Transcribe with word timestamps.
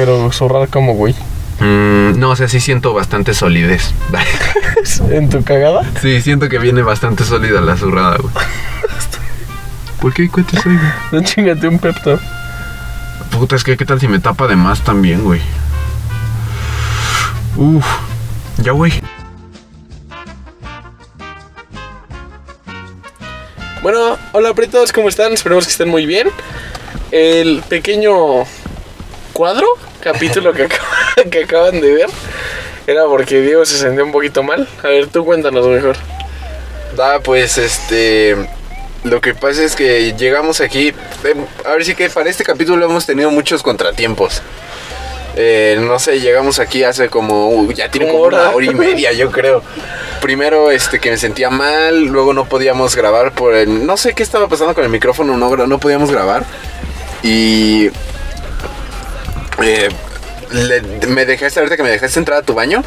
Pero 0.00 0.32
zurrar 0.32 0.66
como, 0.68 0.94
güey. 0.94 1.14
Mm, 1.58 2.18
no, 2.18 2.30
o 2.30 2.36
sea, 2.36 2.48
sí 2.48 2.58
siento 2.58 2.94
bastante 2.94 3.34
solidez. 3.34 3.92
¿En 5.10 5.28
tu 5.28 5.44
cagada? 5.44 5.82
sí, 6.00 6.22
siento 6.22 6.48
que 6.48 6.58
viene 6.58 6.80
bastante 6.80 7.22
sólida 7.22 7.60
la 7.60 7.76
zurrada, 7.76 8.16
güey. 8.16 8.32
¿Por 10.00 10.14
qué 10.14 10.30
cuentes 10.30 10.64
ahí, 10.64 10.74
güey? 10.74 10.90
No 11.12 11.22
chingate 11.22 11.68
un 11.68 11.78
pepto. 11.78 12.18
Puta, 13.30 13.56
es 13.56 13.62
que 13.62 13.76
qué 13.76 13.84
tal 13.84 14.00
si 14.00 14.08
me 14.08 14.20
tapa 14.20 14.48
de 14.48 14.56
más 14.56 14.80
también, 14.80 15.22
güey. 15.22 15.42
Uf, 17.58 17.84
ya, 18.62 18.72
güey. 18.72 18.94
Bueno, 23.82 24.16
hola 24.32 24.54
pretos, 24.54 24.94
¿cómo 24.94 25.10
están? 25.10 25.34
Esperemos 25.34 25.66
que 25.66 25.72
estén 25.72 25.90
muy 25.90 26.06
bien. 26.06 26.28
El 27.10 27.62
pequeño 27.68 28.46
cuadro, 29.34 29.66
capítulo 30.00 30.52
que, 30.52 30.68
acab- 30.68 31.30
que 31.30 31.44
acaban 31.44 31.80
de 31.80 31.92
ver, 31.92 32.06
era 32.86 33.04
porque 33.06 33.40
Diego 33.40 33.64
se 33.64 33.78
sentía 33.78 34.04
un 34.04 34.12
poquito 34.12 34.42
mal. 34.42 34.66
A 34.82 34.88
ver, 34.88 35.06
tú 35.08 35.24
cuéntanos 35.24 35.66
mejor. 35.66 35.96
Da, 36.96 37.20
pues 37.20 37.56
este. 37.58 38.36
Lo 39.04 39.20
que 39.20 39.34
pasa 39.34 39.62
es 39.64 39.76
que 39.76 40.14
llegamos 40.14 40.60
aquí. 40.60 40.92
A 41.64 41.72
ver 41.72 41.84
si 41.84 41.94
que 41.94 42.10
para 42.10 42.28
este 42.28 42.44
capítulo 42.44 42.84
hemos 42.84 43.06
tenido 43.06 43.30
muchos 43.30 43.62
contratiempos. 43.62 44.42
Eh, 45.36 45.78
no 45.80 45.98
sé, 46.00 46.20
llegamos 46.20 46.58
aquí 46.58 46.82
hace 46.82 47.08
como. 47.08 47.48
uh, 47.50 47.72
ya 47.72 47.88
tiene 47.90 48.08
Como 48.10 48.24
una 48.24 48.50
hora. 48.50 48.64
y 48.66 48.74
media, 48.74 49.12
yo 49.12 49.30
creo. 49.32 49.62
Primero, 50.20 50.70
este, 50.70 50.98
que 50.98 51.10
me 51.10 51.16
sentía 51.16 51.48
mal. 51.50 52.06
Luego 52.06 52.34
no 52.34 52.44
podíamos 52.46 52.94
grabar 52.96 53.32
por 53.32 53.54
el. 53.54 53.86
No 53.86 53.96
sé 53.96 54.12
qué 54.14 54.22
estaba 54.22 54.48
pasando 54.48 54.74
con 54.74 54.84
el 54.84 54.90
micrófono, 54.90 55.36
no, 55.36 55.56
no 55.66 55.78
podíamos 55.78 56.10
grabar. 56.10 56.44
Y. 57.22 57.90
eh, 59.62 59.88
le- 60.52 60.82
me 61.06 61.26
dejaste, 61.26 61.60
ahorita 61.60 61.76
que 61.76 61.82
me 61.82 61.90
dejaste 61.90 62.18
entrar 62.18 62.38
a 62.38 62.42
tu 62.42 62.54
baño. 62.54 62.82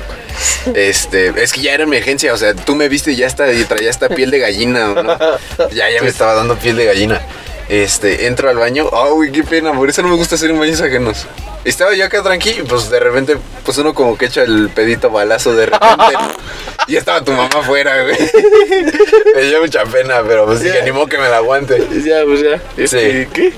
Este, 0.74 1.34
es 1.42 1.54
que 1.54 1.62
ya 1.62 1.74
era 1.74 1.84
emergencia, 1.84 2.34
o 2.34 2.38
sea, 2.38 2.54
tú 2.54 2.76
me 2.76 2.88
viste 2.90 3.12
y 3.12 3.16
ya 3.18 3.28
está, 3.28 3.52
y 3.52 3.64
traía 3.66 3.90
esta 3.90 4.10
piel 4.10 4.32
de 4.32 4.40
gallina, 4.40 4.88
¿no? 4.90 5.18
Ya, 5.72 5.90
ya 5.90 6.02
me 6.02 6.10
estaba 6.10 6.34
dando 6.34 6.56
piel 6.58 6.76
de 6.78 6.86
gallina. 6.86 7.22
Este, 7.70 8.28
entro 8.28 8.50
al 8.50 8.58
baño, 8.58 8.90
ay, 8.92 9.32
qué 9.32 9.44
pena, 9.44 9.74
por 9.74 9.90
eso 9.90 10.02
no 10.02 10.10
me 10.10 10.16
gusta 10.16 10.36
hacer 10.36 10.50
en 10.50 10.60
baños 10.60 10.82
ajenos. 10.82 11.26
Estaba 11.66 11.94
yo 11.96 12.04
acá 12.06 12.22
tranquilo, 12.22 12.64
y 12.64 12.68
pues 12.68 12.90
de 12.90 13.00
repente, 13.00 13.38
pues 13.64 13.78
uno 13.78 13.94
como 13.94 14.18
que 14.18 14.26
echa 14.26 14.44
el 14.44 14.70
pedito 14.70 15.10
balazo 15.10 15.54
de 15.56 15.68
repente. 15.68 16.04
y 16.88 16.98
estaba 16.98 17.24
tu 17.24 17.32
mamá 17.32 17.50
afuera, 17.60 18.04
güey. 18.04 18.18
me 19.36 19.42
dio 19.44 19.62
mucha 19.62 19.84
pena, 19.86 20.22
pero 20.28 20.46
pues 20.46 20.62
ni 20.84 20.92
modo 20.92 21.08
que 21.08 21.18
me 21.18 21.30
la 21.30 21.38
aguante. 21.38 21.78
Ya, 22.06 22.24
pues 22.26 22.42
ya. 22.42 22.62
Este, 22.76 23.30
¿Qué? 23.34 23.54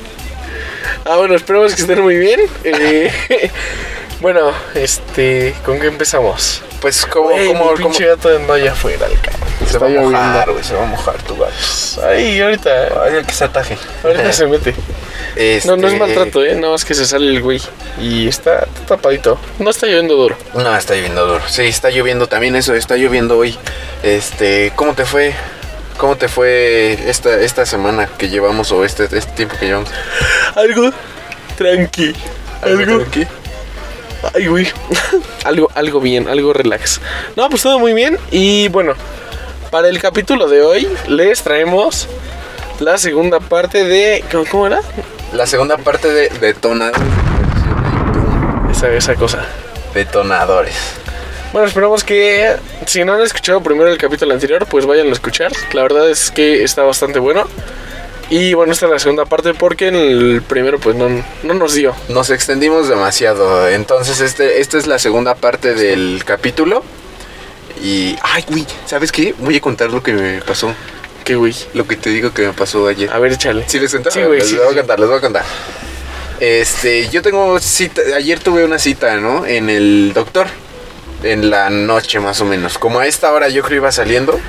Ah, 1.05 1.17
bueno, 1.17 1.35
esperemos 1.35 1.75
que 1.75 1.81
estén 1.81 2.01
muy 2.01 2.15
bien. 2.17 2.41
Eh, 2.63 3.11
bueno, 4.21 4.51
este, 4.73 5.53
¿con 5.63 5.79
qué 5.79 5.87
empezamos? 5.87 6.63
Pues 6.81 7.05
como, 7.05 7.29
como, 7.29 7.39
mi 7.41 7.53
como- 7.53 7.75
pinche 7.75 8.05
gato 8.07 8.35
anda 8.35 8.55
allá 8.55 8.71
afuera, 8.73 9.05
el 9.07 9.19
cabrón. 9.19 9.47
se 9.59 9.65
Está 9.65 9.79
va 9.79 9.85
a 9.87 9.89
mojar, 9.89 10.51
güey, 10.51 10.63
se 10.63 10.73
va 10.75 10.83
a 10.83 10.87
mojar 10.87 11.21
tu 11.23 11.35
gato. 11.37 11.53
Ay, 12.07 12.41
ahorita, 12.41 13.03
Ay, 13.03 13.23
que 13.25 13.33
se 13.33 13.43
ataje. 13.43 13.77
ahorita 14.03 14.33
se 14.33 14.47
mete. 14.47 14.73
No, 15.65 15.75
no 15.77 15.87
es 15.87 15.93
Este, 15.93 15.99
maltrato, 15.99 16.43
¿eh? 16.45 16.55
Nada 16.55 16.73
más 16.73 16.85
que 16.85 16.93
se 16.93 17.05
sale 17.05 17.27
el 17.29 17.41
güey. 17.41 17.61
Y 17.99 18.27
está 18.27 18.67
tapadito. 18.87 19.39
No 19.59 19.69
está 19.69 19.85
lloviendo 19.87 20.15
duro. 20.15 20.37
No, 20.53 20.75
está 20.75 20.95
lloviendo 20.95 21.25
duro. 21.25 21.41
Sí, 21.47 21.63
está 21.63 21.89
lloviendo 21.89 22.27
también 22.27 22.55
eso, 22.55 22.73
está 22.75 22.95
lloviendo 22.97 23.37
hoy. 23.37 23.57
Este, 24.03 24.71
¿cómo 24.75 24.93
te 24.93 25.05
fue? 25.05 25.33
¿Cómo 25.97 26.17
te 26.17 26.27
fue 26.27 27.09
esta, 27.09 27.39
esta 27.39 27.65
semana 27.65 28.07
que 28.17 28.27
llevamos 28.27 28.71
o 28.71 28.83
este, 28.83 29.05
este 29.05 29.31
tiempo 29.33 29.55
que 29.57 29.67
llevamos? 29.67 29.89
Algo 30.55 30.91
tranqui. 31.57 32.13
Algo. 32.61 32.97
tranqui? 32.99 33.25
Ay, 34.33 34.47
güey. 34.47 34.67
algo, 35.45 35.69
algo 35.73 36.01
bien, 36.01 36.27
algo 36.27 36.51
relax. 36.51 36.99
No, 37.35 37.49
pues 37.49 37.61
todo 37.61 37.79
muy 37.79 37.93
bien. 37.93 38.17
Y 38.31 38.67
bueno, 38.69 38.94
para 39.72 39.88
el 39.88 40.00
capítulo 40.00 40.50
de 40.50 40.61
hoy 40.61 40.88
les 41.07 41.44
traemos 41.44 42.09
la 42.79 42.97
segunda 42.97 43.39
parte 43.39 43.85
de. 43.85 44.23
¿Cómo, 44.31 44.45
cómo 44.51 44.67
era? 44.67 44.81
La 45.31 45.47
segunda 45.47 45.77
parte 45.77 46.09
de 46.09 46.29
detonadores. 46.29 47.01
Esa, 48.72 48.89
esa 48.89 49.16
cosa. 49.16 49.45
Detonadores. 49.94 50.75
Bueno, 51.55 51.69
esperamos 51.69 52.03
que 52.03 52.53
si 52.85 53.05
no 53.05 53.13
han 53.13 53.21
escuchado 53.21 53.63
primero 53.63 53.89
el 53.89 53.97
capítulo 53.97 54.33
anterior, 54.33 54.67
pues 54.69 54.85
vayan 54.85 55.07
a 55.07 55.13
escuchar. 55.13 55.53
La 55.71 55.83
verdad 55.83 56.09
es 56.09 56.29
que 56.29 56.66
está 56.66 56.83
bastante 56.83 57.17
bueno. 57.17 57.47
Y 58.29 58.53
bueno, 58.55 58.73
esta 58.73 58.88
es 58.88 58.91
la 58.91 58.99
segunda 58.99 59.23
parte 59.23 59.53
porque 59.53 59.88
en 59.88 59.95
el 59.95 60.41
primero 60.41 60.79
pues 60.79 60.97
no, 60.97 61.07
no 61.44 61.53
nos 61.53 61.73
dio. 61.73 61.95
Nos 62.09 62.29
extendimos 62.29 62.89
demasiado. 62.89 63.69
Entonces, 63.69 64.19
este, 64.19 64.59
esta 64.59 64.77
es 64.77 64.85
la 64.85 64.99
segunda 64.99 65.33
parte 65.35 65.75
del 65.75 66.23
capítulo. 66.25 66.83
Y. 67.81 68.17
Ay, 68.21 68.44
güey, 68.49 68.65
¿sabes 68.85 69.13
qué? 69.13 69.33
Voy 69.38 69.55
a 69.55 69.61
contar 69.61 69.91
lo 69.91 70.03
que 70.03 70.11
me 70.11 70.41
pasó. 70.41 70.73
Que 71.23 71.35
güey. 71.35 71.55
Lo 71.73 71.88
que 71.88 71.95
te 71.95 72.09
digo 72.09 72.33
que 72.33 72.47
me 72.47 72.51
pasó 72.51 72.85
ayer. 72.85 73.09
A 73.13 73.19
ver, 73.19 73.31
échale. 73.31 73.63
¿Sí 73.69 73.79
les 73.79 73.91
cuento? 73.91 74.11
Sí, 74.11 74.21
güey, 74.23 74.39
Les 74.39 74.49
sí, 74.49 74.57
voy 74.57 74.65
a 74.65 74.69
sí. 74.71 74.75
contar, 74.75 74.99
les 74.99 75.07
voy 75.07 75.17
a 75.19 75.21
contar. 75.21 75.45
Este, 76.41 77.07
yo 77.07 77.21
tengo 77.21 77.57
cita, 77.61 78.01
ayer 78.13 78.41
tuve 78.41 78.65
una 78.65 78.77
cita, 78.77 79.15
¿no? 79.21 79.45
En 79.45 79.69
el 79.69 80.11
doctor. 80.13 80.47
En 81.25 81.50
la 81.50 81.72
noche 81.72 82.19
más 82.19 82.40
o 82.41 82.46
menos. 82.46 82.78
Como 82.78 83.00
a 83.00 83.08
esta 83.08 83.34
hora 83.34 83.50
yo 83.50 83.63
creo 83.63 83.78
iba 83.78 83.91
saliendo. 83.91 84.40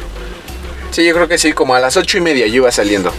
Sí, 0.90 1.06
yo 1.06 1.14
creo 1.14 1.26
que 1.26 1.38
sí, 1.38 1.54
como 1.54 1.74
a 1.74 1.80
las 1.80 1.96
ocho 1.96 2.18
y 2.18 2.20
media 2.20 2.46
yo 2.46 2.56
iba 2.56 2.70
saliendo. 2.70 3.12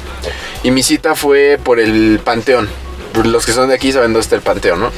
Y 0.61 0.69
mi 0.69 0.83
cita 0.83 1.15
fue 1.15 1.59
por 1.61 1.79
el 1.79 2.19
Panteón. 2.23 2.69
Los 3.23 3.47
que 3.47 3.53
son 3.53 3.69
de 3.69 3.73
aquí 3.75 3.91
saben 3.91 4.13
dónde 4.13 4.19
está 4.19 4.35
el 4.35 4.43
Panteón, 4.43 4.79
¿no? 4.79 4.91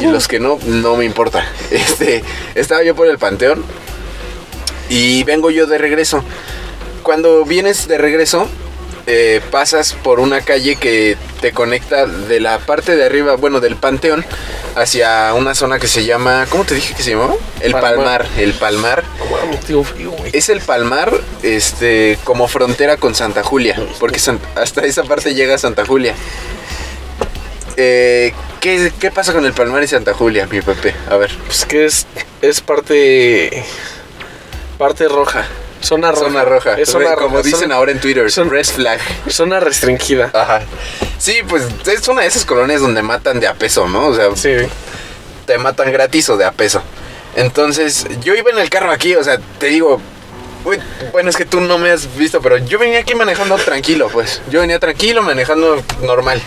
Y 0.00 0.06
los 0.06 0.26
que 0.26 0.40
no, 0.40 0.58
no 0.64 0.96
me 0.96 1.04
importa. 1.04 1.46
Este, 1.70 2.24
estaba 2.54 2.82
yo 2.82 2.96
por 2.96 3.08
el 3.08 3.18
Panteón. 3.18 3.62
Y 4.88 5.24
vengo 5.24 5.50
yo 5.50 5.66
de 5.66 5.76
regreso. 5.76 6.24
Cuando 7.02 7.44
vienes 7.44 7.88
de 7.88 7.98
regreso, 7.98 8.48
eh, 9.06 9.40
pasas 9.50 9.92
por 9.92 10.20
una 10.20 10.40
calle 10.40 10.76
que 10.76 11.16
te 11.40 11.52
conecta 11.52 12.06
de 12.06 12.40
la 12.40 12.58
parte 12.58 12.96
de 12.96 13.04
arriba, 13.04 13.36
bueno, 13.36 13.60
del 13.60 13.76
panteón, 13.76 14.24
hacia 14.74 15.32
una 15.34 15.54
zona 15.54 15.78
que 15.78 15.86
se 15.88 16.04
llama, 16.04 16.46
¿cómo 16.50 16.64
te 16.64 16.74
dije 16.74 16.94
que 16.94 17.02
se 17.02 17.10
llamaba? 17.12 17.34
El 17.60 17.72
Palmar. 17.72 17.94
Palmar, 17.94 18.26
el 18.38 18.52
Palmar. 18.54 19.04
Frío. 19.84 20.12
Es 20.32 20.48
el 20.48 20.60
Palmar, 20.60 21.12
este, 21.42 22.18
como 22.24 22.48
frontera 22.48 22.96
con 22.96 23.14
Santa 23.14 23.42
Julia, 23.42 23.80
porque 24.00 24.18
san- 24.18 24.40
hasta 24.54 24.84
esa 24.84 25.04
parte 25.04 25.34
llega 25.34 25.56
Santa 25.56 25.84
Julia. 25.86 26.14
Eh, 27.76 28.32
¿qué, 28.60 28.92
qué 28.98 29.10
pasa 29.10 29.32
con 29.32 29.44
el 29.44 29.52
Palmar 29.52 29.82
y 29.82 29.86
Santa 29.86 30.14
Julia, 30.14 30.46
mi 30.46 30.60
Pepe? 30.62 30.94
A 31.10 31.16
ver. 31.16 31.30
Pues 31.46 31.64
que 31.64 31.84
es, 31.84 32.06
es 32.42 32.60
parte. 32.60 33.64
Parte 34.78 35.08
roja. 35.08 35.46
Zona 35.86 36.10
roja. 36.12 36.24
Zona 36.24 36.44
roja. 36.44 36.74
Es 36.78 36.88
zona 36.90 37.14
Como 37.14 37.28
roja. 37.36 37.42
dicen 37.42 37.60
zona, 37.60 37.74
ahora 37.76 37.92
en 37.92 38.00
Twitter, 38.00 38.30
son- 38.30 38.50
red 38.50 38.64
flag. 38.66 39.00
zona 39.28 39.60
restringida. 39.60 40.30
Ajá. 40.34 40.62
Sí, 41.18 41.36
pues 41.48 41.64
es 41.86 42.06
una 42.08 42.22
de 42.22 42.28
esas 42.28 42.44
colonias 42.44 42.80
donde 42.80 43.02
matan 43.02 43.40
de 43.40 43.46
a 43.46 43.54
peso, 43.54 43.88
¿no? 43.88 44.08
O 44.08 44.14
sea, 44.14 44.34
Sí, 44.36 44.54
te 45.46 45.58
matan 45.58 45.92
gratis 45.92 46.28
o 46.30 46.36
de 46.36 46.44
a 46.44 46.52
peso. 46.52 46.82
Entonces, 47.36 48.06
yo 48.22 48.34
iba 48.34 48.50
en 48.50 48.58
el 48.58 48.70
carro 48.70 48.90
aquí, 48.90 49.14
o 49.14 49.22
sea, 49.22 49.38
te 49.58 49.66
digo, 49.66 50.00
uy, 50.64 50.78
bueno, 51.12 51.28
es 51.30 51.36
que 51.36 51.44
tú 51.44 51.60
no 51.60 51.78
me 51.78 51.90
has 51.90 52.16
visto, 52.16 52.40
pero 52.40 52.56
yo 52.58 52.78
venía 52.78 52.98
aquí 53.00 53.14
manejando 53.14 53.56
tranquilo, 53.56 54.08
pues. 54.12 54.40
Yo 54.50 54.60
venía 54.60 54.78
tranquilo, 54.78 55.22
manejando 55.22 55.82
normal. 56.02 56.40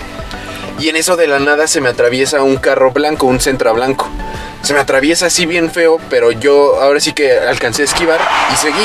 Y 0.79 0.89
en 0.89 0.95
eso 0.95 1.17
de 1.17 1.27
la 1.27 1.39
nada 1.39 1.67
se 1.67 1.81
me 1.81 1.89
atraviesa 1.89 2.41
un 2.43 2.57
carro 2.57 2.91
blanco, 2.91 3.27
un 3.27 3.39
centro 3.39 3.73
blanco. 3.73 4.07
Se 4.61 4.73
me 4.73 4.79
atraviesa 4.79 5.27
así 5.27 5.45
bien 5.45 5.71
feo, 5.71 5.99
pero 6.09 6.31
yo 6.31 6.81
ahora 6.81 6.99
sí 6.99 7.13
que 7.13 7.31
alcancé 7.37 7.83
a 7.83 7.85
esquivar 7.85 8.19
y 8.53 8.57
seguí. 8.57 8.75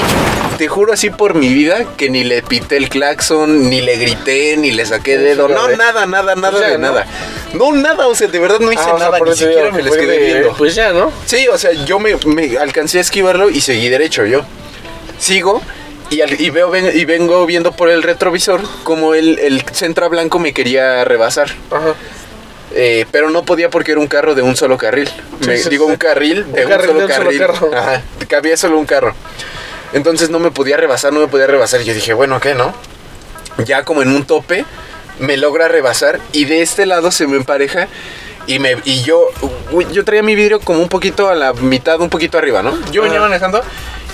Te 0.58 0.68
juro 0.68 0.92
así 0.92 1.10
por 1.10 1.34
mi 1.34 1.52
vida 1.52 1.84
que 1.96 2.10
ni 2.10 2.22
le 2.22 2.42
pité 2.42 2.76
el 2.76 2.88
claxon, 2.88 3.68
ni 3.68 3.80
le 3.80 3.96
grité, 3.96 4.56
ni 4.56 4.70
le 4.70 4.86
saqué 4.86 5.18
dedo. 5.18 5.48
No, 5.48 5.68
nada, 5.68 6.06
nada, 6.06 6.36
nada 6.36 6.50
Pues 6.52 6.62
ya, 6.62 6.70
de 6.70 6.78
¿no? 6.78 6.88
nada. 6.92 7.06
No, 7.54 7.72
nada, 7.72 8.06
o 8.06 8.14
sea, 8.14 8.28
de 8.28 8.38
verdad 8.38 8.60
no 8.60 8.70
hice 8.72 8.82
Ah, 8.86 8.96
nada, 8.98 9.18
ni 9.18 9.32
siquiera 9.32 9.64
digo 9.64 9.76
me 9.76 9.82
les 9.82 9.96
quedé 9.96 10.18
viendo. 10.18 10.52
Pues 10.56 10.74
ya, 10.74 10.92
¿no? 10.92 11.12
Sí, 11.26 11.48
o 11.48 11.58
sea, 11.58 11.72
yo 11.72 11.98
me, 11.98 12.16
me 12.26 12.56
alcancé 12.58 12.98
a 12.98 13.00
esquivarlo 13.00 13.50
y 13.50 13.60
seguí 13.60 13.88
derecho 13.88 14.24
yo. 14.24 14.42
Sigo 15.18 15.60
y, 16.10 16.20
al- 16.20 16.40
y 16.40 16.50
veo 16.50 16.70
ven- 16.70 16.90
y 16.94 17.04
vengo 17.04 17.44
viendo 17.46 17.72
por 17.72 17.88
el 17.88 18.02
retrovisor 18.02 18.60
como 18.84 19.14
el, 19.14 19.38
el 19.38 19.62
Centra 19.72 20.08
Blanco 20.08 20.38
me 20.38 20.52
quería 20.52 21.04
rebasar. 21.04 21.50
Ajá. 21.70 21.94
Eh, 22.76 23.06
pero 23.12 23.30
no 23.30 23.44
podía 23.44 23.70
porque 23.70 23.92
era 23.92 24.00
un 24.00 24.08
carro 24.08 24.34
de 24.34 24.42
un 24.42 24.56
solo 24.56 24.76
carril. 24.76 25.08
Me, 25.46 25.56
sí, 25.58 25.68
digo, 25.68 25.86
sí. 25.86 25.92
un 25.92 25.96
carril 25.96 26.44
de 26.52 26.64
Un 26.66 26.72
un, 26.72 26.78
carril 26.78 26.86
solo 26.88 26.98
de 27.00 27.04
un 27.06 27.12
solo 27.12 27.24
carril. 27.24 27.38
carro. 27.40 27.70
Ajá, 27.76 28.02
cabía 28.28 28.56
solo 28.56 28.78
un 28.78 28.86
carro. 28.86 29.14
Entonces 29.92 30.28
no 30.30 30.40
me 30.40 30.50
podía 30.50 30.76
rebasar, 30.76 31.12
no 31.12 31.20
me 31.20 31.28
podía 31.28 31.46
rebasar. 31.46 31.82
Yo 31.82 31.94
dije, 31.94 32.14
bueno, 32.14 32.40
¿qué 32.40 32.54
no? 32.54 32.74
Ya 33.64 33.84
como 33.84 34.02
en 34.02 34.08
un 34.08 34.24
tope, 34.24 34.64
me 35.20 35.36
logra 35.36 35.68
rebasar 35.68 36.18
y 36.32 36.46
de 36.46 36.62
este 36.62 36.86
lado 36.86 37.12
se 37.12 37.28
me 37.28 37.36
empareja 37.36 37.86
y 38.48 38.58
me 38.58 38.76
y 38.84 39.02
yo 39.04 39.28
yo 39.92 40.04
traía 40.04 40.22
mi 40.24 40.34
vidrio 40.34 40.58
como 40.58 40.80
un 40.80 40.88
poquito 40.88 41.28
a 41.28 41.36
la 41.36 41.52
mitad, 41.52 42.00
un 42.00 42.10
poquito 42.10 42.36
arriba, 42.38 42.62
¿no? 42.64 42.76
Yo 42.90 43.02
venía 43.02 43.20
manejando 43.20 43.62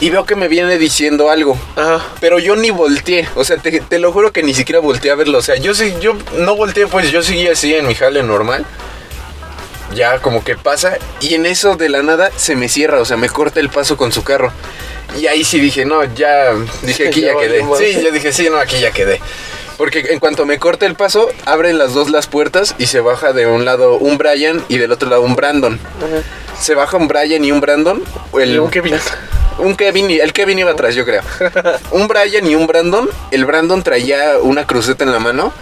y 0.01 0.11
veo 0.11 0.25
que 0.25 0.35
me 0.35 0.49
viene 0.49 0.79
diciendo 0.79 1.31
algo. 1.31 1.59
Ajá. 1.77 2.05
Pero 2.21 2.39
yo 2.39 2.57
ni 2.57 2.71
volteé, 2.71 3.29
o 3.35 3.45
sea, 3.45 3.59
te, 3.59 3.81
te 3.81 3.99
lo 3.99 4.13
juro 4.13 4.33
que 4.33 4.43
ni 4.43 4.55
siquiera 4.55 4.81
volteé 4.81 5.11
a 5.11 5.15
verlo. 5.15 5.39
O 5.39 5.43
sea, 5.43 5.57
yo 5.57 5.75
sí, 5.75 5.95
yo 6.01 6.17
no 6.39 6.57
volteé, 6.57 6.87
pues 6.87 7.11
yo 7.11 7.23
seguí 7.23 7.47
así 7.49 7.75
en 7.75 7.87
mi 7.87 7.95
jale 7.95 8.23
normal. 8.23 8.65
ya 9.95 10.19
como 10.21 10.45
que 10.45 10.57
pasa 10.57 10.97
y 11.21 11.35
en 11.35 11.47
eso 11.47 11.77
de 11.77 11.89
la 11.89 12.03
nada 12.03 12.31
se 12.37 12.55
me 12.57 12.69
cierra, 12.69 13.01
o 13.01 13.05
sea, 13.05 13.17
me 13.17 13.29
corta 13.29 13.61
el 13.61 13.69
paso 13.69 13.97
con 13.97 14.13
su 14.13 14.23
carro. 14.23 14.53
Y 15.19 15.27
ahí 15.27 15.43
sí 15.43 15.59
dije, 15.59 15.85
no, 15.85 16.05
ya, 16.15 16.55
dije, 16.83 17.09
aquí 17.09 17.21
Ya 17.23 17.37
quedé. 17.37 17.65
Sí, 17.79 18.01
yo 18.03 18.13
dije, 18.13 18.33
sí, 18.33 18.49
no, 18.49 18.59
aquí 18.59 18.79
ya 18.81 18.93
quedé. 18.93 19.21
Porque 19.77 20.07
en 20.11 20.19
cuanto 20.21 20.45
me 20.45 20.59
corte 20.59 20.87
el 20.87 20.95
paso, 20.95 21.31
abren 21.47 21.79
las 21.79 21.95
dos 21.95 22.11
las 22.11 22.27
puertas 22.27 22.75
y 22.79 22.87
se 22.87 23.01
baja 23.01 23.33
de 23.33 23.47
un 23.47 23.65
lado 23.65 23.97
un 23.97 24.19
Brian 24.19 24.63
y 24.69 24.77
del 24.77 24.93
otro 24.93 25.09
lado 25.09 25.23
un 25.23 25.35
Brandon. 25.35 25.81
Se 26.61 26.75
baja 26.75 26.97
un 26.97 27.09
Brian 27.09 27.45
y 27.45 27.53
un 27.53 27.61
Brandon. 27.61 28.03
El, 28.39 28.51
Y 28.55 28.59
un 28.59 28.71
Kevin. 28.71 28.95
un 29.59 29.77
Kevin, 29.77 30.11
y- 30.11 30.19
el 30.21 30.33
Kevin 30.33 30.59
iba 30.59 30.71
atrás, 30.73 30.95
yo 30.95 31.05
creo. 31.05 31.23
Un 31.91 32.07
Brian 32.09 32.47
y 32.47 32.55
un 32.55 32.67
Brandon. 32.67 33.09
El 33.31 33.45
Brandon 33.47 33.83
traía 33.83 34.39
una 34.41 34.67
cruceta 34.67 35.05
en 35.05 35.13
la 35.13 35.19
mano. 35.19 35.53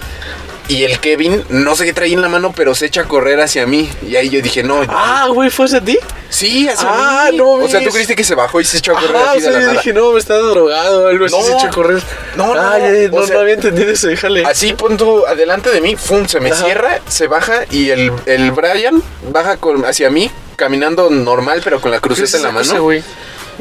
Y 0.71 0.85
el 0.85 1.01
Kevin, 1.01 1.43
no 1.49 1.75
sé 1.77 1.87
qué 1.87 1.95
traía 1.95 2.13
en 2.15 2.21
la 2.21 2.29
mano, 2.29 2.53
pero 2.55 2.75
se 2.75 2.85
echa 2.85 3.01
a 3.01 3.05
correr 3.05 3.41
hacia 3.41 3.67
mí. 3.67 3.89
Y 4.07 4.17
ahí 4.17 4.29
yo 4.29 4.43
dije, 4.43 4.63
no. 4.63 4.83
Ah, 4.89 5.27
güey, 5.33 5.49
¿fue 5.49 5.65
hacia 5.65 5.81
ti? 5.81 5.99
sí, 6.29 6.69
hacia 6.69 6.87
ah, 6.91 7.29
mí. 7.31 7.39
no 7.39 7.53
o 7.53 7.69
sea, 7.69 7.83
tú 7.83 7.89
creíste 7.89 8.15
que 8.15 8.23
se 8.23 8.35
bajó 8.35 8.61
y 8.61 8.65
se 8.67 8.77
echó 8.77 8.95
a 8.95 9.01
correr 9.01 9.17
así 9.17 9.39
o 9.39 9.41
sea, 9.41 9.53
yo 9.53 9.61
nada. 9.61 9.73
dije, 9.73 9.93
no, 9.95 10.13
me 10.13 10.19
está 10.19 10.37
drogado 10.37 11.09
algo 11.09 11.25
así, 11.25 11.35
No. 11.35 11.43
se 11.43 11.53
echó 11.55 11.67
a 11.69 11.71
correr. 11.71 12.03
No, 12.37 12.55
no, 12.55 12.61
Ah, 12.61 12.77
no, 12.79 12.87
ya, 12.87 13.27
sea- 13.27 13.35
no 13.35 13.41
había 13.41 13.55
entendido 13.55 13.91
eso, 13.91 14.09
déjale. 14.09 14.45
Así, 14.45 14.75
pon 14.75 14.99
tú 14.99 15.25
adelante 15.27 15.71
de 15.71 15.81
mí, 15.81 15.97
¡fum! 15.97 16.27
Se 16.29 16.39
me 16.39 16.51
Ajá. 16.51 16.63
cierra, 16.67 17.01
se 17.09 17.29
baja 17.29 17.61
y 17.71 17.89
el, 17.89 18.13
el 18.27 18.51
Brian 18.53 19.03
baja 19.33 19.57
con, 19.57 19.87
hacia 19.87 20.11
mí, 20.11 20.31
caminando 20.59 21.09
normal, 21.09 21.63
pero 21.65 21.81
con 21.81 21.91
la 21.91 22.01
¿Qué 22.01 22.09
es 22.13 22.15
cruceta 22.19 22.37
en 22.37 22.43
la 22.43 22.59
cosa, 22.59 22.73
mano. 22.73 22.85
güey? 22.85 23.03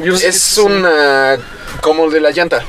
Yo 0.00 0.12
no 0.12 0.18
sé 0.18 0.24
qué 0.24 0.28
Es 0.28 0.58
una. 0.58 1.38
como 1.80 2.10
de 2.10 2.20
la 2.20 2.30
llanta. 2.32 2.62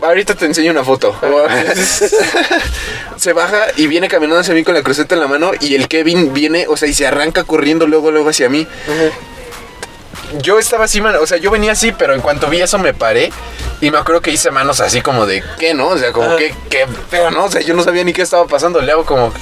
Ahorita 0.00 0.34
te 0.34 0.44
enseño 0.44 0.70
una 0.70 0.84
foto. 0.84 1.18
se 3.16 3.32
baja 3.32 3.64
y 3.76 3.86
viene 3.86 4.08
caminando 4.08 4.40
hacia 4.40 4.54
mí 4.54 4.62
con 4.62 4.74
la 4.74 4.82
cruceta 4.82 5.14
en 5.14 5.20
la 5.20 5.26
mano 5.26 5.52
y 5.58 5.74
el 5.74 5.88
Kevin 5.88 6.32
viene, 6.32 6.66
o 6.68 6.76
sea, 6.76 6.86
y 6.88 6.94
se 6.94 7.06
arranca 7.06 7.42
corriendo 7.44 7.86
luego, 7.86 8.10
luego 8.10 8.28
hacia 8.28 8.48
mí. 8.48 8.66
Yo 10.42 10.58
estaba 10.58 10.84
así, 10.84 11.00
man, 11.00 11.16
o 11.20 11.26
sea, 11.26 11.38
yo 11.38 11.50
venía 11.50 11.72
así, 11.72 11.92
pero 11.92 12.12
en 12.14 12.20
cuanto 12.20 12.48
vi 12.48 12.60
eso 12.60 12.78
me 12.78 12.92
paré 12.92 13.32
y 13.80 13.90
me 13.90 13.98
acuerdo 13.98 14.20
que 14.20 14.30
hice 14.30 14.50
manos 14.50 14.80
así 14.80 15.00
como 15.00 15.24
de, 15.24 15.42
¿qué 15.58 15.72
no? 15.72 15.88
O 15.88 15.98
sea, 15.98 16.12
como 16.12 16.36
que, 16.36 16.54
¿qué 16.68 16.86
pero 17.10 17.30
no? 17.30 17.44
O 17.44 17.50
sea, 17.50 17.62
yo 17.62 17.74
no 17.74 17.82
sabía 17.82 18.04
ni 18.04 18.12
qué 18.12 18.22
estaba 18.22 18.46
pasando, 18.46 18.80
le 18.80 18.92
hago 18.92 19.04
como... 19.04 19.32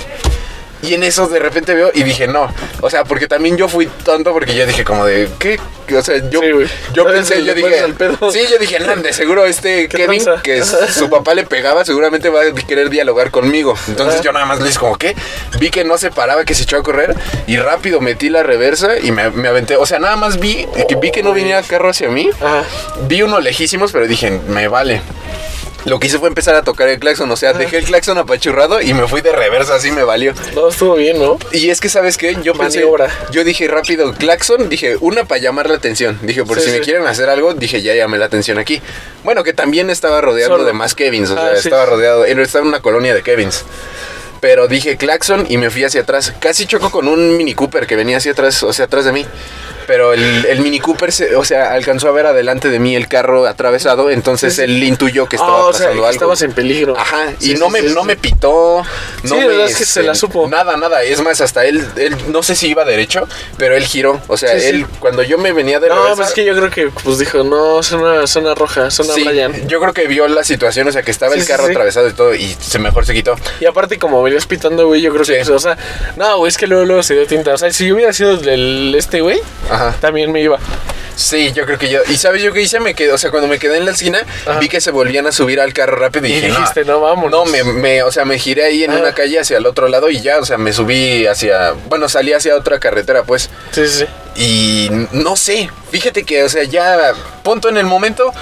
Y 0.85 0.95
en 0.95 1.03
eso 1.03 1.27
de 1.29 1.39
repente 1.39 1.75
veo 1.75 1.91
y 1.95 2.03
dije, 2.03 2.27
no. 2.27 2.53
O 2.83 2.91
sea, 2.91 3.05
porque 3.05 3.27
también 3.27 3.57
yo 3.57 3.69
fui 3.69 3.87
tonto 4.05 4.33
porque 4.33 4.55
yo 4.55 4.67
dije 4.67 4.85
como 4.85 5.07
de, 5.07 5.29
¿qué? 5.39 5.59
O 5.97 6.03
sea, 6.03 6.17
yo, 6.31 6.41
Sí, 6.41 6.49
yo 6.95 7.07
pensé, 7.07 7.45
yo 7.45 7.55
dije, 7.55 7.85
sí, 8.33 8.41
yo 8.51 8.59
dije, 8.59 8.81
no, 8.81 8.97
de 8.97 9.13
seguro 9.13 9.45
este 9.47 9.89
¿Qué 9.89 9.99
Kevin, 9.99 10.23
que 10.43 10.63
su 10.63 11.09
papá 11.09 11.35
le 11.35 11.45
pegaba, 11.45 11.85
seguramente 11.85 12.29
va 12.29 12.43
a 12.43 12.53
querer 12.53 12.91
dialogar 12.91 13.31
conmigo. 13.31 13.75
Entonces 13.89 14.21
yo 14.21 14.33
nada 14.33 14.47
más 14.47 14.59
le 14.59 14.67
dije 14.67 14.79
como, 14.79 14.97
¿qué? 14.97 15.15
Vi 15.59 15.71
que 15.71 15.85
no 15.85 15.99
se 15.99 16.11
paraba, 16.11 16.45
que 16.45 16.55
se 16.55 16.65
echó 16.65 16.77
a 16.77 16.83
correr 16.83 17.15
y 17.47 17.57
rápido 17.57 18.01
metí 18.01 18.29
la 18.29 18.43
reversa 18.43 18.99
y 18.99 19.11
me, 19.11 19.31
me 19.31 19.49
aventé. 19.49 19.77
O 19.77 19.87
sea, 19.87 19.99
nada 19.99 20.17
más 20.17 20.39
vi, 20.39 20.67
que 20.89 20.97
vi 20.97 21.11
que 21.11 21.23
no 21.23 21.33
venía 21.33 21.63
carro 21.63 21.91
hacia 21.91 22.09
mí. 22.09 22.29
Ajá. 22.41 22.65
Vi 23.07 23.23
uno 23.23 23.41
lejísimos, 23.41 23.93
pero 23.93 24.07
dije, 24.07 24.41
me 24.49 24.69
vale. 24.69 25.01
Lo 25.85 26.01
que 26.01 26.07
hice 26.07 26.19
fue 26.19 26.29
empezar 26.29 26.55
a 26.55 26.63
tocar 26.63 26.89
el 26.89 26.99
claxon, 26.99 27.31
o 27.31 27.37
sea, 27.37 27.53
dejé 27.53 27.77
el 27.79 27.85
claxon 27.85 28.17
apachurrado 28.17 28.81
y 28.81 28.95
me 28.95 29.07
fui 29.07 29.21
de 29.21 29.33
reversa, 29.33 29.75
así 29.75 29.91
me 29.93 30.03
valió. 30.03 30.33
No, 30.55 30.69
estuvo 30.69 30.95
bien, 30.95 31.19
¿no? 31.19 31.39
Y 31.53 31.69
es 31.69 31.81
que, 31.81 31.91
¿sabes 31.91 32.17
qué? 32.17 32.37
Yo 32.43 32.55
pensé, 32.55 32.79
Maniobra. 32.79 33.11
yo 33.31 33.45
dije 33.45 33.69
rápido, 33.69 34.15
claxon, 34.15 34.71
dije, 34.71 34.97
una 35.01 35.25
para 35.25 35.43
llamar 35.43 35.69
la 35.69 35.77
atención. 35.77 36.19
Dije, 36.23 36.43
por 36.45 36.59
Sí, 36.59 36.65
si 36.67 36.71
me 36.71 36.79
sí. 36.79 36.85
quieren 36.85 37.07
hacer 37.07 37.29
algo, 37.29 37.53
dije, 37.53 37.83
ya 37.83 37.95
llamé 37.95 38.17
la 38.17 38.25
atención 38.25 38.59
aquí. 38.59 38.81
Bueno, 39.25 39.45
que 39.45 39.53
también 39.53 39.91
estaba 39.91 40.23
rodeado 40.23 40.53
Solo. 40.55 40.65
de 40.65 40.73
más 40.73 40.95
Kevins, 40.95 41.31
o 41.31 41.35
Ah, 41.39 41.51
sea, 41.53 41.57
sí. 41.61 41.69
estaba 41.69 41.85
rodeado, 41.85 42.25
estaba 42.25 42.63
en 42.63 42.69
una 42.69 42.81
colonia 42.81 43.15
de 43.15 43.23
Kevins. 43.23 43.65
Pero 44.41 44.69
dije 44.69 44.97
claxon 44.97 45.47
y 45.49 45.57
me 45.59 45.71
fui 45.71 45.85
hacia 45.85 46.03
atrás. 46.03 46.33
Casi 46.39 46.67
choco 46.67 46.91
con 46.91 47.09
un 47.09 47.37
Mini 47.37 47.55
Cooper 47.55 47.87
que 47.87 47.97
venía 47.97 48.19
hacia 48.19 48.33
atrás, 48.33 48.63
o 48.63 48.73
sea, 48.73 48.87
atrás 48.87 49.05
de 49.05 49.13
mí. 49.13 49.27
Pero 49.87 50.13
el, 50.13 50.47
el 50.47 50.61
Mini 50.61 50.81
Cooper, 50.81 51.13
se- 51.13 51.37
o 51.37 51.45
sea, 51.45 51.73
alcanzó 51.73 52.09
a 52.09 52.13
ver 52.13 52.27
adelante 52.27 52.69
de 52.71 52.79
mí 52.79 52.97
el 52.97 53.09
carro 53.09 53.47
atravesado, 53.47 54.11
entonces 54.11 54.57
Sí, 54.57 54.63
él 54.63 54.83
intuyó 54.85 55.29
que 55.29 55.37
estaba 55.37 55.67
o 55.67 55.73
sea, 55.73 55.87
pasando 55.89 55.93
que 56.03 56.07
algo. 56.09 56.11
estabas 56.11 56.43
en 56.43 56.53
peligro. 56.53 56.97
Ajad, 56.99 57.31
y 57.41 57.55
no, 57.55 57.69
me, 57.71 57.83
no 57.83 58.05
me 58.05 58.17
pitó. 58.17 58.83
No 59.23 59.29
Sí, 59.35 59.41
me, 59.41 59.49
verdad 59.49 59.67
es 59.71 59.77
que 59.77 59.85
se 59.85 60.03
la 60.03 60.15
supo. 60.15 60.49
Nada, 60.49 60.77
nada. 60.77 61.03
Es 61.03 61.23
más, 61.23 61.41
hasta 61.41 61.65
él, 61.65 61.85
él, 61.97 62.17
no 62.29 62.43
sé 62.43 62.55
si 62.55 62.69
iba 62.69 62.85
derecho, 62.85 63.27
pero 63.57 63.77
él 63.77 63.85
giró. 63.85 64.21
O 64.29 64.37
sea, 64.37 64.53
él, 64.55 64.87
cuando 65.01 65.23
yo 65.23 65.39
me 65.39 65.53
venía 65.53 65.81
de 65.81 65.89
No, 65.89 66.15
pues 66.17 66.29
es 66.29 66.35
que 66.35 66.45
yo 66.45 66.55
creo 66.57 66.71
que 66.71 66.89
pues 67.03 67.19
dijo, 67.19 67.43
no, 67.45 67.83
zona, 67.83 68.27
zona 68.27 68.55
roja, 68.55 68.91
zona 68.91 69.15
Brian. 69.15 69.67
yo 69.69 69.81
creo 69.81 69.93
que 69.93 70.07
vio 70.07 70.27
la 70.29 70.45
situación, 70.45 70.89
o 70.89 70.93
sea, 70.93 71.03
que 71.03 71.11
estaba 71.11 71.35
el 71.35 71.45
carro 71.47 71.65
atravesado 71.67 72.09
y 72.09 72.13
todo, 72.13 72.35
y 72.35 72.55
se 72.61 72.79
mejor 72.79 73.07
se 73.07 73.15
quitó. 73.15 73.37
Y 73.61 73.67
aparte, 73.67 73.99
como 73.99 74.23
venías 74.23 74.47
pitando, 74.47 74.87
güey, 74.87 75.01
yo 75.01 75.13
creo 75.13 75.25
que, 75.25 75.45
Sí. 75.45 75.51
o 75.53 75.59
sea, 75.59 75.77
no, 76.17 76.39
güey, 76.39 76.49
es 76.49 76.57
que 76.59 76.67
luego, 76.67 76.85
luego 76.85 77.03
se 77.03 77.15
dio 77.15 77.27
tinta. 77.27 77.53
O 77.55 77.59
sea, 77.59 77.71
si 77.73 77.87
yo 77.87 77.95
hubiera 77.95 78.13
sido 78.13 78.33
el, 78.33 78.95
este, 78.97 79.21
güey, 79.21 79.41
Ajá. 79.75 79.95
también 80.01 80.31
me 80.33 80.41
iba. 80.41 80.59
Sí, 81.17 81.53
yo 81.53 81.65
creo 81.65 81.79
que 81.79 81.89
yo. 81.89 82.01
¿Y 82.09 82.17
sabes 82.17 82.43
yo 82.43 82.53
qué 82.53 82.61
hice? 82.63 82.81
Me 82.81 82.93
quedé, 82.95 83.13
o 83.13 83.19
sea, 83.19 83.31
cuando 83.31 83.47
me 83.47 83.61
quedé 83.61 83.77
en 83.77 83.85
la 83.85 83.93
esquina, 83.93 84.19
Ajá. 84.49 84.59
vi 84.59 84.69
que 84.69 84.81
se 84.81 84.91
volvían 84.91 85.27
a 85.29 85.33
subir 85.33 85.61
al 85.61 85.73
carro 85.73 85.95
rápido 85.97 86.27
y, 86.27 86.33
Y 86.33 86.35
dije, 86.35 86.49
dijiste, 86.49 86.85
no, 86.85 87.01
vámonos. 87.01 87.31
No, 87.31 87.45
me, 87.45 87.63
me- 87.63 88.03
o 88.03 88.11
sea, 88.11 88.25
me 88.25 88.37
giré 88.37 88.65
ahí 88.65 88.83
en 88.83 88.91
Ah. 88.91 88.97
una 88.99 89.15
calle 89.15 89.39
hacia 89.39 89.59
el 89.59 89.67
otro 89.67 89.87
lado 89.87 90.11
y 90.11 90.21
ya, 90.21 90.39
o 90.41 90.45
sea, 90.45 90.59
me 90.59 90.73
subí 90.73 91.25
hacia, 91.29 91.73
bueno, 91.89 92.09
salí 92.09 92.33
hacia 92.33 92.57
otra 92.57 92.81
carretera, 92.81 93.23
pues. 93.23 93.49
Sí, 93.71 93.87
sí, 93.87 93.99
sí. 94.01 94.07
Y 94.37 94.89
no 95.13 95.37
sé, 95.37 95.71
fíjate 95.93 96.25
que, 96.25 96.43
o 96.43 96.49
sea, 96.49 96.65
ya, 96.65 97.13
punto 97.45 97.69
en 97.69 97.77
el 97.77 97.87
momento, 97.87 98.33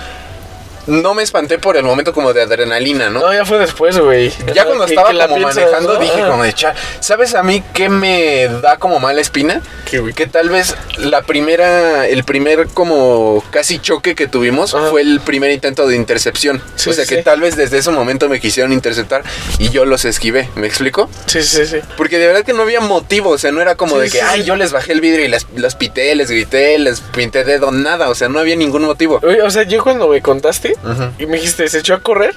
no 0.87 1.14
me 1.14 1.23
espanté 1.23 1.58
por 1.58 1.76
el 1.76 1.84
momento 1.84 2.12
como 2.12 2.32
de 2.32 2.43
adrenalina, 2.43 3.08
¿no? 3.11 3.20
No, 3.20 3.32
ya 3.32 3.44
fue 3.44 3.58
después, 3.58 3.99
güey. 3.99 4.32
ya 4.55 4.64
cuando 4.64 4.84
que- 4.87 4.93
estaba 4.94 5.11
que 5.11 5.19
como 5.19 5.37
piensas, 5.37 5.56
manejando 5.56 5.94
¿no? 5.94 5.99
dije 6.00 6.20
como 6.29 6.43
de 6.43 6.52
cha, 6.52 6.75
¿sabes 7.00 7.34
a 7.34 7.43
mí 7.43 7.62
qué 7.73 7.88
me 7.88 8.49
da 8.62 8.76
como 8.79 8.99
mala 9.00 9.20
espina? 9.20 9.61
¿Qué, 9.88 9.99
güey? 10.00 10.12
Que 10.14 10.26
tal 10.26 10.49
vez 10.49 10.75
la 10.99 11.23
primera, 11.23 12.06
el 12.08 12.25
primer 12.25 12.67
como 12.69 13.44
casi 13.50 13.79
choque 13.79 14.14
que 14.14 14.26
tuvimos 14.26 14.75
Ajá. 14.75 14.88
fue 14.88 15.02
el 15.02 15.20
primer 15.20 15.50
intento 15.50 15.87
de 15.87 15.96
intercepción. 15.96 16.62
Sí, 16.76 16.90
o 16.90 16.93
sea 16.93 17.05
sí, 17.05 17.11
que 17.11 17.17
sí. 17.19 17.23
tal 17.25 17.40
vez 17.40 17.56
desde 17.56 17.78
ese 17.78 17.90
momento 17.90 18.28
me 18.28 18.40
quisieron 18.40 18.73
interceptar 18.73 19.23
y 19.58 19.69
yo 19.70 19.85
los 19.85 20.05
esquivé, 20.05 20.49
¿me 20.56 20.67
explico? 20.67 21.08
Sí, 21.26 21.43
sí, 21.43 21.67
sí. 21.67 21.78
Porque 21.96 22.19
de 22.19 22.26
verdad 22.26 22.44
que 22.44 22.52
no 22.52 22.62
había 22.62 22.81
motivo, 22.81 23.31
o 23.31 23.38
sea, 23.38 23.52
no 23.52 23.61
era 23.61 23.75
como 23.76 23.99
de 23.99 24.11
que, 24.11 24.23
ay, 24.23 24.44
yo 24.44 24.56
les 24.56 24.73
bajé 24.73 24.93
el 24.93 25.00
vidrio 25.00 25.25
y 25.25 25.28
les, 25.28 25.46
los 25.55 25.75
pité, 25.75 26.14
les 26.14 26.31
grité, 26.31 26.78
les 26.78 27.00
pinté 27.00 27.44
dedo, 27.44 27.70
nada, 27.70 28.08
o 28.08 28.14
sea, 28.14 28.28
no 28.28 28.38
había 28.38 28.56
ningún 28.56 28.82
motivo. 28.85 29.20
Oye, 29.23 29.43
o 29.43 29.50
sea, 29.50 29.62
yo 29.64 29.82
cuando 29.82 30.08
me 30.08 30.20
contaste 30.23 30.71
Y 31.19 31.26
me 31.26 31.36
dijiste, 31.36 31.69
se 31.69 31.78
echó 31.78 31.94
a 31.94 32.00
correr, 32.00 32.34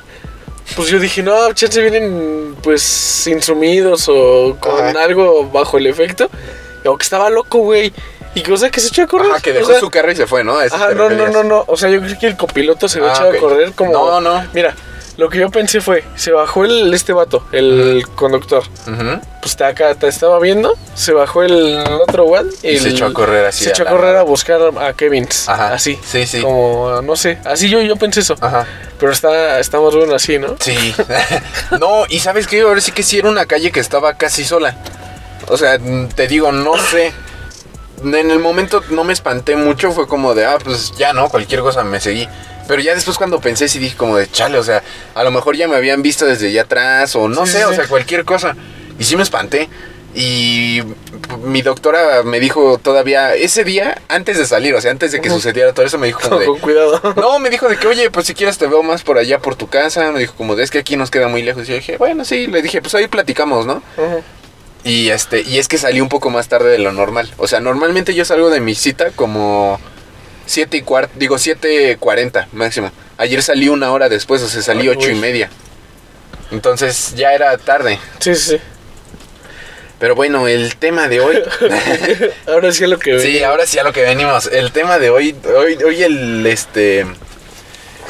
pues 0.75 0.89
yo 0.89 0.99
dije, 0.99 1.21
no, 1.23 1.51
chance 1.53 1.79
vienen, 1.81 2.55
pues, 2.61 3.27
insumidos 3.27 4.05
o 4.07 4.57
con 4.59 4.79
Ajá. 4.85 5.03
algo 5.03 5.49
bajo 5.49 5.77
el 5.77 5.87
efecto. 5.87 6.29
O 6.85 6.97
que 6.97 7.03
estaba 7.03 7.29
loco, 7.29 7.59
güey. 7.59 7.91
Y 8.35 8.43
cosa 8.43 8.69
que 8.69 8.79
se 8.81 8.89
echó 8.89 9.03
a 9.03 9.07
correr. 9.07 9.31
Ajá, 9.31 9.39
que 9.41 9.51
O 9.51 9.53
dejó 9.53 9.71
sea, 9.71 9.79
su 9.79 9.89
carro 9.89 10.11
y 10.11 10.15
se 10.15 10.27
fue, 10.27 10.43
¿no? 10.43 10.57
A 10.57 10.65
eso 10.65 10.75
Ajá, 10.75 10.89
te 10.89 10.95
no, 10.95 11.09
no, 11.09 11.27
no, 11.29 11.43
no. 11.43 11.63
O 11.67 11.77
sea, 11.77 11.89
yo 11.89 11.99
creo 12.01 12.19
que 12.19 12.27
el 12.27 12.37
copiloto 12.37 12.87
se 12.87 12.99
Ah, 12.99 13.25
ok. 13.29 13.35
a 13.35 13.39
correr 13.39 13.71
como. 13.71 13.91
No, 13.93 14.21
no. 14.21 14.45
Mira, 14.53 14.75
lo 15.17 15.29
que 15.29 15.39
yo 15.39 15.49
pensé 15.49 15.81
fue: 15.81 16.03
se 16.15 16.31
bajó 16.31 16.65
el, 16.65 16.93
este 16.93 17.13
vato, 17.13 17.45
el 17.51 18.05
conductor. 18.15 18.63
Ujú. 18.87 19.21
Pues 19.41 19.55
te 19.55 19.63
acá 19.63 19.93
te 19.95 20.07
estaba 20.07 20.39
viendo, 20.39 20.75
se 20.95 21.13
bajó 21.13 21.43
el 21.43 21.77
otro 22.01 22.25
one 22.25 22.49
Y 22.63 22.79
se 22.79 22.89
echó 22.89 23.05
a 23.05 23.13
correr 23.13 23.45
así 23.45 23.65
Se 23.65 23.69
echó 23.69 23.83
a 23.83 23.85
correr 23.85 24.15
a 24.15 24.23
buscar 24.23 24.59
a 24.79 24.93
Kevins. 24.93 25.47
Ajá. 25.47 25.73
Así. 25.73 25.99
Sí, 26.03 26.25
sí. 26.25 26.41
Como, 26.41 27.01
no 27.03 27.15
sé. 27.15 27.37
Así 27.45 27.69
yo, 27.69 27.81
yo 27.81 27.95
pensé 27.95 28.21
eso. 28.21 28.35
Ajá. 28.41 28.65
Pero 28.99 29.11
está, 29.11 29.59
está 29.59 29.79
más 29.79 29.93
bueno 29.93 30.15
así, 30.15 30.39
¿no? 30.39 30.55
Sí. 30.59 30.95
no, 31.79 32.05
y 32.09 32.19
sabes 32.19 32.47
qué, 32.47 32.61
ahora 32.61 32.81
sí 32.81 32.91
que 32.91 33.03
sí 33.03 33.19
era 33.19 33.29
una 33.29 33.45
calle 33.45 33.71
que 33.71 33.79
estaba 33.79 34.15
casi 34.15 34.43
sola. 34.43 34.75
O 35.47 35.57
sea, 35.57 35.77
te 36.15 36.27
digo, 36.27 36.51
no 36.51 36.75
sé. 36.77 37.13
En 38.03 38.31
el 38.31 38.39
momento 38.39 38.83
no 38.89 39.03
me 39.03 39.13
espanté 39.13 39.55
mucho, 39.55 39.91
fue 39.91 40.07
como 40.07 40.33
de, 40.33 40.45
ah, 40.45 40.57
pues 40.63 40.91
ya 40.97 41.13
no, 41.13 41.29
cualquier 41.29 41.61
cosa 41.61 41.83
me 41.83 41.99
seguí. 42.01 42.27
Pero 42.67 42.81
ya 42.81 42.95
después 42.95 43.17
cuando 43.17 43.39
pensé 43.39 43.67
sí 43.67 43.79
dije 43.79 43.95
como 43.95 44.17
de, 44.17 44.29
chale, 44.29 44.57
o 44.57 44.63
sea, 44.63 44.81
a 45.13 45.23
lo 45.23 45.31
mejor 45.31 45.55
ya 45.55 45.67
me 45.67 45.75
habían 45.75 46.01
visto 46.01 46.25
desde 46.25 46.47
allá 46.47 46.63
atrás 46.63 47.15
o 47.15 47.27
no 47.27 47.45
Sí, 47.45 47.53
sé, 47.53 47.57
sí, 47.59 47.63
o 47.65 47.69
sí. 47.69 47.75
sea, 47.75 47.87
cualquier 47.87 48.25
cosa. 48.25 48.55
Y 48.99 49.03
sí 49.03 49.15
me 49.15 49.23
espanté. 49.23 49.69
Y 50.17 50.81
mi 51.43 51.61
doctora 51.61 52.23
me 52.23 52.39
dijo 52.39 52.77
todavía, 52.81 53.35
ese 53.35 53.65
día, 53.65 54.01
antes 54.07 54.37
de 54.37 54.45
salir, 54.45 54.73
o 54.73 54.79
sea, 54.79 54.91
antes 54.91 55.11
de 55.11 55.19
que 55.19 55.29
sucediera 55.29 55.73
todo 55.73 55.85
eso, 55.85 55.97
me 55.97 56.07
dijo 56.07 56.21
como 56.21 56.39
de, 56.39 56.45
Con 56.45 56.59
cuidado. 56.59 57.01
no, 57.17 57.37
me 57.39 57.49
dijo 57.49 57.67
de 57.67 57.75
que, 57.77 57.85
oye, 57.87 58.09
pues 58.09 58.25
si 58.25 58.33
quieres 58.33 58.57
te 58.57 58.65
veo 58.67 58.81
más 58.81 59.03
por 59.03 59.17
allá 59.17 59.39
por 59.39 59.55
tu 59.55 59.67
casa. 59.67 60.11
Me 60.13 60.19
dijo, 60.19 60.33
como 60.35 60.55
de 60.55 60.63
es 60.63 60.71
que 60.71 60.79
aquí 60.79 60.95
nos 60.95 61.11
queda 61.11 61.27
muy 61.27 61.41
lejos. 61.41 61.63
Y 61.67 61.71
yo 61.71 61.75
dije, 61.75 61.97
bueno, 61.97 62.23
sí, 62.23 62.47
le 62.47 62.61
dije, 62.61 62.81
pues 62.81 62.95
ahí 62.95 63.07
platicamos, 63.07 63.65
¿no? 63.65 63.83
Y 64.85 65.09
este, 65.09 65.41
y 65.41 65.57
es 65.57 65.67
que 65.67 65.77
salí 65.77 65.99
un 65.99 66.09
poco 66.09 66.29
más 66.29 66.47
tarde 66.47 66.69
de 66.69 66.77
lo 66.79 66.93
normal. 66.93 67.29
O 67.37 67.47
sea, 67.47 67.59
normalmente 67.59 68.13
yo 68.13 68.23
salgo 68.23 68.49
de 68.49 68.61
mi 68.61 68.73
cita 68.75 69.09
como 69.11 69.79
7 70.45 70.77
y 70.77 70.81
cuarto, 70.81 71.13
digo 71.15 71.35
7.40 71.37 72.47
máximo. 72.53 72.91
Ayer 73.17 73.41
salí 73.41 73.69
una 73.69 73.91
hora 73.91 74.09
después, 74.09 74.41
o 74.41 74.47
sea, 74.47 74.61
salí 74.61 74.87
ocho 74.89 75.09
y 75.09 75.15
media. 75.15 75.49
Entonces 76.51 77.13
ya 77.15 77.33
era 77.33 77.57
tarde. 77.57 77.99
Sí, 78.19 78.35
sí, 78.35 78.49
sí. 78.51 78.57
Pero 79.99 80.13
bueno, 80.13 80.47
el 80.47 80.75
tema 80.75 81.07
de 81.07 81.21
hoy. 81.21 81.41
Ahora 82.47 82.71
sí 82.71 82.83
es 82.83 82.89
lo 82.89 82.99
que 82.99 83.17
Sí, 83.19 83.27
venía. 83.27 83.49
ahora 83.49 83.65
sí 83.65 83.79
a 83.79 83.83
lo 83.83 83.93
que 83.93 84.01
venimos. 84.03 84.47
El 84.47 84.71
tema 84.73 84.99
de 84.99 85.09
hoy, 85.09 85.35
hoy, 85.57 85.75
hoy 85.83 86.03
el 86.03 86.45
este 86.45 87.05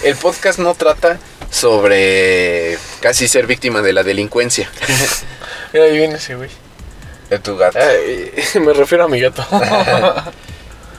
el 0.03 0.15
podcast 0.15 0.57
no 0.59 0.73
trata 0.73 1.19
sobre 1.51 2.77
casi 3.01 3.27
ser 3.27 3.45
víctima 3.47 3.81
de 3.83 3.93
la 3.93 4.01
delincuencia. 4.03 4.69
Mira, 5.73 5.85
ahí 5.85 5.97
viene 5.97 6.15
ese 6.15 6.35
güey. 6.35 6.49
De 7.29 7.37
tu 7.39 7.55
gato. 7.55 7.77
Ay, 7.79 8.31
me 8.59 8.73
refiero 8.73 9.03
a 9.05 9.07
mi 9.07 9.19
gato. 9.21 9.45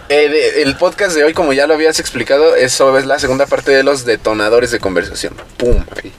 Eh, 0.08 0.28
de- 0.28 0.62
el 0.62 0.76
podcast 0.76 1.16
de 1.16 1.24
hoy, 1.24 1.32
como 1.34 1.52
ya 1.52 1.66
lo 1.66 1.74
habías 1.74 1.98
explicado, 1.98 2.54
eso 2.54 2.96
es 2.96 3.06
la 3.06 3.18
segunda 3.18 3.46
parte 3.46 3.72
de 3.72 3.82
los 3.82 4.04
detonadores 4.04 4.70
de 4.70 4.78
conversación. 4.78 5.34
¡Pum! 5.56 5.84
ahí. 5.96 6.12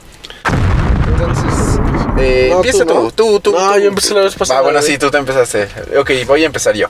Entonces, 1.06 1.80
eh, 2.18 2.48
No, 2.50 2.56
empieza 2.56 2.84
tú, 2.84 2.86
tú, 2.86 2.94
¿no? 2.94 3.10
tú, 3.10 3.40
tú. 3.40 3.52
No, 3.52 3.72
tú. 3.74 3.80
yo 3.80 3.88
empecé 3.88 4.14
la 4.14 4.20
vez 4.20 4.34
pasada, 4.34 4.60
Ah, 4.60 4.62
bueno, 4.62 4.82
sí, 4.82 4.98
tú 4.98 5.10
te 5.10 5.16
empezaste. 5.18 5.68
Ok, 5.98 6.10
voy 6.26 6.42
a 6.42 6.46
empezar 6.46 6.74
yo. 6.74 6.88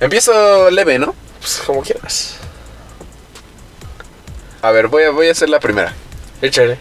Empiezo 0.00 0.70
leve, 0.70 0.98
¿no? 0.98 1.14
Pues 1.40 1.62
como 1.66 1.82
quieras. 1.82 2.36
A 4.62 4.70
ver, 4.70 4.88
voy 4.88 5.04
a, 5.04 5.10
voy 5.10 5.28
a 5.28 5.32
hacer 5.32 5.48
la 5.48 5.60
primera. 5.60 5.94
Échale. 6.42 6.78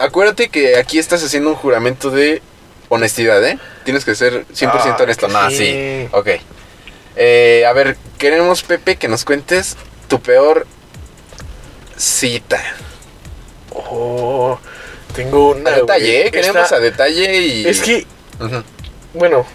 Acuérdate 0.00 0.48
que 0.48 0.76
aquí 0.76 0.98
estás 0.98 1.22
haciendo 1.22 1.50
un 1.50 1.56
juramento 1.56 2.10
de 2.10 2.42
honestidad, 2.88 3.44
¿eh? 3.44 3.58
Tienes 3.84 4.04
que 4.04 4.14
ser 4.14 4.44
100% 4.52 4.96
Ah, 4.98 5.02
honesto. 5.04 5.28
No, 5.28 5.50
sí. 5.50 6.08
Ok. 6.12 6.28
Eh, 7.16 7.64
a 7.66 7.72
ver, 7.72 7.96
queremos, 8.18 8.62
Pepe, 8.62 8.96
que 8.96 9.08
nos 9.08 9.24
cuentes 9.24 9.76
tu 10.08 10.20
peor 10.20 10.66
cita. 11.96 12.62
Oh, 13.70 14.58
tengo 15.14 15.50
una. 15.50 15.70
A 15.70 15.74
detalle, 15.76 16.04
güey. 16.06 16.26
¿eh? 16.26 16.30
Queremos 16.30 16.72
a 16.72 16.80
detalle 16.80 17.38
y... 17.38 17.66
Es 17.66 17.80
que, 17.80 18.06
bueno. 19.12 19.46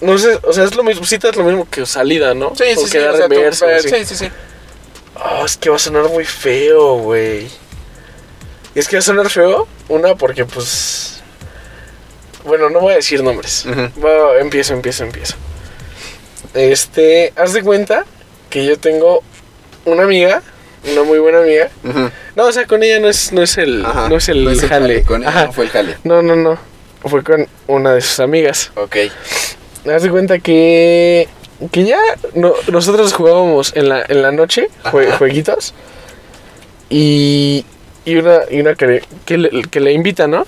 No 0.00 0.18
sé, 0.18 0.38
o 0.42 0.52
sea, 0.52 0.64
es 0.64 0.74
lo 0.74 0.82
mismo. 0.82 1.04
Cita 1.06 1.30
es 1.30 1.36
lo 1.36 1.44
mismo 1.44 1.66
que 1.70 1.86
salida, 1.86 2.34
¿no? 2.34 2.52
Sí, 2.56 2.64
sí, 2.76 2.86
sí. 2.88 2.98
o 2.98 3.16
sea, 3.16 3.28
tú- 3.28 3.34
eh, 3.34 3.80
sí, 3.82 4.04
sí, 4.04 4.16
sí. 4.16 4.28
Oh, 5.14 5.44
es 5.46 5.56
que 5.56 5.70
va 5.70 5.76
a 5.76 5.78
sonar 5.78 6.04
muy 6.10 6.24
feo, 6.24 6.98
güey. 6.98 7.48
Y 8.74 8.78
es 8.78 8.88
que 8.88 8.96
va 8.96 9.00
a 9.00 9.02
sonar 9.02 9.30
feo, 9.30 9.68
una 9.88 10.14
porque 10.16 10.44
pues... 10.44 11.22
Bueno, 12.44 12.68
no 12.68 12.80
voy 12.80 12.92
a 12.92 12.96
decir 12.96 13.22
nombres. 13.22 13.64
Empiezo, 14.40 14.74
empiezo, 14.74 15.04
empiezo. 15.04 15.36
Este, 16.54 17.32
haz 17.36 17.52
de 17.52 17.62
cuenta 17.62 18.04
que 18.50 18.64
yo 18.64 18.78
tengo 18.78 19.22
una 19.84 20.04
amiga, 20.04 20.42
una 20.92 21.02
muy 21.02 21.18
buena 21.18 21.38
amiga. 21.40 21.68
No, 22.36 22.46
o 22.46 22.52
sea, 22.52 22.66
con 22.66 22.82
ella 22.82 23.00
no 23.00 23.08
es, 23.08 23.32
no 23.32 23.42
es 23.42 23.58
el, 23.58 23.84
Ajá. 23.84 24.08
no 24.08 24.16
es 24.16 24.28
el 24.28 24.60
jale. 24.60 25.02
Con 25.02 25.26
Ajá. 25.26 25.46
no 25.46 25.52
fue 25.52 25.64
el 25.64 25.70
jale. 25.70 25.96
No, 26.04 26.22
no, 26.22 26.36
no. 26.36 26.58
Fue 27.04 27.22
con 27.22 27.46
una 27.66 27.92
de 27.94 28.00
sus 28.00 28.20
amigas. 28.20 28.70
Ok. 28.76 28.96
Haz 29.92 30.02
de 30.02 30.10
cuenta 30.10 30.38
que. 30.38 31.28
Que 31.70 31.84
ya 31.84 31.98
no- 32.34 32.54
nosotros 32.72 33.12
jugábamos 33.12 33.74
en 33.76 33.88
la, 33.88 34.04
en 34.08 34.22
la 34.22 34.32
noche 34.32 34.68
jue- 34.84 35.10
jueguitos. 35.18 35.74
Y. 36.90 37.64
Y 38.06 38.16
una, 38.16 38.40
y 38.50 38.60
una 38.60 38.74
que, 38.74 38.86
le, 38.86 39.02
que, 39.24 39.38
le, 39.38 39.62
que 39.70 39.80
le 39.80 39.92
invita, 39.92 40.26
¿no? 40.26 40.46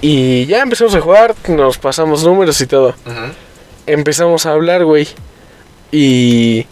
Y 0.00 0.46
ya 0.46 0.62
empezamos 0.62 0.94
a 0.94 1.00
jugar, 1.02 1.34
nos 1.48 1.76
pasamos 1.76 2.24
números 2.24 2.58
y 2.62 2.66
todo. 2.66 2.88
Ujú. 3.06 3.32
Empezamos 3.86 4.46
a 4.46 4.52
hablar, 4.52 4.84
güey. 4.84 5.08
Y. 5.90 6.66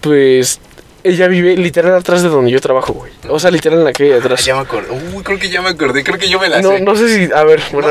Pues. 0.00 0.60
Ella 1.06 1.28
vive 1.28 1.54
literal 1.58 1.94
atrás 1.94 2.22
de 2.22 2.30
donde 2.30 2.50
yo 2.50 2.62
trabajo, 2.62 2.94
güey. 2.94 3.12
O 3.28 3.38
sea, 3.38 3.50
literal 3.50 3.80
en 3.80 3.84
la 3.84 3.92
calle 3.92 4.08
de 4.08 4.14
Ah, 4.16 4.20
atrás. 4.20 4.42
ya 4.46 4.54
me 4.54 4.62
acordé. 4.62 4.86
Uy, 5.14 5.22
creo 5.22 5.38
que 5.38 5.50
ya 5.50 5.60
me 5.60 5.68
acordé. 5.68 6.02
Creo 6.02 6.18
que 6.18 6.30
yo 6.30 6.40
me 6.40 6.48
la 6.48 6.62
No, 6.62 6.70
sé. 6.70 6.80
no 6.80 6.96
sé 6.96 7.26
si. 7.26 7.32
A 7.32 7.44
ver, 7.44 7.60
bueno, 7.72 7.88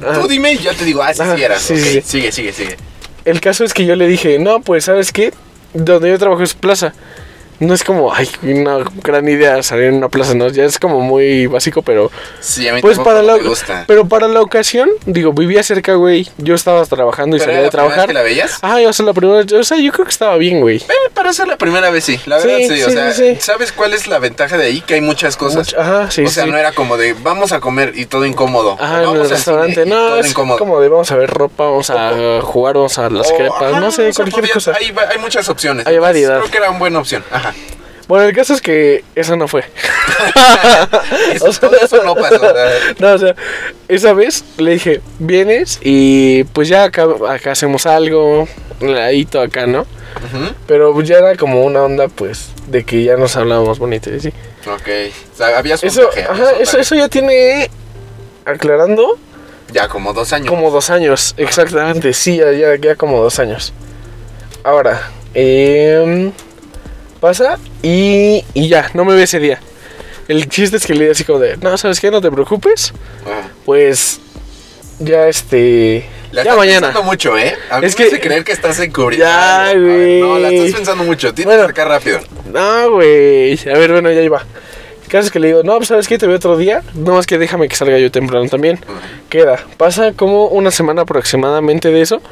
no. 0.00 0.20
Tú 0.20 0.28
dime 0.28 0.52
y 0.52 0.58
yo 0.58 0.74
te 0.74 0.84
digo, 0.84 1.02
ah, 1.02 1.14
sí, 1.14 1.22
sí 1.34 1.42
era. 1.42 1.58
sí, 1.58 1.78
sí. 1.78 2.02
Sigue, 2.04 2.30
sigue, 2.30 2.52
sigue. 2.52 2.76
El 3.24 3.40
caso 3.40 3.64
es 3.64 3.72
que 3.72 3.86
yo 3.86 3.96
le 3.96 4.06
dije, 4.06 4.38
no, 4.38 4.60
pues, 4.60 4.84
¿sabes 4.84 5.12
qué? 5.12 5.32
Donde 5.72 6.10
yo 6.10 6.18
trabajo 6.18 6.42
es 6.42 6.52
plaza. 6.52 6.92
No 7.62 7.74
es 7.74 7.84
como, 7.84 8.12
ay, 8.12 8.28
una 8.42 8.78
gran 9.04 9.28
idea 9.28 9.62
salir 9.62 9.84
en 9.86 9.94
una 9.94 10.08
plaza, 10.08 10.34
¿no? 10.34 10.48
Ya 10.48 10.64
es 10.64 10.78
como 10.78 11.00
muy 11.00 11.46
básico, 11.46 11.82
pero... 11.82 12.10
Sí, 12.40 12.66
a 12.68 12.74
mí 12.74 12.80
Pues 12.80 12.96
tampoco 12.96 13.14
para 13.16 13.22
la, 13.24 13.36
me 13.36 13.48
gusta. 13.48 13.84
pero 13.86 14.06
para 14.08 14.26
la 14.26 14.40
ocasión, 14.40 14.88
digo, 15.06 15.32
vivía 15.32 15.62
cerca, 15.62 15.94
güey. 15.94 16.28
Yo 16.38 16.54
estaba 16.56 16.84
trabajando 16.86 17.36
y 17.36 17.38
¿Pero 17.38 17.50
salía 17.52 17.62
de 17.64 17.70
trabajar. 17.70 18.08
que 18.08 18.14
la 18.14 18.22
veías? 18.22 18.58
Ah, 18.62 18.80
yo 18.80 18.92
sea, 18.92 19.06
la 19.06 19.12
primera 19.12 19.44
O 19.58 19.62
sea, 19.62 19.78
yo 19.78 19.92
creo 19.92 20.04
que 20.04 20.10
estaba 20.10 20.36
bien, 20.38 20.60
güey. 20.60 20.78
Eh, 20.78 21.10
para 21.14 21.32
ser 21.32 21.46
la 21.46 21.56
primera 21.56 21.90
vez 21.90 22.04
sí, 22.04 22.18
la 22.26 22.40
Sí, 22.40 22.48
verdad 22.48 22.58
sí, 22.74 22.82
o 22.82 22.86
sí, 22.88 22.92
sea, 22.92 23.12
sí, 23.12 23.34
sí. 23.34 23.40
¿sabes 23.40 23.70
cuál 23.72 23.94
es 23.94 24.08
la 24.08 24.18
ventaja 24.18 24.58
de 24.58 24.64
ahí? 24.66 24.80
Que 24.80 24.94
hay 24.94 25.00
muchas 25.00 25.36
cosas. 25.36 25.74
Ajá, 25.78 26.10
sí, 26.10 26.24
o 26.24 26.28
sea, 26.30 26.46
no 26.46 26.56
era 26.56 26.72
como 26.72 26.96
de 26.96 27.12
vamos 27.12 27.52
a 27.52 27.60
comer 27.60 27.92
y 27.94 28.06
todo 28.06 28.26
incómodo. 28.26 28.76
Ajá, 28.80 29.04
en 29.04 29.10
el 29.16 29.30
restaurante. 29.30 29.86
No, 29.86 29.94
todo 30.08 30.18
es 30.18 30.30
incómodo. 30.30 30.58
como 30.58 30.80
de 30.80 30.88
vamos 30.88 31.10
a 31.12 31.16
ver 31.16 31.30
ropa, 31.30 31.64
vamos 31.66 31.90
a 31.90 32.40
jugar, 32.42 32.74
vamos 32.74 32.98
a 32.98 33.08
las 33.08 33.30
O, 33.30 33.36
crepas, 33.36 33.62
ajá, 33.62 33.80
no 33.80 33.92
sé, 33.92 34.08
o 34.08 34.12
sea, 34.12 34.24
cualquier 34.24 34.40
podías- 34.46 34.54
cosa. 34.54 34.72
Hay, 34.76 34.92
hay 35.10 35.18
muchas 35.18 35.48
opciones. 35.48 35.86
Hay 35.86 35.98
variedad. 35.98 36.38
Creo 36.40 36.50
que 36.50 36.56
era 36.58 36.70
una 36.70 36.78
buena 36.80 36.98
opción. 36.98 37.22
Ajá. 37.30 37.51
Bueno, 38.08 38.24
el 38.24 38.34
caso 38.34 38.52
es 38.52 38.60
que 38.60 39.04
esa 39.14 39.36
no 39.36 39.48
fue. 39.48 39.64
Eso, 41.34 41.46
O 41.46 41.52
sea- 41.52 41.60
todo 41.68 41.76
eso 41.80 42.02
no 42.04 42.14
pasó. 42.14 42.40
No, 42.98 43.12
o 43.14 43.18
sea, 43.18 43.34
esa 43.88 44.12
vez 44.12 44.44
le 44.58 44.72
dije, 44.72 45.00
vienes 45.18 45.78
y 45.82 46.44
pues 46.44 46.68
ya 46.68 46.84
acá, 46.84 47.06
acá 47.28 47.52
hacemos 47.52 47.86
algo, 47.86 48.48
un 48.80 48.94
ladito 48.94 49.40
acá, 49.40 49.66
¿no? 49.66 49.86
Pero 50.66 50.92
pues 50.92 51.08
ya 51.08 51.18
era 51.18 51.36
como 51.36 51.62
una 51.64 51.82
onda, 51.82 52.08
pues, 52.08 52.48
de 52.66 52.84
que 52.84 53.02
ya 53.02 53.16
nos 53.16 53.36
hablábamos 53.36 53.78
bonito 53.78 54.10
y 54.12 54.16
así. 54.16 54.28
Ok. 54.66 54.88
O 55.32 55.36
sea, 55.36 55.58
habías 55.58 55.82
Eso, 55.82 56.08
ajá, 56.28 56.52
eso, 56.60 56.78
eso 56.78 56.94
ya 56.94 57.08
tiene, 57.08 57.70
aclarando, 58.44 59.18
Ya 59.72 59.88
como 59.88 60.12
dos 60.12 60.32
años. 60.32 60.48
como 60.48 60.70
dos 60.70 60.90
años, 60.90 61.34
exactamente, 61.38 62.12
sí, 62.12 62.36
ya, 62.36 62.52
ya, 62.52 62.76
ya 62.76 62.94
como 62.94 63.22
dos 63.22 63.38
años. 63.38 63.72
Ahora, 64.64 65.10
em, 65.34 66.30
pasa 67.22 67.58
y, 67.82 68.44
y 68.52 68.68
ya, 68.68 68.90
no 68.94 69.04
me 69.06 69.14
ve 69.14 69.22
ese 69.22 69.38
día. 69.38 69.58
El 70.28 70.48
chiste 70.48 70.76
es 70.76 70.84
que 70.86 70.94
le 70.94 71.04
di 71.06 71.10
así 71.12 71.24
como 71.24 71.38
de, 71.38 71.56
no, 71.56 71.78
¿sabes 71.78 71.98
qué? 72.00 72.10
No 72.10 72.20
te 72.20 72.30
preocupes, 72.30 72.92
Ajá. 73.24 73.48
pues, 73.64 74.20
ya 74.98 75.28
este... 75.28 76.04
La 76.32 76.44
ya 76.44 76.56
mañana. 76.56 76.92
mucho, 77.02 77.36
¿eh? 77.38 77.54
A 77.70 77.78
mí 77.80 77.86
Es 77.86 77.92
me 77.98 78.04
que- 78.04 78.10
hace 78.10 78.20
creer 78.20 78.42
que 78.44 78.52
estás 78.52 78.78
encubriendo. 78.80 79.26
Ya, 79.26 79.72
ver, 79.74 80.20
No, 80.22 80.38
la 80.38 80.48
güey. 80.48 80.58
estás 80.60 80.76
pensando 80.76 81.04
mucho. 81.04 81.34
Tienes 81.34 81.54
Bueno. 81.54 81.62
que 81.68 81.74
sacar 81.74 81.88
rápido. 81.88 82.20
No, 82.50 82.90
güey. 82.92 83.52
A 83.68 83.76
ver, 83.78 83.92
bueno, 83.92 84.10
ya 84.10 84.22
iba. 84.22 84.42
El 85.04 85.08
caso 85.10 85.26
es 85.26 85.30
que 85.30 85.38
le 85.38 85.48
digo, 85.48 85.62
no, 85.62 85.76
pues 85.76 85.88
sabes 85.88 86.08
qué, 86.08 86.16
te 86.16 86.26
veo 86.26 86.36
otro 86.36 86.56
día. 86.56 86.82
No 86.94 87.12
más 87.16 87.26
que 87.26 87.36
déjame 87.36 87.68
que 87.68 87.76
salga 87.76 87.98
yo 87.98 88.10
temprano 88.10 88.48
también. 88.48 88.78
Queda. 89.28 89.62
Pasa 89.76 90.12
como 90.12 90.46
una 90.46 90.70
semana 90.70 91.02
aproximadamente 91.02 91.90
de 91.90 92.00
eso. 92.00 92.22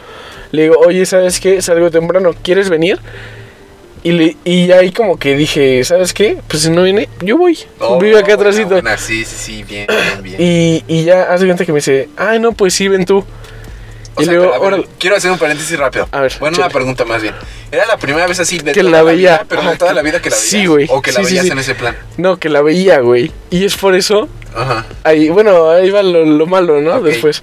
Le 0.51 0.63
digo, 0.63 0.77
oye, 0.79 1.05
¿sabes 1.05 1.39
qué? 1.39 1.61
Salgo 1.61 1.91
temprano, 1.91 2.35
¿quieres 2.43 2.71
venir? 2.71 2.99
Y, 4.03 4.13
le, 4.13 4.37
y 4.45 4.71
ahí 4.73 4.93
como 4.93 5.19
que 5.19 5.37
dije, 5.37 5.85
¿sabes 5.85 6.15
qué? 6.15 6.39
Pues 6.49 6.63
si 6.63 6.71
no 6.71 6.83
viene, 6.85 7.09
yo 7.23 7.37
voy. 7.37 7.59
Oh, 7.81 7.99
Vive 7.99 8.15
acá 8.19 8.35
buena, 8.37 8.43
atrásito. 8.51 8.69
buena. 8.71 8.97
Sí, 8.97 9.25
sí, 9.25 9.37
sí, 9.39 9.63
bien, 9.63 9.87
bien, 9.89 10.23
bien. 10.23 10.37
Y, 10.39 10.85
y 10.89 11.05
ya 11.05 11.25
hace 11.33 11.45
cuenta 11.45 11.67
que 11.67 11.73
me 11.73 11.79
dice, 11.79 12.09
ay, 12.17 12.39
no, 12.39 12.53
pues 12.53 12.73
sí, 12.75 12.89
ven 12.89 13.05
tú. 13.05 13.25
O 14.15 14.23
y 14.23 14.25
sea, 14.25 14.35
luego, 14.35 14.71
ver, 14.71 14.87
quiero 14.99 15.17
hacer 15.17 15.31
un 15.31 15.39
paréntesis 15.39 15.79
rápido. 15.79 16.09
A 16.13 16.21
ver, 16.23 16.33
Bueno, 16.41 16.55
échale. 16.57 16.67
una 16.67 16.73
pregunta 16.73 17.05
más 17.05 17.23
bien. 17.23 17.35
¿Era 17.71 17.87
la 17.87 17.97
primera 17.97 18.27
vez 18.27 18.41
así 18.41 18.59
de 18.59 18.73
Que 18.73 18.81
toda 18.81 18.91
la 18.91 19.03
veía, 19.03 19.17
vida, 19.39 19.47
pero 19.49 19.63
de 19.71 19.77
toda 19.77 19.93
la 19.93 20.03
vida 20.03 20.21
que 20.21 20.31
la 20.31 20.37
veías? 20.37 20.51
sí, 20.51 20.67
güey. 20.67 20.87
O 20.91 21.01
que 21.01 21.13
la 21.13 21.21
Sí, 21.21 21.27
sí, 21.27 21.31
veías 21.33 21.47
sí. 21.47 21.53
en 21.53 21.59
ese 21.59 21.75
plan. 21.75 21.97
No, 22.17 22.37
que 22.39 22.49
la 22.49 22.61
veía, 22.63 22.99
güey. 23.01 23.31
Y 23.51 23.65
es 23.65 23.77
por 23.77 23.95
eso, 23.95 24.29
Ajá. 24.55 24.85
ahí, 25.05 25.29
bueno, 25.29 25.71
ahí 25.71 25.91
va 25.91 26.03
lo, 26.03 26.25
lo 26.25 26.47
malo, 26.47 26.81
¿no? 26.81 27.01
Después. 27.01 27.43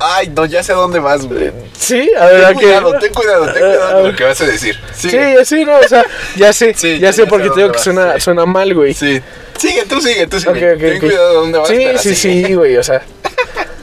Ay, 0.00 0.28
no, 0.34 0.44
ya 0.46 0.62
sé 0.62 0.72
dónde 0.72 0.98
vas, 0.98 1.26
güey. 1.26 1.52
Sí, 1.76 2.10
a 2.18 2.26
ver, 2.26 2.44
¿a 2.44 2.48
Ten 2.48 2.56
cuidado, 2.58 2.98
ten 2.98 3.12
cuidado, 3.12 3.52
ten 3.52 3.62
cuidado 3.62 3.92
con 4.02 4.10
lo 4.10 4.16
que 4.16 4.24
vas 4.24 4.40
a 4.40 4.46
decir. 4.46 4.78
Sí, 4.94 5.10
Sigue. 5.10 5.44
sí, 5.44 5.64
no, 5.64 5.76
o 5.78 5.88
sea, 5.88 6.04
ya 6.36 6.52
sé, 6.52 6.74
Sí, 6.76 6.98
ya 6.98 7.08
ya 7.08 7.12
sé 7.12 7.22
sé 7.22 7.26
porque 7.26 7.48
a 7.48 7.52
te 7.52 7.60
digo 7.60 7.72
que 7.72 7.78
suena, 7.78 8.14
sí. 8.14 8.20
suena 8.20 8.46
mal, 8.46 8.72
güey. 8.74 8.94
Sí. 8.94 9.20
Sigue, 9.58 9.84
tú 9.86 10.00
sigue, 10.00 10.26
tú 10.26 10.38
sigue. 10.38 10.50
Ok, 10.50 10.76
ok, 10.76 10.80
ten 10.80 10.96
ok. 10.96 11.00
cuidado 11.00 11.28
de 11.28 11.34
dónde 11.34 11.58
vas. 11.58 11.68
Sí, 11.68 11.86
sí, 11.98 12.14
sigue. 12.14 12.46
sí, 12.46 12.54
güey, 12.54 12.76
o 12.76 12.82
sea. 12.82 13.02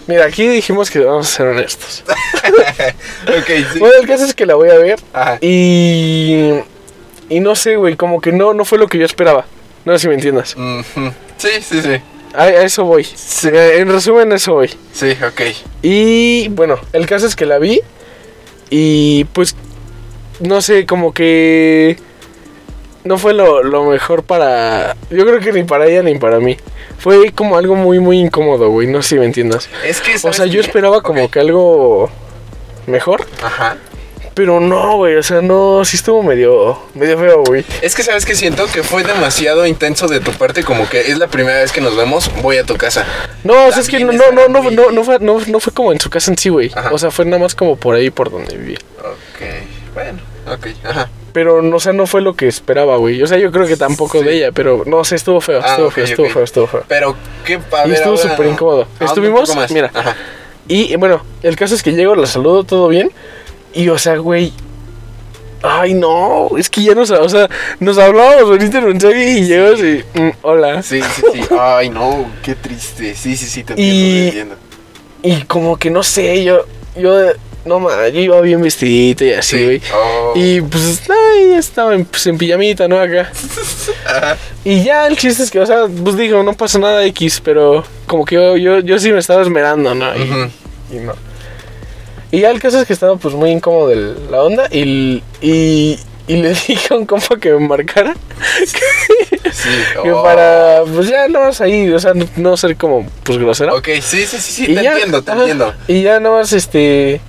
Mira, 0.07 0.25
aquí 0.25 0.47
dijimos 0.47 0.91
que 0.91 0.99
vamos 0.99 1.27
a 1.27 1.31
ser 1.31 1.47
honestos. 1.47 2.03
ok, 3.23 3.47
sí. 3.73 3.79
Bueno, 3.79 3.95
el 3.99 4.07
caso 4.07 4.23
es 4.25 4.35
que 4.35 4.45
la 4.45 4.55
voy 4.55 4.69
a 4.69 4.75
ver 4.75 4.99
Ajá. 5.13 5.37
y. 5.41 6.51
Y 7.27 7.39
no 7.39 7.55
sé, 7.55 7.75
güey, 7.75 7.95
como 7.95 8.21
que 8.21 8.31
no, 8.31 8.53
no 8.53 8.65
fue 8.65 8.77
lo 8.77 8.87
que 8.87 8.99
yo 8.99 9.05
esperaba. 9.05 9.45
No 9.83 9.93
sé 9.93 10.03
si 10.03 10.07
me 10.07 10.13
entiendas. 10.13 10.55
Sí, 11.37 11.49
sí, 11.61 11.81
sí. 11.81 12.01
A, 12.37 12.49
eso 12.49 12.85
voy. 12.85 13.05
Eh, 13.45 13.77
En 13.79 13.89
resumen, 13.91 14.31
eso 14.31 14.53
voy. 14.53 14.69
Sí, 14.93 15.11
ok. 15.25 15.41
Y 15.81 16.47
bueno, 16.49 16.79
el 16.93 17.05
caso 17.07 17.25
es 17.27 17.35
que 17.35 17.45
la 17.45 17.57
vi 17.59 17.81
y 18.69 19.25
pues 19.25 19.55
no 20.39 20.61
sé, 20.61 20.85
como 20.85 21.13
que 21.13 21.97
no 23.03 23.17
fue 23.17 23.33
lo, 23.33 23.63
lo 23.63 23.85
mejor 23.85 24.23
para... 24.23 24.95
Yo 25.11 25.25
creo 25.25 25.39
que 25.39 25.53
ni 25.53 25.63
para 25.63 25.85
ella 25.85 26.01
ni 26.01 26.15
para 26.17 26.39
mí. 26.39 26.57
Fue 26.97 27.31
como 27.31 27.57
algo 27.57 27.75
muy, 27.75 27.99
muy 27.99 28.19
incómodo, 28.19 28.69
güey. 28.69 28.87
No 28.87 29.01
sé 29.01 29.09
si 29.09 29.15
me 29.19 29.25
entiendas. 29.25 29.69
Es 29.85 30.01
que, 30.01 30.15
O 30.15 30.19
¿sabes 30.19 30.37
sea, 30.37 30.45
yo 30.47 30.59
esperaba 30.59 31.01
como 31.01 31.29
que 31.29 31.39
algo 31.39 32.09
mejor, 32.87 33.25
Ajá. 33.43 33.77
Pero 34.35 34.59
no, 34.59 34.97
güey. 34.97 35.15
O 35.15 35.23
sea, 35.23 35.41
no, 35.41 35.83
sí 35.85 35.97
estuvo 35.97 36.21
medio, 36.21 36.77
medio 36.93 37.17
feo, 37.17 37.43
güey. 37.43 37.65
Es 37.81 37.95
que 37.95 38.03
sabes 38.03 38.25
que 38.25 38.35
siento 38.35 38.67
que 38.67 38.83
fue 38.83 39.03
demasiado 39.03 39.65
intenso 39.65 40.07
de 40.07 40.19
tu 40.19 40.31
parte, 40.31 40.63
como 40.63 40.87
que 40.87 41.09
es 41.09 41.17
la 41.17 41.27
primera 41.27 41.57
vez 41.59 41.71
que 41.71 41.81
nos 41.81 41.95
vemos, 41.97 42.29
voy 42.43 42.57
a 42.57 42.63
tu 42.65 42.75
casa. 42.77 43.05
No, 43.43 43.67
o 43.67 43.71
sea, 43.71 43.81
es 43.81 43.89
que 43.89 43.99
no, 44.03 44.11
no, 44.11 44.31
no, 44.31 44.47
no, 44.49 44.69
no, 44.69 44.91
no 44.91 45.03
fue, 45.03 45.19
no, 45.19 45.39
no 45.47 45.59
fue 45.59 45.73
como 45.73 45.91
en 45.91 45.99
su 45.99 46.09
casa 46.11 46.29
en 46.29 46.37
sí, 46.37 46.49
güey. 46.49 46.71
O 46.91 46.97
sea, 46.99 47.09
fue 47.09 47.25
nada 47.25 47.41
más 47.41 47.55
como 47.55 47.77
por 47.77 47.95
ahí, 47.95 48.09
por 48.11 48.29
donde 48.29 48.55
vivía. 48.57 48.77
Ok, 48.99 49.93
bueno, 49.93 50.19
ok, 50.47 50.67
ajá. 50.83 51.09
Pero, 51.31 51.61
no, 51.61 51.77
o 51.77 51.79
sea, 51.81 51.91
no 51.91 52.07
fue 52.07 52.21
lo 52.21 52.33
que 52.33 52.47
esperaba, 52.47 52.95
güey. 52.95 53.21
O 53.21 53.27
sea, 53.27 53.37
yo 53.37 53.51
creo 53.51 53.67
que 53.67 53.75
tampoco 53.75 54.19
Sí. 54.19 54.25
de 54.25 54.37
ella, 54.37 54.51
pero 54.53 54.83
no 54.85 55.03
sé, 55.03 55.15
estuvo 55.15 55.41
feo, 55.41 55.59
Ah, 55.61 55.71
estuvo 55.71 55.91
feo, 55.91 56.03
estuvo 56.05 56.29
feo, 56.29 56.43
estuvo 56.43 56.67
feo. 56.67 56.83
Pero, 56.87 57.15
¿qué 57.45 57.59
Y 57.87 57.91
estuvo 57.91 58.15
súper 58.15 58.47
incómodo. 58.47 58.87
Estuvimos, 59.01 59.53
mira. 59.71 59.91
Ajá. 59.93 60.15
Y 60.67 60.95
bueno, 60.95 61.23
el 61.43 61.55
caso 61.57 61.75
es 61.75 61.83
que 61.83 61.91
llego, 61.91 62.15
la 62.15 62.25
saludo, 62.25 62.63
todo 62.63 62.87
bien. 62.87 63.11
Y 63.75 63.89
o 63.89 63.97
sea, 63.97 64.15
güey. 64.17 64.51
Ay, 65.61 65.95
no, 65.95 66.49
es 66.57 66.69
que 66.69 66.83
ya 66.83 66.93
nos, 66.93 67.09
o 67.09 67.27
sea, 67.29 67.49
nos 67.79 67.97
hablábamos 67.97 68.43
ahorita 68.43 68.77
en 68.79 68.85
mensaje 68.87 69.31
y 69.39 69.45
llegas 69.45 69.79
y, 69.79 70.03
mm, 70.19 70.29
hola. 70.43 70.83
Sí, 70.83 71.01
sí, 71.01 71.21
sí. 71.33 71.39
Ay, 71.59 71.89
no, 71.89 72.25
qué 72.43 72.53
triste. 72.53 73.15
Sí, 73.15 73.35
sí, 73.35 73.47
sí, 73.47 73.63
te 73.63 73.73
entiendo, 73.73 73.95
Y- 73.95 74.19
te 74.19 74.25
entiendo. 74.27 74.55
Y 75.23 75.41
como 75.45 75.75
que 75.77 75.89
no 75.89 76.03
sé, 76.03 76.43
yo, 76.43 76.65
yo, 76.95 77.31
no 77.65 77.79
ma, 77.79 78.07
yo 78.09 78.19
iba 78.19 78.39
bien 78.41 78.61
vestidito 78.61 79.25
y 79.25 79.33
así, 79.33 79.63
güey. 79.63 79.81
Oh. 79.91 80.33
Y 80.35 80.61
pues, 80.61 81.01
ay, 81.09 81.53
estaba 81.53 81.95
en, 81.95 82.05
pues, 82.05 82.27
en 82.27 82.37
pijamita, 82.37 82.87
¿no? 82.87 82.99
Acá. 82.99 83.31
Ajá. 84.05 84.37
Y 84.63 84.83
ya 84.83 85.05
el 85.05 85.15
chiste 85.15 85.43
es 85.43 85.51
que, 85.51 85.59
o 85.59 85.65
sea, 85.65 85.85
pues 86.03 86.17
digo, 86.17 86.41
no 86.41 86.53
pasa 86.53 86.79
nada 86.79 87.03
X, 87.05 87.39
pero 87.43 87.83
como 88.07 88.25
que 88.25 88.33
yo, 88.35 88.57
yo, 88.57 88.79
yo 88.79 88.97
sí 88.97 89.11
me 89.11 89.19
estaba 89.19 89.43
esmerando, 89.43 89.93
¿no? 89.93 90.07
Y 90.91 90.95
no. 90.95 91.13
Y 92.35 92.41
ya 92.41 92.51
el 92.51 92.59
caso 92.59 92.79
es 92.81 92.87
que 92.87 92.93
estaba 92.93 93.15
pues 93.17 93.33
muy 93.33 93.51
incómodo 93.51 93.91
el- 93.91 94.29
la 94.31 94.43
onda 94.43 94.67
y, 94.71 95.23
y, 95.41 95.99
y 96.27 96.35
le 96.37 96.49
dije 96.67 96.93
a 96.93 96.97
un 96.97 97.05
compa 97.05 97.37
que 97.39 97.51
me 97.53 97.67
marcara 97.67 98.13
Sí. 98.65 99.69
que 100.03 100.11
oh. 100.11 100.21
para, 100.23 100.81
pues 100.93 101.07
ya 101.09 101.27
no 101.27 101.39
más 101.41 101.61
ahí, 101.61 101.89
o 101.91 101.99
sea, 101.99 102.13
no, 102.13 102.25
no 102.35 102.57
ser 102.57 102.75
como 102.75 103.07
pues 103.23 103.37
grosero. 103.37 103.75
Ok, 103.75 103.87
sí, 104.01 104.25
sí, 104.25 104.37
sí, 104.37 104.39
sí, 104.39 104.65
te 104.67 104.83
ya, 104.83 104.91
entiendo, 104.93 105.21
te 105.23 105.31
entiendo. 105.31 105.73
Y 105.87 106.01
ya 106.03 106.19
nada 106.19 106.35
más 106.37 106.51
este... 106.53 107.21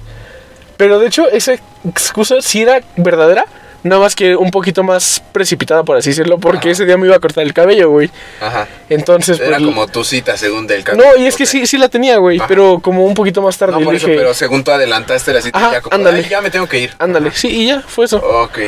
Pero 0.77 0.99
de 0.99 1.07
hecho 1.07 1.29
esa 1.31 1.55
excusa 1.89 2.37
sí 2.41 2.63
era 2.63 2.83
verdadera, 2.97 3.47
nada 3.87 4.01
más 4.03 4.15
que 4.15 4.37
un 4.37 4.51
poquito 4.51 4.83
más 4.83 5.23
precipitada 5.33 5.83
por 5.85 5.97
así 5.97 6.11
decirlo, 6.11 6.39
porque 6.39 6.69
Ajá. 6.69 6.71
ese 6.71 6.85
día 6.87 6.97
me 6.97 7.07
iba 7.07 7.17
a 7.17 7.21
cortar 7.21 7.45
el 7.45 7.55
cabello, 7.55 7.91
güey. 7.91 8.11
Ajá. 8.41 8.67
Entonces, 8.89 9.41
Era 9.41 9.57
pues, 9.57 9.67
como 9.69 9.87
tu 9.87 10.05
cita 10.05 10.37
según 10.37 10.67
del 10.67 10.85
No, 10.97 11.17
y 11.17 11.27
es 11.27 11.37
que 11.37 11.47
sí, 11.47 11.67
sí 11.67 11.79
la 11.79 11.89
tenía, 11.89 12.19
güey, 12.19 12.39
Ajá. 12.39 12.47
pero 12.49 12.81
como 12.81 13.05
un 13.05 13.15
poquito 13.15 13.41
más 13.43 13.57
tarde. 13.57 13.73
No, 13.79 13.81
por 13.85 13.95
eso, 13.95 14.07
dije, 14.07 14.19
pero 14.19 14.35
según 14.35 14.63
tú 14.65 14.71
adelantaste 14.71 15.33
la 15.33 15.41
cita, 15.43 15.59
Ajá, 15.59 15.73
ya 15.73 15.81
como, 15.81 15.95
ándale. 15.95 16.19
"Ay, 16.19 16.29
ya 16.29 16.41
me 16.41 16.51
tengo 16.51 16.67
que 16.69 16.79
ir. 16.81 16.93
Ándale, 16.99 17.31
sí, 17.33 17.49
y 17.49 17.67
ya, 17.69 17.83
fue 17.83 18.05
eso. 18.07 18.19
Ok. 18.19 18.59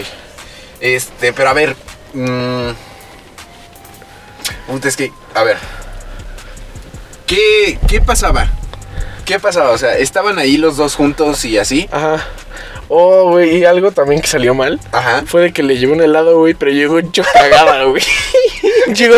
Este, 0.81 1.33
pero 1.33 1.49
a 1.51 1.53
ver. 1.53 1.75
mm, 2.15 2.71
puta, 4.67 4.89
es 4.89 4.97
que, 4.97 5.11
a 5.35 5.43
ver. 5.43 5.57
¿Qué, 7.27 7.79
¿Qué 7.89 8.01
pasaba? 8.01 8.49
¿Qué 9.25 9.39
pasaba? 9.39 9.71
O 9.71 9.79
sea, 9.79 9.99
estaban 9.99 10.39
ahí 10.39 10.57
los 10.57 10.77
dos 10.79 10.95
juntos 10.95 11.45
y 11.45 11.59
así. 11.59 11.89
Ajá. 11.93 12.25
Oh, 12.90 13.30
güey, 13.30 13.59
y 13.59 13.64
algo 13.66 13.92
también 13.92 14.23
que 14.23 14.28
salió 14.28 14.54
mal 14.54 14.80
Ajá. 14.92 15.23
fue 15.26 15.42
de 15.42 15.52
que 15.52 15.62
le 15.62 15.76
llevé 15.76 15.92
un 15.92 16.00
helado, 16.00 16.38
güey, 16.38 16.54
pero 16.54 16.71
llegó 16.71 16.99
hecho 16.99 17.23
cagada, 17.35 17.85
güey. 17.85 18.02
llegó, 18.95 19.16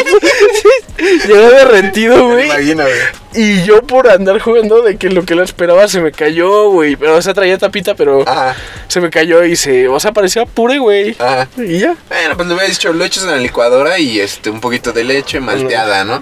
llegó 1.26 1.50
derretido, 1.50 2.28
güey. 2.30 2.46
imagino, 2.46 2.82
güey. 2.82 2.98
Y 3.34 3.62
yo 3.62 3.82
por 3.82 4.08
andar 4.08 4.40
jugando 4.40 4.82
de 4.82 4.96
que 4.96 5.08
lo 5.08 5.24
que 5.24 5.36
la 5.36 5.44
esperaba 5.44 5.86
se 5.86 6.00
me 6.00 6.10
cayó, 6.10 6.70
güey. 6.70 6.96
Pero, 6.96 7.14
o 7.14 7.22
sea, 7.22 7.32
traía 7.32 7.58
tapita, 7.58 7.94
pero 7.94 8.28
Ajá. 8.28 8.56
se 8.88 9.00
me 9.00 9.08
cayó 9.08 9.44
y 9.44 9.54
se... 9.54 9.86
O 9.86 10.00
sea, 10.00 10.10
parecía 10.12 10.46
pure, 10.46 10.78
güey. 10.78 11.14
Ajá. 11.20 11.46
Y 11.56 11.78
ya. 11.78 11.94
Bueno, 12.08 12.36
pues 12.36 12.48
le 12.48 12.54
hubiera 12.54 12.68
dicho, 12.68 12.92
lo 12.92 13.04
echas 13.04 13.22
en 13.22 13.30
la 13.30 13.36
licuadora 13.36 14.00
y 14.00 14.18
este, 14.18 14.50
un 14.50 14.60
poquito 14.60 14.90
de 14.92 15.04
leche 15.04 15.38
malteada, 15.38 16.02
¿no? 16.02 16.20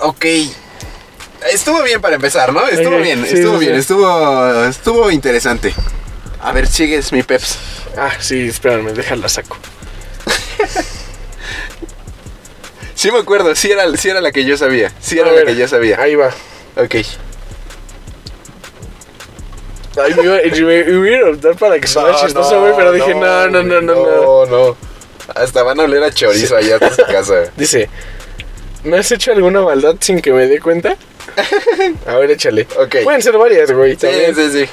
Ok. 0.00 0.26
Estuvo 1.50 1.82
bien 1.82 2.02
para 2.02 2.16
empezar, 2.16 2.52
¿no? 2.52 2.66
Estuvo 2.68 2.98
bien, 2.98 3.24
sí, 3.26 3.36
estuvo 3.36 3.58
sí, 3.58 3.64
bien, 3.64 3.76
sí. 3.76 3.80
estuvo, 3.80 4.64
estuvo 4.66 5.10
interesante. 5.10 5.74
A 6.42 6.52
ver, 6.52 6.66
sigues 6.66 7.12
mi 7.12 7.22
peps. 7.22 7.58
Ah, 7.96 8.12
sí, 8.18 8.48
espérame, 8.48 8.92
déjala 8.92 9.28
saco. 9.28 9.56
Sí 12.94 13.10
me 13.10 13.18
acuerdo, 13.18 13.54
sí 13.54 13.70
era, 13.70 13.96
sí 13.96 14.10
era 14.10 14.20
la 14.20 14.30
que 14.30 14.44
yo 14.44 14.56
sabía. 14.58 14.92
Sí 15.00 15.18
A 15.18 15.22
era 15.22 15.30
la 15.30 15.36
ver, 15.38 15.46
que 15.46 15.56
yo 15.56 15.66
sabía. 15.68 15.98
Ahí 16.00 16.14
va. 16.16 16.28
Ok. 16.76 16.96
Ay, 20.02 20.14
me 20.14 20.22
iba, 20.22 20.36
me, 20.66 21.10
iba 21.10 21.26
a 21.28 21.30
optar 21.30 21.56
para 21.56 21.80
que 21.80 21.86
suene 21.88 22.14
chistoso, 22.16 22.60
güey, 22.60 22.74
pero 22.76 22.92
dije, 22.92 23.14
no, 23.14 23.48
no, 23.48 23.62
no, 23.62 23.80
no, 23.80 23.94
no. 23.94 24.44
No, 24.44 24.46
no. 24.46 24.76
Hasta 25.34 25.62
van 25.62 25.80
a 25.80 25.84
oler 25.84 26.02
a 26.02 26.12
chorizo 26.12 26.56
allá 26.56 26.76
en 26.80 26.94
su 26.94 27.02
casa. 27.04 27.34
Dice, 27.56 27.88
¿me 28.84 28.98
has 28.98 29.10
hecho 29.10 29.32
alguna 29.32 29.62
maldad 29.62 29.96
sin 30.00 30.20
que 30.20 30.32
me 30.32 30.46
dé 30.46 30.60
cuenta? 30.60 30.96
A 32.06 32.16
ver, 32.16 32.30
échale. 32.30 32.66
Ok. 32.78 32.96
Pueden 33.04 33.22
ser 33.22 33.36
varias, 33.36 33.70
güey. 33.72 33.92
Sí, 33.92 33.98
también. 34.06 34.34
sí, 34.34 34.50
sí. 34.50 34.68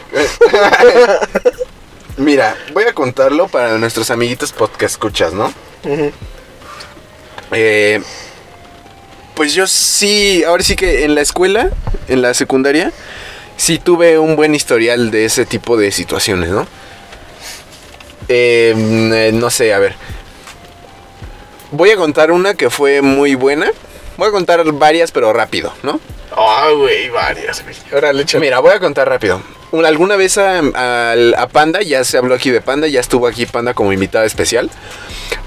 Mira, 2.17 2.55
voy 2.73 2.85
a 2.85 2.93
contarlo 2.93 3.47
para 3.47 3.77
nuestros 3.77 4.09
amiguitos 4.09 4.51
podcast 4.51 4.93
escuchas, 4.93 5.33
¿no? 5.33 5.53
Ujú. 5.83 6.11
Eh, 7.51 8.01
pues 9.35 9.53
yo 9.53 9.67
sí, 9.67 10.43
ahora 10.43 10.63
sí 10.63 10.75
que 10.75 11.03
en 11.03 11.13
la 11.13 11.21
escuela, 11.21 11.69
en 12.07 12.23
la 12.23 12.33
secundaria, 12.33 12.91
sí 13.55 13.77
tuve 13.77 14.17
un 14.17 14.35
buen 14.35 14.55
historial 14.55 15.11
de 15.11 15.25
ese 15.25 15.45
tipo 15.45 15.77
de 15.77 15.91
situaciones, 15.91 16.49
¿no? 16.49 16.65
Eh, 18.29 18.73
mm, 18.75 19.13
eh, 19.13 19.31
no 19.33 19.49
sé, 19.49 19.73
a 19.73 19.79
ver. 19.79 19.95
Voy 21.71 21.91
a 21.91 21.97
contar 21.97 22.31
una 22.31 22.55
que 22.55 22.69
fue 22.69 23.01
muy 23.01 23.35
buena. 23.35 23.71
Voy 24.17 24.27
a 24.29 24.31
contar 24.31 24.63
varias, 24.73 25.11
pero 25.11 25.31
rápido, 25.33 25.73
¿no? 25.83 25.99
Ah, 26.35 26.69
güey, 26.75 27.09
varias, 27.09 27.63
güey. 27.63 27.75
Ahora 27.93 28.13
le 28.13 28.23
échale. 28.23 28.43
Mira, 28.45 28.59
voy 28.59 28.71
a 28.73 28.79
contar 28.79 29.07
rápido. 29.07 29.41
Un- 29.71 29.85
Alguna 29.85 30.15
vez 30.15 30.37
a, 30.37 30.61
Panda, 31.51 31.81
ya 31.81 32.03
se 32.03 32.17
habló 32.17 32.35
aquí 32.35 32.49
de 32.51 32.61
Panda, 32.61 32.87
ya 32.87 32.99
estuvo 32.99 33.27
aquí 33.27 33.45
Panda 33.45 33.73
como 33.73 33.91
invitada 33.93 34.25
especial. 34.25 34.69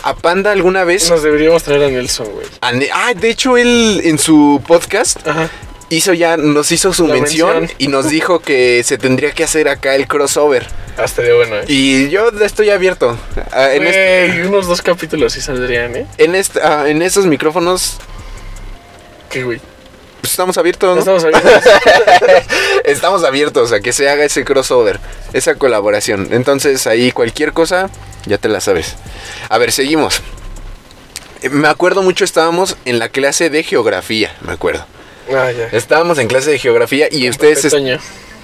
A 0.03 0.15
Panda 0.15 0.53
alguna 0.53 0.85
vez... 0.85 1.09
Nos 1.11 1.23
deberíamos 1.23 1.63
traer 1.63 1.85
a 1.85 1.89
Nelson, 1.89 2.29
güey. 2.33 2.47
a 2.61 2.73
Ne- 2.73 2.89
Ah, 2.93 3.13
de 3.15 3.31
hecho 3.31 3.57
él 3.57 4.01
en 4.05 4.19
su 4.19 4.63
podcast 4.67 5.27
Ajá. 5.27 5.49
hizo 5.89 6.13
ya, 6.13 6.37
nos 6.37 6.71
hizo 6.73 6.93
su 6.93 7.07
mención, 7.07 7.61
mención. 7.61 7.77
y 7.79 7.89
nos 7.89 8.09
dijo 8.09 8.41
que 8.41 8.83
se 8.85 8.99
tendría 8.99 9.33
que 9.33 9.45
hacer 9.45 9.69
acá 9.69 9.95
el 9.95 10.07
crossover. 10.07 10.67
Ah, 10.99 11.05
estaría 11.05 11.35
bueno, 11.35 11.57
eh. 11.57 11.65
Y 11.69 12.09
yo 12.11 12.29
estoy 12.43 12.71
abierto. 12.71 13.17
Ah, 13.53 13.73
en, 13.73 13.87
este- 13.87 14.47
unos 14.47 14.67
dos 14.67 14.83
capítulos 14.83 15.33
sí 15.33 15.41
saldrían, 15.41 15.97
¿eh? 15.97 16.07
en, 16.19 16.35
este- 16.35 16.61
ah, 16.63 16.85
en 16.89 17.01
esos 17.03 17.27
micrófonos 17.27 17.99
¿Qué, 19.31 19.45
güey? 19.45 19.61
pues, 20.21 20.33
estamos 20.33 20.59
abiertos. 20.59 20.95
¿no? 20.95 20.99
Estamos 21.01 21.25
abiertos. 21.25 21.63
Estamos 22.85 23.25
abiertos 23.25 23.73
a 23.73 23.81
que 23.81 23.93
se 23.93 24.09
haga 24.09 24.25
ese 24.25 24.45
crossover, 24.45 25.01
esa 25.33 25.55
colaboración. 25.55 26.29
Entonces 26.33 26.87
ahí 26.87 27.13
cualquier 27.13 27.53
cosa, 27.53 27.91
ya 28.27 28.39
te 28.39 28.49
la 28.49 28.61
sabes. 28.61 28.97
A 29.49 29.59
ver, 29.59 29.73
seguimos. 29.73 30.23
Eh, 31.43 31.51
Me 31.51 31.69
acuerdo 31.69 32.03
mucho, 32.03 32.25
estábamos 32.25 32.77
en 32.85 32.99
la 32.99 33.09
clase 33.09 33.51
de 33.51 33.63
geografía, 33.63 34.35
me 34.43 34.53
acuerdo. 34.53 34.85
Ah, 35.33 35.51
ya. 35.53 35.69
Estábamos 35.73 36.19
en 36.19 36.29
clase 36.29 36.51
de 36.51 36.59
geografía 36.59 37.09
y 37.11 37.29
ustedes... 37.29 37.73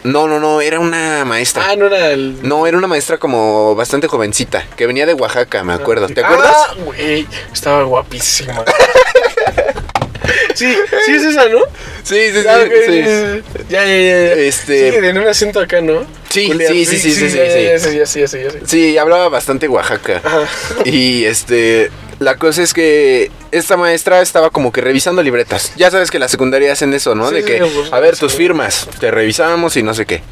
No, 0.05 0.29
no, 0.29 0.39
no, 0.39 0.61
era 0.61 0.79
una 0.79 1.25
maestra. 1.25 1.65
Ah, 1.69 1.75
no 1.75 1.87
era 1.87 2.11
el... 2.13 2.39
No, 2.47 2.67
era 2.69 2.79
una 2.79 2.87
maestra 2.87 3.19
como 3.19 3.75
bastante 3.75 4.07
jovencita, 4.07 4.65
que 4.77 4.87
venía 4.87 5.05
de 5.05 5.15
Oaxaca, 5.15 5.65
me 5.65 5.73
acuerdo. 5.73 6.07
¿Te 6.07 6.25
acuerdas? 6.25 6.55
Ah, 6.55 6.75
güey, 6.85 7.27
estaba 7.53 7.83
guapísima. 7.83 8.65
sí, 10.57 10.75
sí 11.07 11.13
es 11.13 11.23
esa, 11.25 11.49
¿no? 11.49 11.61
Sí, 12.03 12.17
sí, 12.33 12.41
sí. 12.43 12.47
Ah, 12.49 12.59
ok, 12.65 12.73
sí. 12.87 13.01
Ya, 13.69 13.85
ya, 13.85 13.87
ya. 13.87 14.33
Este- 14.35 14.91
Sí, 14.91 14.97
en 15.07 15.19
un 15.19 15.27
acento 15.29 15.61
acá, 15.61 15.81
¿no? 15.81 16.05
Sí, 16.31 16.51
sí, 16.69 16.85
sí, 16.85 16.97
sí, 16.99 17.13
sí, 17.13 17.31
sí, 17.31 18.07
sí. 18.07 18.07
sí, 18.07 18.27
sí. 18.29 18.39
Sí, 18.67 18.99
hablaba 18.99 19.29
bastante 19.29 19.69
Oaxaca. 19.69 20.21
Ajá. 20.23 20.47
Y 20.85 21.25
este, 21.25 21.91
la 22.19 22.37
cosa 22.37 22.63
es 22.63 22.73
que 22.73 23.31
esta 23.53 23.77
maestra 23.77 24.23
estaba 24.23 24.51
como 24.51 24.73
que 24.73 24.81
revisando 24.81 25.23
libretas. 25.23 25.73
Ya 25.77 25.91
sabes 25.91 26.11
que 26.11 26.19
la 26.19 26.29
secundaria 26.29 26.73
hacen 26.73 26.95
eso, 26.95 27.15
¿no? 27.15 27.29
Sí, 27.29 27.37
de 27.37 27.45
que, 27.45 27.71
a 27.91 28.01
ver, 28.01 28.17
tus 28.17 28.35
firmas, 28.35 28.89
te 29.01 29.11
revisamos 29.11 29.77
y 29.77 29.83
no 29.83 29.95
sé 29.95 30.07
qué. 30.07 30.23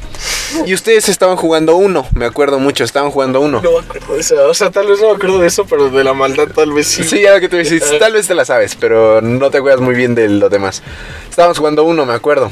Y 0.65 0.73
ustedes 0.73 1.09
estaban 1.09 1.35
jugando 1.35 1.75
uno, 1.75 2.07
me 2.15 2.25
acuerdo 2.25 2.59
mucho, 2.59 2.83
estaban 2.83 3.11
jugando 3.11 3.41
uno. 3.41 3.61
No 3.61 3.71
me 3.71 3.79
acuerdo 3.79 4.15
de 4.15 4.21
eso. 4.21 4.47
O 4.47 4.53
sea, 4.53 4.71
tal 4.71 4.87
vez 4.87 4.99
no 4.99 5.09
me 5.09 5.15
acuerdo 5.15 5.39
de 5.39 5.47
eso, 5.47 5.65
pero 5.65 5.89
de 5.89 6.03
la 6.03 6.13
maldad 6.13 6.47
tal 6.53 6.71
vez 6.71 6.87
sí. 6.87 7.03
Sí, 7.03 7.21
ya 7.21 7.39
que 7.39 7.49
te 7.49 7.57
decís, 7.57 7.83
tal 7.99 8.13
vez 8.13 8.27
te 8.27 8.35
la 8.35 8.45
sabes, 8.45 8.75
pero 8.75 9.21
no 9.21 9.51
te 9.51 9.57
acuerdas 9.59 9.81
muy 9.81 9.95
bien 9.95 10.15
de 10.15 10.27
lo 10.27 10.49
demás. 10.49 10.81
Estábamos 11.29 11.59
jugando 11.59 11.83
uno, 11.83 12.05
me 12.05 12.13
acuerdo. 12.13 12.51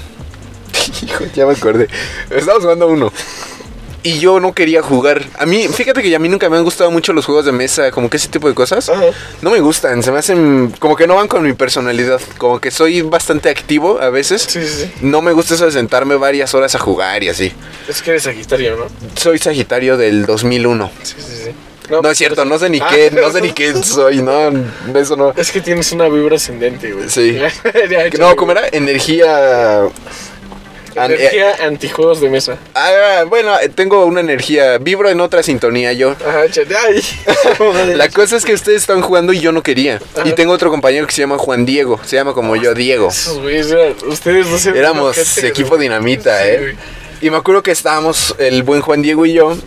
Hijo, 1.04 1.26
ya 1.34 1.46
me 1.46 1.54
acordé. 1.54 1.88
Estábamos 2.30 2.63
jugando 2.63 2.88
uno. 2.88 3.12
Y 4.06 4.20
yo 4.20 4.39
no 4.42 4.54
quería 4.54 4.82
jugar. 4.82 5.24
A 5.39 5.46
mí, 5.46 5.68
fíjate 5.70 6.02
que 6.04 6.13
a 6.13 6.20
mí 6.20 6.28
nunca 6.28 6.50
me 6.50 6.58
han 6.58 6.63
gustado 6.63 6.92
mucho 6.92 7.13
los 7.13 7.26
juegos 7.26 7.46
de 7.46 7.54
mesa, 7.54 7.89
como 7.92 8.10
que 8.10 8.18
ese 8.18 8.28
tipo 8.28 8.50
de 8.50 8.54
cosas. 8.54 8.89
Ajá. 8.89 9.02
No 9.42 9.50
me 9.52 9.60
gustan, 9.62 10.04
se 10.04 10.12
me 10.12 10.20
hacen 10.20 10.74
como 10.80 10.96
que 10.98 11.08
no 11.08 11.16
van 11.16 11.28
con 11.30 11.42
mi 11.44 11.54
personalidad. 11.54 12.20
Como 12.38 12.60
que 12.60 12.70
soy 12.70 13.02
bastante 13.02 13.50
activo 13.50 14.02
a 14.02 14.10
veces. 14.10 14.42
Sí, 14.42 14.62
sí, 14.62 14.84
sí. 14.84 14.92
No 15.02 15.22
me 15.22 15.32
gusta 15.32 15.54
eso 15.56 15.66
de 15.66 15.72
sentarme 15.72 16.16
varias 16.16 16.54
horas 16.54 16.76
a 16.76 16.80
jugar 16.80 17.24
y 17.24 17.30
así. 17.30 17.54
Es 17.88 18.02
que 18.02 18.12
eres 18.12 18.24
Sagitario, 18.24 18.76
¿no? 18.76 18.86
Soy 19.16 19.38
Sagitario 19.39 19.96
del 19.98 20.26
2001. 20.26 20.92
Sí, 21.04 21.13
sí, 21.18 21.42
sí. 21.46 21.52
No, 21.89 22.10
es 22.10 22.18
cierto, 22.18 22.46
no 22.46 22.58
sé 22.58 22.70
ni 22.70 22.80
Ah. 22.80 22.88
qué, 22.89 23.12
no 23.12 23.30
sé 23.30 23.42
ni 23.42 23.52
qué 23.52 23.74
soy, 23.84 24.22
no, 24.22 24.50
eso 24.96 25.16
no. 25.18 25.34
Es 25.36 25.52
que 25.52 25.60
tienes 25.62 25.92
una 25.92 26.08
vibra 26.08 26.38
ascendente, 26.38 26.92
güey. 26.94 27.10
Sí. 27.10 27.38
No, 28.20 28.36
¿cómo 28.36 28.52
era? 28.54 28.63
Energía 28.72 29.84
An- 30.95 31.12
eh, 31.12 31.15
Energía 31.15 31.56
antijuegos 31.65 32.21
de 32.21 32.29
mesa. 32.29 32.58
ah, 32.75 33.23
bueno, 33.27 33.58
eh, 33.60 33.69
tengo 33.69 34.06
una 34.06 34.19
energía, 34.21 34.77
vibro 34.77 35.10
en 35.10 35.19
otra 35.21 35.43
sintonía 35.43 35.93
yo. 35.93 36.12
Ajá. 36.12 36.41
Ay. 36.88 37.01
La 37.95 38.10
cosa 38.10 38.36
es 38.38 38.45
que 38.45 38.53
ustedes 38.53 38.82
estaban 38.82 39.01
jugando 39.01 39.34
y 39.34 39.39
yo 39.39 39.51
no 39.51 39.63
quería. 39.63 39.99
Y 40.25 40.34
tengo 40.34 40.53
otro 40.53 40.69
compañero 40.69 41.06
que 41.08 41.13
se 41.13 41.21
llama 41.21 41.38
Juan 41.38 41.65
Diego. 41.65 41.99
Se 42.06 42.15
llama 42.15 42.34
como 42.34 42.56
yo, 42.56 42.73
Diego. 42.73 43.08
Ustedes 43.08 44.47
no 44.47 44.60
se 44.60 44.69
Éramos 44.71 45.38
equipo 45.38 45.77
dinamita, 45.77 46.41
Sí, 46.43 46.49
¿eh? 46.49 46.58
güey. 46.60 46.75
Y 47.21 47.29
me 47.29 47.38
acuerdo 47.38 47.63
que 47.63 47.71
estábamos 47.71 48.36
el 48.38 48.63
buen 48.63 48.82
Juan 48.82 49.01
Diego 49.01 49.25
y 49.25 49.34
yo. 49.34 49.58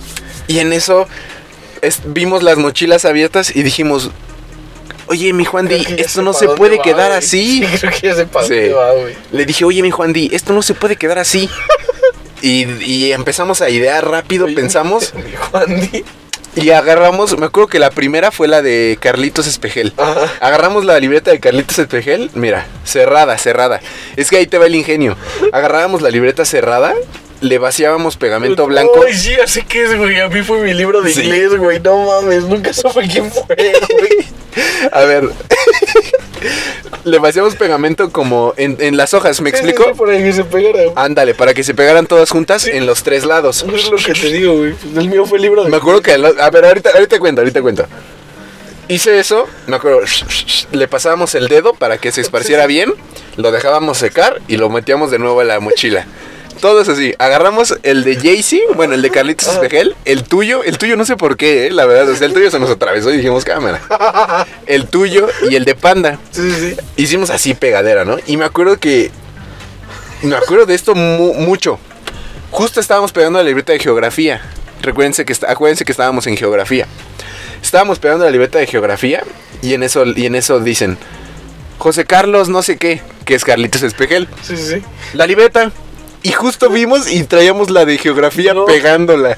Y 0.47 0.59
en 0.59 0.73
eso 0.73 1.07
es- 1.83 2.01
vimos 2.05 2.43
las 2.43 2.59
mochilas 2.59 3.05
abiertas 3.05 3.55
y 3.55 3.63
dijimos, 3.63 4.11
oye, 5.09 5.33
mi 5.33 5.45
Juan 5.45 5.69
Di, 5.69 5.87
esto 5.99 6.23
no 6.23 6.33
se 6.33 6.49
puede 6.49 6.79
quedar 6.81 7.13
así. 7.13 7.65
Sí, 7.67 7.79
creo 7.79 7.93
que 7.93 8.01
ya 8.09 8.43
Sí. 8.47 8.73
Le 9.33 9.47
dije, 9.47 9.65
oye, 9.65 9.83
mi 9.83 9.91
Juan 9.91 10.13
Di, 10.13 10.31
esto 10.33 10.53
no 10.53 10.63
se 10.63 10.75
puede 10.75 10.97
quedar 10.97 11.19
así. 11.19 11.49
Y, 12.43 12.65
y 12.85 13.13
empezamos 13.13 13.63
a 13.63 13.71
idear 13.71 14.07
rápido, 14.09 14.45
Oye, 14.45 14.55
pensamos 14.55 15.15
mi 15.15 15.33
Juan 15.51 15.81
Di. 15.81 16.05
y 16.55 16.71
agarramos. 16.71 17.39
Me 17.39 17.47
acuerdo 17.47 17.69
que 17.69 17.79
la 17.79 17.91
primera 17.91 18.31
fue 18.31 18.47
la 18.49 18.63
de 18.63 18.99
Carlitos 19.01 19.47
Espejel. 19.47 19.93
Ajá. 19.97 20.31
Agarramos 20.41 20.85
la 20.85 20.99
libreta 21.01 21.31
de 21.31 21.41
Carlitos 21.41 21.79
Espejel, 21.79 22.31
mira, 22.35 22.67
cerrada, 22.85 23.39
cerrada. 23.39 23.81
Es 24.17 24.29
que 24.31 24.37
ahí 24.37 24.47
te 24.47 24.59
va 24.59 24.67
el 24.67 24.75
ingenio. 24.75 25.17
Agarrábamos 25.53 26.03
la 26.03 26.11
libreta 26.11 26.45
cerrada, 26.45 26.95
le 27.41 27.59
vaciábamos 27.59 28.17
pegamento 28.17 28.67
blanco. 28.67 29.05
Ay, 29.07 29.15
sí, 29.15 29.35
ya 29.37 29.47
sé 29.47 29.65
qué 29.67 29.85
es, 29.85 29.97
güey. 29.97 30.21
A 30.21 30.29
mí 30.29 30.43
fue 30.43 30.59
mi 30.61 30.73
libro 30.75 31.03
de 31.03 31.13
Sí. 31.13 31.23
inglés, 31.23 31.57
güey. 31.57 31.81
No 31.81 32.07
mames, 32.07 32.45
nunca 32.45 32.73
supe 32.73 33.07
quién 33.09 33.31
fue, 33.31 33.45
güey. 33.57 34.37
A 34.93 35.01
ver. 35.03 35.29
le 37.05 37.19
vaciamos 37.19 37.55
pegamento 37.57 38.11
como 38.11 38.55
en, 38.57 38.77
en 38.81 38.97
las 38.97 39.15
hojas, 39.15 39.41
¿me 39.41 39.51
sí, 39.51 39.57
explico? 39.57 39.85
sí, 39.85 39.91
Por 39.97 40.11
ahí 40.11 40.23
que 40.23 40.33
se 40.33 40.45
pegara, 40.45 40.83
güey. 40.85 40.93
Ándale, 40.97 41.35
para 41.35 41.55
que 41.55 41.63
se 41.63 41.75
pegaran 41.75 42.07
todas 42.07 42.31
juntas 42.31 42.67
en 42.67 42.87
los 42.87 43.03
tres 43.03 43.25
lados. 43.25 43.65
No 43.67 43.77
es 43.77 43.91
lo 43.91 43.97
que 43.99 44.13
te 44.13 44.29
digo, 44.33 44.57
güey. 44.57 44.73
Pues 44.73 44.97
el 44.97 45.09
mío 45.11 45.27
fue 45.27 45.39
el 45.39 45.43
libro 45.43 45.65
de 45.65 45.71
Me 45.71 45.77
acuerdo 45.77 46.01
que... 46.03 46.13
A 46.13 46.51
ver, 46.51 46.65
ahorita, 46.65 46.91
ahorita 46.95 47.19
cuento, 47.19 47.41
ahorita 47.43 47.63
cuento. 47.63 47.87
Hice 48.89 49.19
eso, 49.19 49.47
me 49.67 49.77
acuerdo, 49.77 50.01
le 50.71 50.87
pasábamos 50.89 51.35
el 51.35 51.49
dedo 51.49 51.75
para 51.75 51.99
que 51.99 52.13
se 52.13 52.21
esparciera 52.21 52.67
bien, 52.69 52.95
lo 53.37 53.51
dejábamos 53.51 53.99
secar 53.99 54.41
y 54.47 54.59
lo 54.59 54.71
metíamos 54.71 55.11
de 55.11 55.19
nuevo 55.19 55.41
a 55.41 55.45
la 55.45 55.59
mochila. 55.59 56.07
Todo 56.61 56.81
es 56.81 56.89
así. 56.89 57.15
Agarramos 57.19 57.77
el 57.83 58.03
de 58.05 58.17
Jaycee, 58.17 58.63
bueno, 58.75 58.95
el 58.95 59.03
de 59.03 59.11
Carlitos 59.11 59.47
Espejel, 59.49 59.95
el 60.05 60.25
tuyo, 60.25 60.63
el 60.65 60.79
tuyo 60.79 60.97
no 60.97 61.05
sé 61.05 61.17
por 61.17 61.37
qué, 61.37 61.67
eh, 61.67 61.71
la 61.71 61.85
verdad, 61.87 62.09
o 62.09 62.17
sea, 62.17 62.27
el 62.27 62.33
tuyo 62.33 62.51
se 62.51 62.59
nos 62.59 62.71
atravesó 62.71 63.13
y 63.13 63.19
dijimos 63.19 63.45
cámara. 63.45 63.81
El 64.67 64.87
tuyo 64.89 65.29
y 65.49 65.55
el 65.55 65.65
de 65.65 65.75
Panda. 65.77 66.19
Sí, 66.33 66.51
sí, 66.51 66.71
sí. 66.75 66.77
Hicimos 66.97 67.31
así 67.31 67.55
pegadera, 67.55 68.05
¿no? 68.05 68.17
Y 68.27 68.37
me 68.37 68.45
acuerdo 68.45 68.79
que. 68.81 69.11
Me 70.23 70.35
acuerdo 70.35 70.67
de 70.67 70.75
esto 70.75 70.95
mu- 70.97 71.35
mucho. 71.35 71.79
Justo 72.51 72.81
estábamos 72.81 73.13
pegando 73.13 73.39
la 73.39 73.45
libreta 73.45 73.73
de 73.73 73.79
geografía. 73.79 74.41
Recuérdense 74.83 75.25
que, 75.25 75.33
está- 75.33 75.51
acuérdense 75.53 75.85
que 75.85 75.93
estábamos 75.93 76.27
en 76.27 76.37
geografía. 76.37 76.87
Estábamos 77.63 77.99
pegando 78.01 78.25
la 78.25 78.31
libreta 78.31 78.59
de 78.59 78.67
geografía 78.67 79.23
y 79.63 79.75
en 79.75 79.83
eso, 79.85 80.05
y 80.05 80.27
en 80.27 80.35
eso 80.35 80.59
dicen: 80.59 80.99
José 81.79 82.05
Carlos, 82.05 82.49
no 82.49 82.63
sé 82.63 82.77
qué, 82.77 83.01
que 83.25 83.35
es 83.37 83.45
Carlitos 83.45 83.83
Espejel. 83.85 84.27
Sí, 84.43 84.57
sí, 84.57 84.67
sí. 84.77 84.83
La 85.13 85.27
libreta. 85.29 85.71
Y 86.23 86.33
justo 86.33 86.69
vimos 86.71 87.11
y 87.11 87.23
traíamos 87.25 87.71
la 87.71 87.85
de 87.85 87.99
geografía 87.99 88.53
No. 88.55 88.65
pegándola. 88.65 89.37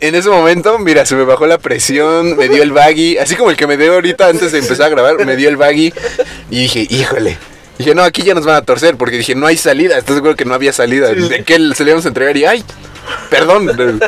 En 0.00 0.14
ese 0.14 0.28
momento, 0.28 0.78
mira, 0.78 1.04
se 1.04 1.16
me 1.16 1.24
bajó 1.24 1.46
la 1.46 1.58
presión, 1.58 2.36
me 2.36 2.48
dio 2.48 2.62
el 2.62 2.70
baggy, 2.70 3.18
así 3.18 3.34
como 3.34 3.50
el 3.50 3.56
que 3.56 3.66
me 3.66 3.76
dio 3.76 3.92
ahorita 3.94 4.28
antes 4.28 4.52
de 4.52 4.58
empezar 4.60 4.86
a 4.86 4.88
grabar, 4.90 5.24
me 5.26 5.34
dio 5.36 5.48
el 5.48 5.56
baggy 5.56 5.92
y 6.50 6.62
dije, 6.62 6.86
híjole. 6.88 7.36
Dije, 7.78 7.94
no, 7.94 8.02
aquí 8.02 8.22
ya 8.22 8.34
nos 8.34 8.44
van 8.44 8.56
a 8.56 8.62
torcer 8.62 8.96
porque 8.96 9.16
dije, 9.18 9.34
no 9.36 9.46
hay 9.46 9.56
salida. 9.56 9.98
¿Estás 9.98 10.16
seguro 10.16 10.34
que 10.36 10.44
no 10.44 10.54
había 10.54 10.72
salida? 10.72 11.08
¿De 11.14 11.44
qué 11.44 11.54
se 11.74 11.84
le 11.84 11.90
íbamos 11.90 12.04
a 12.04 12.08
entregar? 12.08 12.36
Y, 12.36 12.44
ay, 12.44 12.64
perdón. 13.30 14.00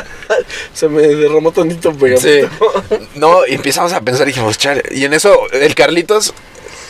Se 0.73 0.89
me 0.89 1.01
derramó 1.01 1.51
tantito 1.51 1.93
pegamento. 1.93 2.21
Sí. 2.27 2.97
No, 3.15 3.45
y 3.47 3.53
empezamos 3.53 3.93
a 3.93 4.01
pensar, 4.01 4.27
dijimos, 4.27 4.57
chale. 4.57 4.83
Y 4.91 5.05
en 5.05 5.13
eso, 5.13 5.49
el 5.53 5.73
Carlitos, 5.73 6.33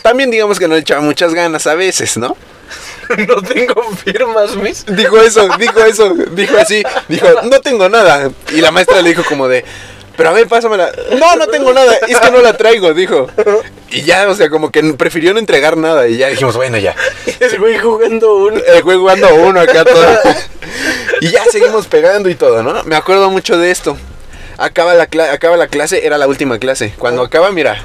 también 0.02 0.32
digamos 0.32 0.58
que 0.60 0.68
no 0.68 0.74
le 0.74 0.82
echaba 0.82 1.02
muchas 1.02 1.34
ganas 1.36 1.68
a 1.68 1.76
veces, 1.76 2.18
¿no? 2.18 2.36
no 3.28 3.42
tengo 3.42 3.84
firmas, 4.04 4.56
mis. 4.56 4.86
Dijo 4.86 5.20
eso, 5.22 5.48
dijo 5.58 5.84
eso, 5.84 6.14
dijo 6.32 6.58
así, 6.58 6.84
dijo, 7.08 7.28
no 7.44 7.62
tengo 7.62 7.90
nada. 7.90 8.32
Y 8.54 8.62
la 8.62 8.72
maestra 8.72 9.02
le 9.02 9.10
dijo 9.10 9.24
como 9.24 9.48
de, 9.48 9.64
pero 10.18 10.30
a 10.30 10.34
ver, 10.34 10.48
pásamela. 10.48 10.92
No, 11.18 11.36
no 11.36 11.48
tengo 11.48 11.74
nada, 11.74 11.96
es 12.08 12.20
que 12.20 12.32
no 12.32 12.42
la 12.42 12.56
traigo, 12.56 12.94
dijo. 12.94 13.28
Y 13.90 14.04
ya, 14.04 14.28
o 14.30 14.36
sea, 14.36 14.50
como 14.50 14.72
que 14.72 14.84
prefirió 14.94 15.34
no 15.34 15.40
entregar 15.40 15.78
nada. 15.78 16.08
Y 16.08 16.18
ya 16.18 16.28
dijimos, 16.28 16.56
bueno, 16.56 16.78
ya. 16.78 16.96
Ese 17.40 17.58
güey 17.58 17.78
jugando 17.78 18.36
un. 18.36 18.62
El 18.66 18.84
güey 18.84 18.98
jugando 18.98 19.34
uno 19.36 19.60
acá 19.60 19.84
todo. 19.84 20.06
Y 21.22 21.30
ya 21.30 21.44
seguimos 21.46 21.88
pegando 21.88 22.30
y 22.30 22.36
todo, 22.36 22.64
¿no? 22.64 22.84
Me 22.84 22.96
acuerdo 22.96 23.30
mucho 23.30 23.58
de 23.58 23.72
esto. 23.72 23.98
Acaba 24.58 24.94
la, 24.94 25.08
acaba 25.32 25.58
la 25.58 25.68
clase, 25.68 26.06
era 26.06 26.18
la 26.18 26.28
última 26.28 26.60
clase. 26.60 26.94
Cuando 26.98 27.24
acaba, 27.24 27.52
mira, 27.52 27.84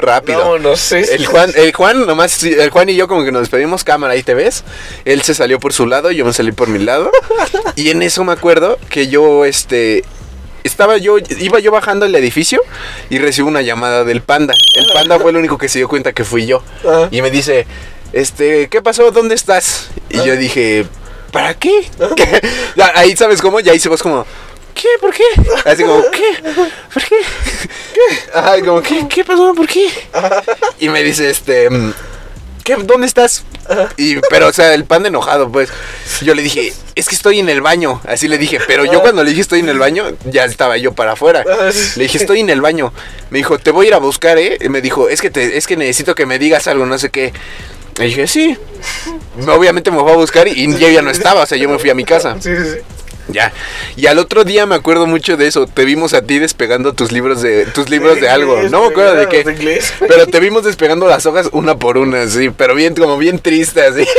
rápido. 0.00 0.38
Vámonos, 0.38 0.80
sí. 0.80 0.96
El 0.96 1.26
Juan, 1.26 1.52
el 1.54 1.72
Juan, 1.72 2.06
nomás, 2.06 2.42
el 2.42 2.70
Juan 2.70 2.88
y 2.88 2.96
yo 2.96 3.08
como 3.08 3.24
que 3.24 3.32
nos 3.32 3.42
despedimos 3.42 3.84
cámara, 3.84 4.14
ahí 4.14 4.22
te 4.22 4.34
ves. 4.34 4.64
Él 5.04 5.22
se 5.22 5.34
salió 5.34 5.58
por 5.60 5.72
su 5.72 5.86
lado, 5.86 6.10
yo 6.10 6.24
me 6.24 6.32
salí 6.32 6.52
por 6.52 6.68
mi 6.68 6.78
lado. 6.78 7.10
Y 7.76 7.90
en 7.90 8.02
eso 8.02 8.24
me 8.24 8.32
acuerdo 8.32 8.78
que 8.88 9.08
yo, 9.08 9.44
este, 9.44 10.04
estaba 10.64 10.96
yo, 10.98 11.16
iba 11.18 11.58
yo 11.58 11.70
bajando 11.70 12.06
el 12.06 12.14
edificio 12.14 12.60
y 13.10 13.18
recibo 13.18 13.48
una 13.48 13.62
llamada 13.62 14.04
del 14.04 14.22
panda. 14.22 14.54
El 14.74 14.86
panda 14.92 15.18
fue 15.18 15.30
el 15.30 15.36
único 15.36 15.58
que 15.58 15.68
se 15.68 15.78
dio 15.78 15.88
cuenta 15.88 16.12
que 16.12 16.24
fui 16.24 16.46
yo. 16.46 16.62
Ah. 16.86 17.08
Y 17.10 17.22
me 17.22 17.30
dice, 17.30 17.66
este, 18.12 18.68
¿qué 18.68 18.82
pasó? 18.82 19.10
¿Dónde 19.10 19.34
estás? 19.34 19.90
Y 20.10 20.16
yo 20.18 20.36
dije, 20.36 20.86
¿para 21.32 21.54
qué? 21.54 21.88
Ahí 22.94 23.16
sabes 23.16 23.40
cómo, 23.40 23.60
ya 23.60 23.72
ahí 23.72 23.78
se 23.78 23.88
vas 23.88 24.02
como, 24.02 24.26
¿qué? 24.74 24.88
¿Por 25.00 25.12
qué? 25.12 25.24
Así 25.64 25.82
como, 25.82 26.02
¿qué? 26.10 26.52
¿Por 26.92 27.02
qué? 27.02 27.16
¿Qué? 27.98 28.38
Ajá, 28.38 28.60
como, 28.60 28.82
¿qué? 28.82 29.06
¿Qué 29.08 29.24
pasó? 29.24 29.52
¿Por 29.54 29.66
qué? 29.66 29.88
Y 30.78 30.88
me 30.88 31.02
dice, 31.02 31.30
este, 31.30 31.68
mm, 31.68 31.92
¿qué? 32.62 32.76
¿Dónde 32.76 33.06
estás? 33.06 33.44
Y, 33.96 34.16
pero, 34.30 34.48
o 34.48 34.52
sea, 34.52 34.72
el 34.72 34.84
pan 34.84 35.02
de 35.02 35.08
enojado, 35.08 35.50
pues. 35.50 35.70
Yo 36.22 36.34
le 36.34 36.42
dije, 36.42 36.72
es 36.94 37.08
que 37.08 37.14
estoy 37.14 37.38
en 37.38 37.48
el 37.48 37.60
baño. 37.60 38.00
Así 38.06 38.28
le 38.28 38.38
dije, 38.38 38.60
pero 38.66 38.84
yo 38.84 39.02
cuando 39.02 39.22
le 39.24 39.30
dije 39.30 39.42
estoy 39.42 39.60
en 39.60 39.68
el 39.68 39.78
baño, 39.78 40.12
ya 40.24 40.44
estaba 40.44 40.76
yo 40.76 40.92
para 40.92 41.12
afuera. 41.12 41.44
Le 41.96 42.02
dije, 42.04 42.18
estoy 42.18 42.40
en 42.40 42.50
el 42.50 42.60
baño. 42.60 42.92
Me 43.30 43.38
dijo, 43.38 43.58
te 43.58 43.70
voy 43.70 43.86
a 43.86 43.88
ir 43.88 43.94
a 43.94 43.98
buscar, 43.98 44.38
¿eh? 44.38 44.58
Y 44.60 44.68
me 44.68 44.80
dijo, 44.80 45.08
es 45.08 45.20
que, 45.20 45.30
te, 45.30 45.56
es 45.56 45.66
que 45.66 45.76
necesito 45.76 46.14
que 46.14 46.24
me 46.24 46.38
digas 46.38 46.66
algo, 46.66 46.86
no 46.86 46.98
sé 46.98 47.10
qué. 47.10 47.32
Le 47.98 48.06
dije, 48.06 48.26
sí. 48.26 48.56
Obviamente 49.46 49.90
me 49.90 50.00
fue 50.00 50.12
a 50.12 50.16
buscar 50.16 50.48
y 50.48 50.78
yo 50.78 50.88
ya 50.88 51.02
no 51.02 51.10
estaba, 51.10 51.42
o 51.42 51.46
sea, 51.46 51.58
yo 51.58 51.68
me 51.68 51.78
fui 51.78 51.90
a 51.90 51.94
mi 51.94 52.04
casa. 52.04 52.36
Sí, 52.40 52.56
sí, 52.56 52.62
sí. 52.62 52.78
Ya. 53.28 53.52
Y 53.96 54.06
al 54.06 54.18
otro 54.18 54.44
día 54.44 54.64
me 54.66 54.74
acuerdo 54.74 55.06
mucho 55.06 55.36
de 55.36 55.46
eso. 55.46 55.66
Te 55.66 55.84
vimos 55.84 56.14
a 56.14 56.22
ti 56.22 56.38
despegando 56.38 56.94
tus 56.94 57.12
libros 57.12 57.42
de 57.42 57.66
tus 57.66 57.90
libros 57.90 58.20
de 58.20 58.28
algo. 58.28 58.54
Inglés, 58.56 58.70
No 58.72 58.82
me 58.82 58.88
acuerdo 58.88 59.14
de 59.16 59.28
qué. 59.28 59.40
inglés. 59.40 59.92
Pero 60.06 60.26
te 60.26 60.40
vimos 60.40 60.64
despegando 60.64 61.06
las 61.06 61.26
hojas 61.26 61.48
una 61.52 61.76
por 61.78 61.98
una, 61.98 62.26
sí, 62.28 62.50
pero 62.50 62.74
bien 62.74 62.94
como 62.94 63.18
bien 63.18 63.38
triste 63.38 63.82
así. 63.82 64.06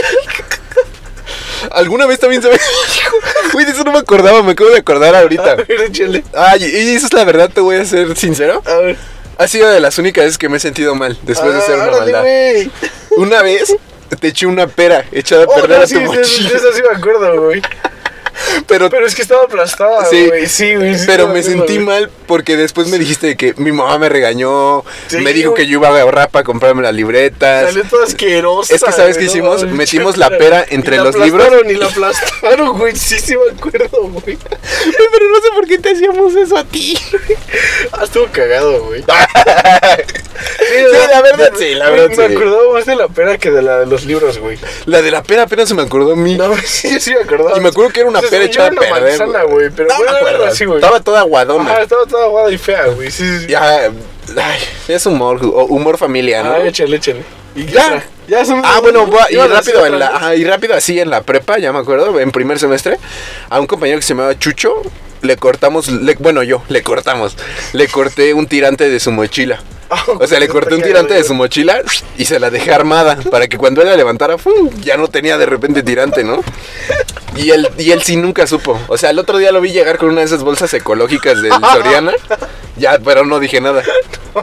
¿Alguna 1.71 2.05
vez 2.05 2.19
también 2.19 2.41
se 2.41 2.49
me 2.49 2.57
Uy, 3.53 3.65
de 3.65 3.71
eso 3.71 3.83
no 3.83 3.91
me 3.91 3.99
acordaba, 3.99 4.41
me 4.43 4.53
acabo 4.53 4.69
de 4.69 4.77
acordar 4.77 5.13
A 5.15 5.19
ahorita. 5.19 5.55
ver, 5.55 5.81
échale. 5.81 6.23
Ay, 6.33 6.63
y 6.63 6.95
eso 6.95 7.07
es 7.07 7.13
la 7.13 7.25
verdad, 7.25 7.49
te 7.53 7.61
voy 7.61 7.75
a 7.75 7.85
ser 7.85 8.15
sincero. 8.15 8.61
A 8.65 8.75
ver. 8.77 8.95
Ha 9.37 9.47
sido 9.47 9.69
de 9.69 9.79
las 9.79 9.97
únicas 9.97 10.23
veces 10.25 10.37
que 10.37 10.49
me 10.49 10.57
he 10.57 10.59
sentido 10.59 10.95
mal 10.95 11.17
después 11.23 11.53
de 11.53 11.59
Ah, 11.59 11.63
hacer 11.63 11.75
una 11.77 11.91
maldad. 11.97 12.23
Una 13.17 13.41
vez 13.41 13.75
te 14.19 14.27
eché 14.29 14.45
una 14.47 14.67
pera 14.67 15.05
echada 15.11 15.43
a 15.43 15.47
Oh, 15.47 15.55
perder 15.55 15.77
no, 15.79 15.83
a 15.83 15.87
sí, 15.87 15.93
tu 15.95 15.99
de, 15.99 16.05
mochila. 16.07 16.49
de 16.49 16.55
eso 16.57 16.67
sí 16.73 16.81
me 16.89 16.97
acuerdo, 16.97 17.41
güey. 17.41 17.61
Pero 18.67 18.89
Pero 18.89 19.05
es 19.05 19.15
que 19.15 19.21
estaba 19.21 19.43
aplastada, 19.43 20.05
Sí, 20.05 20.27
güey. 20.27 20.47
Sí, 20.47 20.75
güey. 20.75 20.97
sí 20.97 21.05
Pero 21.05 21.27
me 21.27 21.43
sentí 21.43 21.75
güey. 21.75 21.85
mal 21.85 22.09
porque 22.27 22.55
después 22.57 22.87
me 22.87 22.97
dijiste 22.97 23.35
que 23.37 23.53
mi 23.57 23.71
mamá 23.71 23.97
me 23.97 24.09
regañó, 24.09 24.83
Sí, 25.07 25.17
me 25.17 25.33
dijo 25.33 25.51
güey. 25.51 25.63
que 25.65 25.69
yo 25.71 25.79
iba 25.79 25.87
a 25.89 26.01
ahorrar 26.01 26.29
para 26.29 26.43
comprarme 26.43 26.81
las 26.83 26.93
libretas. 26.93 27.65
Salió 27.67 27.83
toda 27.89 28.05
asquerosa. 28.05 28.73
Es 28.75 28.83
que, 28.83 28.91
¿sabes 28.91 29.17
qué 29.17 29.25
hicimos? 29.25 29.63
Metimos 29.65 30.17
la 30.17 30.29
pera 30.29 30.65
entre 30.69 30.97
los 30.97 31.15
libros. 31.17 31.47
Y 31.69 31.73
la 31.75 31.85
aplastaron, 31.87 32.77
güey. 32.77 32.95
Sí, 32.95 33.19
sí 33.19 33.35
me 33.35 33.51
acuerdo, 33.57 33.89
güey. 34.03 34.37
Pero 34.37 35.29
no 35.31 35.41
sé 35.41 35.49
por 35.55 35.67
qué 35.67 35.77
te 35.77 35.91
hacíamos 35.91 36.35
eso 36.35 36.57
a 36.57 36.63
ti. 36.63 36.97
Ah, 37.91 38.03
estuvo 38.03 38.25
cagado, 38.31 38.83
güey. 38.85 39.03
Sí, 40.59 40.75
la 41.11 41.21
verdad 41.21 41.51
sí, 41.57 41.73
la 41.75 41.89
verdad 41.89 42.15
Me 42.15 42.25
acordaba 42.35 42.73
más 42.73 42.85
de 42.85 42.95
la 42.95 43.07
pera 43.09 43.37
que 43.37 43.51
de 43.51 43.61
la 43.61 43.79
de 43.79 43.85
los 43.87 44.05
libros, 44.05 44.37
güey. 44.37 44.57
La 44.85 45.01
de 45.01 45.11
la 45.11 45.21
pera 45.23 45.43
apenas 45.43 45.67
se 45.67 45.75
me 45.75 45.81
acordó 45.81 46.13
a 46.13 46.15
mí. 46.15 46.35
No, 46.35 46.55
sí, 46.65 46.99
sí 46.99 47.13
me 47.13 47.21
acordaba. 47.21 47.57
Y 47.57 47.61
me 47.61 47.69
acuerdo 47.69 47.91
que 47.91 47.99
era 48.01 48.09
una 48.09 48.21
A 48.37 48.69
perder, 48.69 49.19
manzana, 49.19 49.43
güey. 49.43 49.69
Pero 49.69 49.89
No 49.89 49.99
me 50.03 50.09
acuerdo. 50.17 50.45
así, 50.45 50.65
güey. 50.65 50.77
Estaba 50.79 50.99
toda 50.99 51.19
aguadona. 51.21 51.71
Ajá, 51.71 51.81
estaba 51.81 52.05
toda 52.05 52.25
aguada 52.25 52.51
y 52.51 52.57
fea, 52.57 52.85
güey. 52.87 53.11
Sí, 53.11 53.39
sí. 53.39 53.47
Ya, 53.47 53.85
ay, 53.85 54.59
es 54.87 55.05
humor, 55.05 55.39
humor 55.43 55.97
familiar, 55.97 56.45
¿no? 56.45 56.51
Ah, 56.53 56.59
échale, 56.65 56.97
échale. 56.97 57.23
¿Y 57.55 57.65
Ya. 57.65 58.03
Ya 58.27 58.45
son 58.45 58.61
Ah, 58.63 58.77
bueno, 58.79 59.07
voy 59.07 59.19
a- 59.19 59.31
y 59.31 59.37
rápido, 59.47 59.83
en 59.87 59.97
la, 59.97 60.07
ajá, 60.09 60.35
y 60.35 60.43
rápido 60.43 60.75
así 60.75 60.99
en 60.99 61.09
la 61.09 61.23
prepa, 61.23 61.57
ya 61.57 61.73
me 61.73 61.79
acuerdo, 61.79 62.19
en 62.19 62.29
primer 62.31 62.59
semestre, 62.59 62.99
a 63.49 63.59
un 63.59 63.65
compañero 63.65 63.97
que 63.97 64.03
se 64.03 64.09
llamaba 64.09 64.37
Chucho, 64.37 64.83
le 65.21 65.37
cortamos, 65.37 65.87
le- 65.89 66.15
bueno, 66.15 66.43
yo, 66.43 66.63
le 66.69 66.81
cortamos, 66.83 67.35
le 67.73 67.87
corté 67.87 68.33
un 68.33 68.47
tirante 68.47 68.89
de 68.89 68.99
su 68.99 69.11
mochila. 69.11 69.59
O 70.19 70.27
sea, 70.27 70.39
le 70.39 70.47
corté 70.47 70.75
un 70.75 70.83
tirante 70.83 71.15
de 71.15 71.23
su 71.23 71.33
mochila 71.33 71.81
y 72.15 72.25
se 72.25 72.39
la 72.39 72.51
dejé 72.51 72.71
armada 72.71 73.17
para 73.31 73.47
que 73.47 73.57
cuando 73.57 73.81
él 73.81 73.87
la 73.87 73.95
levantara, 73.95 74.37
¡fum! 74.37 74.69
ya 74.81 74.97
no 74.97 75.07
tenía 75.07 75.35
de 75.39 75.47
repente 75.47 75.81
tirante, 75.81 76.23
¿no? 76.23 76.43
Y 77.35 77.49
él, 77.49 77.67
y 77.77 77.89
él 77.91 78.03
sí 78.03 78.15
nunca 78.15 78.45
supo. 78.45 78.79
O 78.87 78.97
sea, 78.99 79.09
el 79.09 79.17
otro 79.17 79.39
día 79.39 79.51
lo 79.51 79.61
vi 79.61 79.71
llegar 79.71 79.97
con 79.97 80.09
una 80.09 80.19
de 80.21 80.27
esas 80.27 80.43
bolsas 80.43 80.71
ecológicas 80.75 81.41
del 81.41 81.53
Soriana. 81.73 82.11
Ya, 82.77 82.99
pero 83.03 83.25
no 83.25 83.39
dije 83.39 83.59
nada. 83.61 83.83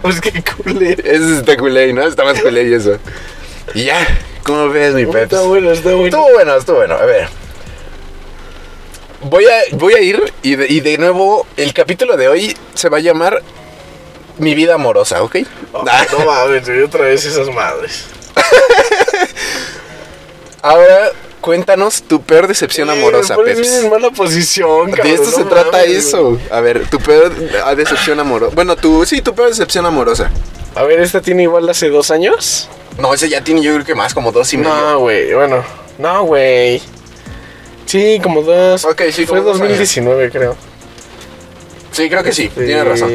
Pues 0.03 0.21
qué 0.21 0.43
culero. 0.43 1.01
Ese 1.05 1.39
está 1.39 1.57
culé, 1.57 1.93
¿no? 1.93 2.03
Está 2.03 2.25
más 2.25 2.41
culé 2.43 2.65
y 2.65 2.75
eso. 2.75 2.99
Y 3.73 3.85
ya, 3.85 4.05
¿cómo 4.43 4.69
ves, 4.69 4.95
mi 4.95 5.07
Peps? 5.07 5.33
Está 5.33 5.43
bueno, 5.43 5.71
está 5.71 5.91
bueno. 5.91 6.07
Estuvo 6.07 6.33
bueno, 6.35 6.57
estuvo 6.57 6.77
bueno. 6.79 6.95
A 6.97 7.05
ver. 7.07 7.29
Voy 9.29 9.45
a, 9.45 9.77
voy 9.77 9.95
a 9.95 10.01
ir 10.01 10.33
y 10.43 10.55
de, 10.55 10.67
y 10.69 10.81
de 10.81 10.99
nuevo 10.99 11.47
el 11.57 11.75
capítulo 11.75 12.17
de 12.17 12.29
hoy 12.29 12.57
se 12.75 12.89
va 12.89 12.99
a 12.99 13.01
llamar 13.01 13.43
Mi 14.39 14.55
vida 14.55 14.75
amorosa, 14.75 15.23
¿ok? 15.23 15.37
Ah, 15.75 16.07
No 16.13 16.25
mames, 16.25 16.67
güey, 16.69 16.83
otra 16.83 17.05
vez 17.07 17.25
esas 17.25 17.49
madres. 17.53 18.05
Ahora 20.63 21.11
cuéntanos 21.41 22.03
tu 22.03 22.23
peor 22.23 22.47
decepción 22.47 22.89
amorosa, 22.91 23.37
Peps. 23.37 23.83
en 23.83 23.91
mala 23.91 24.11
posición, 24.11 24.91
De 24.91 24.97
cabrón, 24.97 25.15
esto 25.15 25.31
se 25.33 25.41
no 25.43 25.49
trata 25.49 25.71
mames, 25.79 25.91
eso. 25.91 26.39
A 26.51 26.61
ver, 26.61 26.89
tu 26.89 26.99
peor 26.99 27.33
ah, 27.65 27.75
decepción 27.75 28.21
amorosa. 28.21 28.55
Bueno, 28.55 28.77
tu, 28.77 29.05
sí, 29.07 29.23
tu 29.23 29.35
peor 29.35 29.49
decepción 29.49 29.87
amorosa. 29.87 30.31
A 30.75 30.83
ver, 30.85 31.01
¿esta 31.01 31.21
tiene 31.21 31.45
igual 31.45 31.69
hace 31.69 31.89
dos 31.89 32.11
años? 32.11 32.69
No, 32.99 33.13
ese 33.15 33.29
ya 33.29 33.43
tiene 33.43 33.63
yo 33.63 33.73
creo 33.75 33.85
que 33.87 33.95
más, 33.95 34.15
como 34.15 34.31
dos 34.31 34.53
y 34.53 34.59
medio. 34.59 34.75
No, 34.75 34.99
güey, 35.01 35.33
bueno. 35.35 35.65
No, 35.99 36.25
güey. 36.25 36.83
Sí, 37.87 38.21
como 38.23 38.43
dos. 38.43 38.85
Ok, 38.85 39.03
sí, 39.13 39.27
Fue 39.27 39.39
como 39.39 39.51
dos 39.51 39.59
2019, 39.59 40.31
creo. 40.31 40.57
Sí, 41.93 42.09
creo 42.11 42.23
que 42.23 42.33
sí, 42.33 42.45
Sí. 42.45 42.51
tienes 42.65 42.87
razón. 42.87 43.13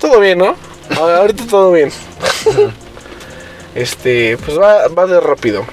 Todo 0.00 0.20
bien, 0.20 0.38
¿no? 0.38 0.54
Ahorita 1.00 1.44
todo 1.48 1.72
bien. 1.72 1.90
este, 3.74 4.36
pues 4.44 4.58
va, 4.58 4.88
va 4.88 5.06
de 5.06 5.20
rápido. 5.20 5.64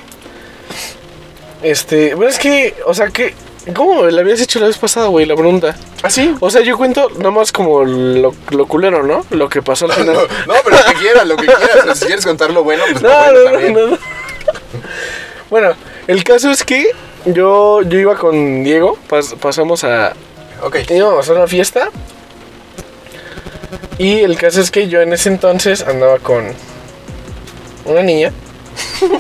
Este, 1.62 2.14
bueno, 2.16 2.32
es 2.32 2.40
que, 2.40 2.76
o 2.86 2.94
sea, 2.94 3.10
que. 3.10 3.34
¿Cómo 3.76 4.06
le 4.08 4.20
habías 4.20 4.42
hecho 4.42 4.60
la 4.60 4.66
vez 4.66 4.78
pasada, 4.80 5.08
güey? 5.08 5.28
La 5.28 5.36
pregunta. 5.36 5.76
¿Ah, 6.02 6.10
sí? 6.10 6.34
O 6.40 6.50
sea, 6.50 6.62
yo 6.62 6.78
cuento 6.78 7.10
nada 7.18 7.30
más 7.30 7.52
como 7.52 7.84
lo, 7.84 8.34
lo 8.50 8.66
culero, 8.66 9.04
¿no? 9.04 9.24
Lo 9.30 9.50
que 9.50 9.62
pasó 9.62 9.86
al 9.86 9.92
final. 10.00 10.16
No, 10.48 10.54
pero 10.64 10.78
lo 10.78 10.84
que 10.86 10.94
quieras, 11.00 11.28
lo 11.28 11.36
que 11.36 11.46
quieras. 11.46 12.00
Si 12.00 12.06
quieres 12.06 12.26
contar 12.26 12.50
lo 12.50 12.64
bueno, 12.64 12.84
pues 12.92 13.04
lo 13.04 13.10
No, 13.10 13.16
bueno 13.52 13.70
no, 13.70 13.70
no, 13.70 13.88
no. 13.92 13.98
Bueno, 15.52 15.74
el 16.08 16.24
caso 16.24 16.50
es 16.50 16.64
que 16.64 16.88
yo, 17.26 17.82
yo 17.84 18.00
iba 18.00 18.16
con 18.18 18.64
Diego, 18.64 18.98
pas- 19.10 19.36
pasamos 19.38 19.84
a... 19.84 20.14
Ok. 20.64 20.78
íbamos 20.90 21.30
a 21.30 21.34
una 21.34 21.48
fiesta. 21.48 21.90
Y 23.98 24.20
el 24.22 24.38
caso 24.38 24.62
es 24.62 24.72
que 24.72 24.88
yo 24.88 25.02
en 25.02 25.14
ese 25.14 25.30
entonces 25.30 25.86
andaba 25.88 26.20
con 26.20 26.54
una 27.86 28.02
niña 28.04 28.32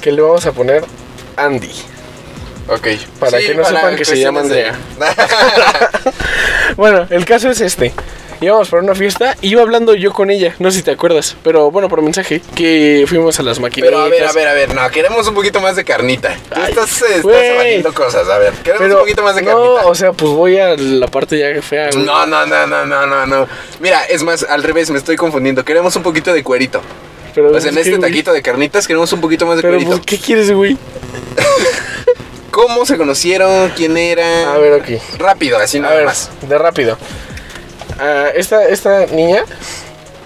que 0.00 0.12
le 0.12 0.22
vamos 0.22 0.46
a 0.46 0.52
poner 0.52 0.84
Andy. 1.36 1.70
Ok. 2.68 2.86
Para 3.18 3.38
que 3.38 3.54
no 3.54 3.64
sepan 3.64 3.96
que 3.96 4.04
se 4.04 4.18
llama 4.18 4.42
cuestiones 4.42 4.74
Bueno, 6.76 7.06
el 7.10 7.24
caso 7.24 7.50
es 7.50 7.60
este. 7.60 7.92
Íbamos 8.40 8.68
para 8.68 8.82
una 8.84 8.94
fiesta 8.94 9.36
iba 9.40 9.62
hablando 9.62 9.94
yo 9.94 10.12
con 10.12 10.30
ella, 10.30 10.54
no 10.60 10.70
sé 10.70 10.78
si 10.78 10.82
te 10.84 10.92
acuerdas, 10.92 11.36
pero 11.42 11.70
bueno, 11.72 11.88
por 11.88 12.02
mensaje, 12.02 12.40
que 12.54 13.04
fuimos 13.08 13.38
a 13.40 13.42
las 13.42 13.58
maquinitas. 13.58 13.90
Pero 13.90 14.00
a 14.04 14.08
ver, 14.08 14.24
a 14.24 14.32
ver, 14.32 14.46
a 14.48 14.52
ver, 14.52 14.74
no, 14.74 14.88
queremos 14.90 15.26
un 15.26 15.34
poquito 15.34 15.60
más 15.60 15.74
de 15.74 15.84
carnita. 15.84 16.34
Tú 16.48 16.54
Ay, 16.60 16.70
estás, 16.70 17.02
estás 17.02 17.22
güey. 17.22 17.46
evadiendo 17.46 17.92
cosas, 17.92 18.28
a 18.28 18.38
ver, 18.38 18.52
queremos 18.62 18.82
Pero, 18.82 18.94
un 18.94 19.00
poquito 19.00 19.22
más 19.24 19.34
de 19.34 19.42
no, 19.42 19.48
carnita. 19.50 19.86
o 19.86 19.94
sea, 19.96 20.12
pues 20.12 20.30
voy 20.32 20.56
a 20.58 20.76
la 20.76 21.08
parte 21.08 21.36
ya 21.36 21.60
fea. 21.62 21.90
güey. 21.92 22.04
No, 22.04 22.26
no, 22.26 22.46
no, 22.46 22.66
no, 22.66 22.86
no, 22.86 23.06
no, 23.06 23.26
no. 23.26 23.48
Mira, 23.80 24.04
es 24.04 24.22
más, 24.22 24.44
al 24.44 24.62
revés, 24.62 24.90
me 24.90 24.98
estoy 24.98 25.16
confundiendo. 25.16 25.64
Queremos 25.64 25.96
un 25.96 26.04
poquito 26.04 26.32
de 26.32 26.44
cuerito. 26.44 26.80
Pero, 27.34 27.50
Pues 27.50 27.64
en 27.64 27.70
es 27.76 27.84
que, 27.84 27.90
este 27.90 28.00
taquito 28.00 28.32
de 28.32 28.42
carnitas 28.42 28.86
queremos 28.86 29.12
un 29.12 29.20
poquito 29.20 29.46
más 29.46 29.56
de 29.56 29.62
Pero, 29.62 29.74
cuerito. 29.74 29.90
pues, 29.96 30.06
¿qué 30.06 30.18
quieres, 30.18 30.50
güey? 30.52 30.76
¿Cómo 32.50 32.84
se 32.86 32.96
conocieron? 32.96 33.70
¿Quién 33.76 33.96
era? 33.96 34.52
A 34.52 34.58
ver, 34.58 34.74
ok. 34.80 35.18
Rápido, 35.18 35.58
así 35.58 35.78
A 35.78 35.82
nada 35.82 35.94
ver, 35.96 36.04
más. 36.06 36.30
de 36.42 36.58
rápido. 36.58 36.98
Ah, 37.98 38.28
esta, 38.34 38.68
esta 38.68 39.06
niña, 39.06 39.44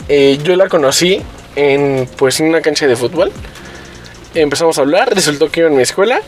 eh, 0.08 0.38
yo 0.42 0.56
la 0.56 0.68
conocí 0.68 1.22
en, 1.56 2.08
pues, 2.16 2.40
en 2.40 2.48
una 2.48 2.60
cancha 2.60 2.86
de 2.86 2.96
fútbol. 2.96 3.32
Empezamos 4.34 4.78
a 4.78 4.82
hablar, 4.82 5.14
resultó 5.14 5.50
que 5.50 5.60
iba 5.60 5.68
en 5.68 5.76
mi 5.76 5.82
escuela. 5.82 6.20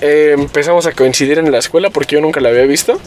Eh, 0.00 0.34
empezamos 0.38 0.86
a 0.86 0.92
coincidir 0.92 1.38
en 1.38 1.50
la 1.50 1.58
escuela 1.58 1.90
porque 1.90 2.16
yo 2.16 2.20
nunca 2.22 2.40
la 2.40 2.48
había 2.48 2.64
visto. 2.64 2.98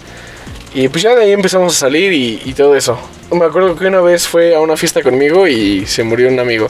Y 0.76 0.88
pues 0.90 1.04
ya 1.04 1.14
de 1.16 1.24
ahí 1.24 1.32
empezamos 1.32 1.76
a 1.76 1.80
salir 1.80 2.14
y, 2.14 2.42
y 2.46 2.54
todo 2.54 2.76
eso. 2.76 2.98
Me 3.32 3.46
acuerdo 3.46 3.76
que 3.76 3.86
una 3.86 4.02
vez 4.02 4.28
fue 4.28 4.56
a 4.56 4.60
una 4.60 4.76
fiesta 4.76 5.02
conmigo 5.04 5.48
y 5.48 5.86
se 5.86 6.04
murió 6.04 6.28
un 6.30 6.40
amigo. 6.40 6.68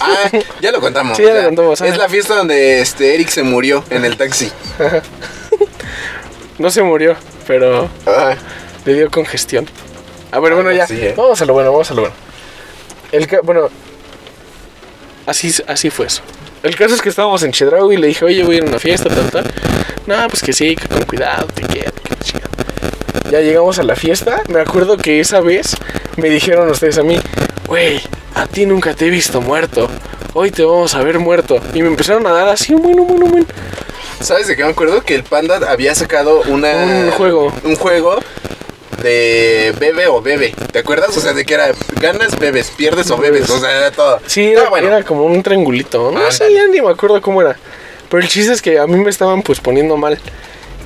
Ah, 0.00 0.28
ya 0.60 0.72
lo 0.72 0.80
contamos. 0.80 1.16
Sí, 1.16 1.22
ya 1.24 1.34
lo 1.34 1.44
contamos, 1.44 1.80
Es 1.80 1.96
la 1.96 2.08
fiesta 2.08 2.34
donde 2.34 2.80
este 2.80 3.14
Eric 3.14 3.28
se 3.28 3.42
murió 3.44 3.84
en 3.90 4.04
el 4.04 4.16
taxi. 4.16 4.50
No 6.58 6.70
se 6.70 6.82
murió, 6.82 7.14
pero 7.46 7.88
Ah, 8.06 8.34
le 8.86 8.94
dio 8.94 9.10
congestión. 9.10 9.66
A 10.32 10.40
ver, 10.40 10.52
Ah, 10.52 10.54
bueno, 10.56 10.72
ya. 10.72 10.86
sí, 10.86 10.98
eh. 11.00 11.14
Vamos 11.16 11.40
a 11.40 11.44
lo 11.44 11.52
bueno, 11.52 11.72
vamos 11.72 11.90
a 11.90 11.94
lo 11.94 12.00
bueno. 12.02 12.14
El 13.12 13.26
ca- 13.26 13.40
bueno, 13.42 13.68
así, 15.26 15.52
así 15.66 15.90
fue 15.90 16.06
eso. 16.06 16.22
El 16.62 16.74
caso 16.76 16.94
es 16.94 17.02
que 17.02 17.08
estábamos 17.08 17.42
en 17.42 17.52
Chedraui 17.52 17.94
y 17.94 17.98
le 17.98 18.08
dije, 18.08 18.24
oye, 18.24 18.42
voy 18.42 18.56
a 18.56 18.58
ir 18.58 18.64
a 18.64 18.66
una 18.68 18.78
fiesta, 18.78 19.08
tal, 19.08 19.30
tal. 19.30 19.52
No, 20.06 20.16
pues 20.28 20.42
que 20.42 20.52
sí, 20.52 20.74
que 20.76 20.88
con 20.88 21.02
cuidado, 21.02 21.46
te 21.54 21.62
quedas, 21.62 21.92
que 22.02 22.14
chingada. 22.24 22.50
Ya 23.30 23.40
llegamos 23.40 23.78
a 23.78 23.82
la 23.82 23.94
fiesta. 23.96 24.42
Me 24.48 24.60
acuerdo 24.60 24.96
que 24.96 25.20
esa 25.20 25.40
vez 25.40 25.76
me 26.16 26.28
dijeron 26.28 26.68
ustedes 26.70 26.98
a 26.98 27.02
mí, 27.02 27.18
güey, 27.66 28.00
a 28.34 28.46
ti 28.46 28.66
nunca 28.66 28.94
te 28.94 29.06
he 29.06 29.10
visto 29.10 29.40
muerto. 29.40 29.88
Hoy 30.34 30.50
te 30.50 30.64
vamos 30.64 30.94
a 30.94 31.02
ver 31.02 31.18
muerto. 31.18 31.58
Y 31.74 31.82
me 31.82 31.88
empezaron 31.88 32.26
a 32.26 32.32
dar 32.32 32.48
así, 32.48 32.74
bueno, 32.74 33.04
bueno, 33.04 33.26
bueno. 33.26 33.46
¿Sabes 34.20 34.46
de 34.48 34.56
qué 34.56 34.64
me 34.64 34.70
acuerdo? 34.70 35.02
Que 35.02 35.14
el 35.14 35.24
Panda 35.24 35.60
había 35.70 35.94
sacado 35.94 36.42
una... 36.46 36.72
Un 36.72 37.10
juego. 37.12 37.52
Un 37.64 37.76
juego 37.76 38.18
de 39.02 39.74
bebe 39.78 40.06
o 40.06 40.20
bebe. 40.22 40.54
¿Te 40.72 40.78
acuerdas? 40.80 41.16
O 41.16 41.20
sea, 41.20 41.32
de 41.32 41.44
que 41.44 41.54
era 41.54 41.70
ganas, 42.00 42.38
bebes, 42.38 42.70
pierdes 42.76 43.10
o 43.10 43.16
bebes. 43.18 43.48
O 43.50 43.58
sea, 43.60 43.70
era 43.76 43.90
todo. 43.90 44.20
Sí, 44.26 44.48
Estaba 44.48 44.62
era, 44.62 44.70
bueno. 44.70 44.88
era 44.88 45.02
como 45.04 45.24
un 45.24 45.42
triangulito. 45.42 46.10
No 46.12 46.30
sé, 46.30 46.44
Ándale. 46.44 46.54
ya 46.54 46.66
ni 46.68 46.80
me 46.80 46.90
acuerdo 46.90 47.20
cómo 47.20 47.40
era. 47.42 47.56
Pero 48.08 48.22
el 48.22 48.28
chiste 48.28 48.52
es 48.52 48.62
que 48.62 48.78
a 48.78 48.86
mí 48.86 48.96
me 48.96 49.10
estaban 49.10 49.42
pues 49.42 49.60
poniendo 49.60 49.96
mal. 49.96 50.18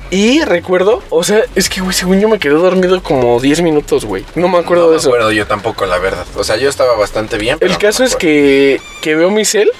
Y 0.09 0.41
recuerdo, 0.43 1.01
o 1.09 1.23
sea, 1.23 1.43
es 1.55 1.69
que, 1.69 1.79
güey, 1.79 1.95
según 1.95 2.19
yo 2.19 2.27
me 2.27 2.37
quedé 2.37 2.53
dormido 2.55 3.01
como 3.01 3.39
10 3.39 3.61
minutos, 3.61 4.03
güey. 4.03 4.25
No 4.35 4.49
me 4.49 4.57
acuerdo 4.57 4.83
no 4.83 4.89
de 4.89 4.95
me 4.95 4.99
eso. 4.99 5.07
acuerdo 5.09 5.31
yo 5.31 5.47
tampoco, 5.47 5.85
la 5.85 5.99
verdad. 5.99 6.25
O 6.35 6.43
sea, 6.43 6.57
yo 6.57 6.67
estaba 6.69 6.97
bastante 6.97 7.37
bien. 7.37 7.57
pero 7.59 7.67
El 7.71 7.73
no 7.75 7.79
caso 7.79 8.03
me 8.03 8.09
es 8.09 8.15
que, 8.17 8.81
que 9.01 9.15
veo 9.15 9.31
mi 9.31 9.45
cel 9.45 9.71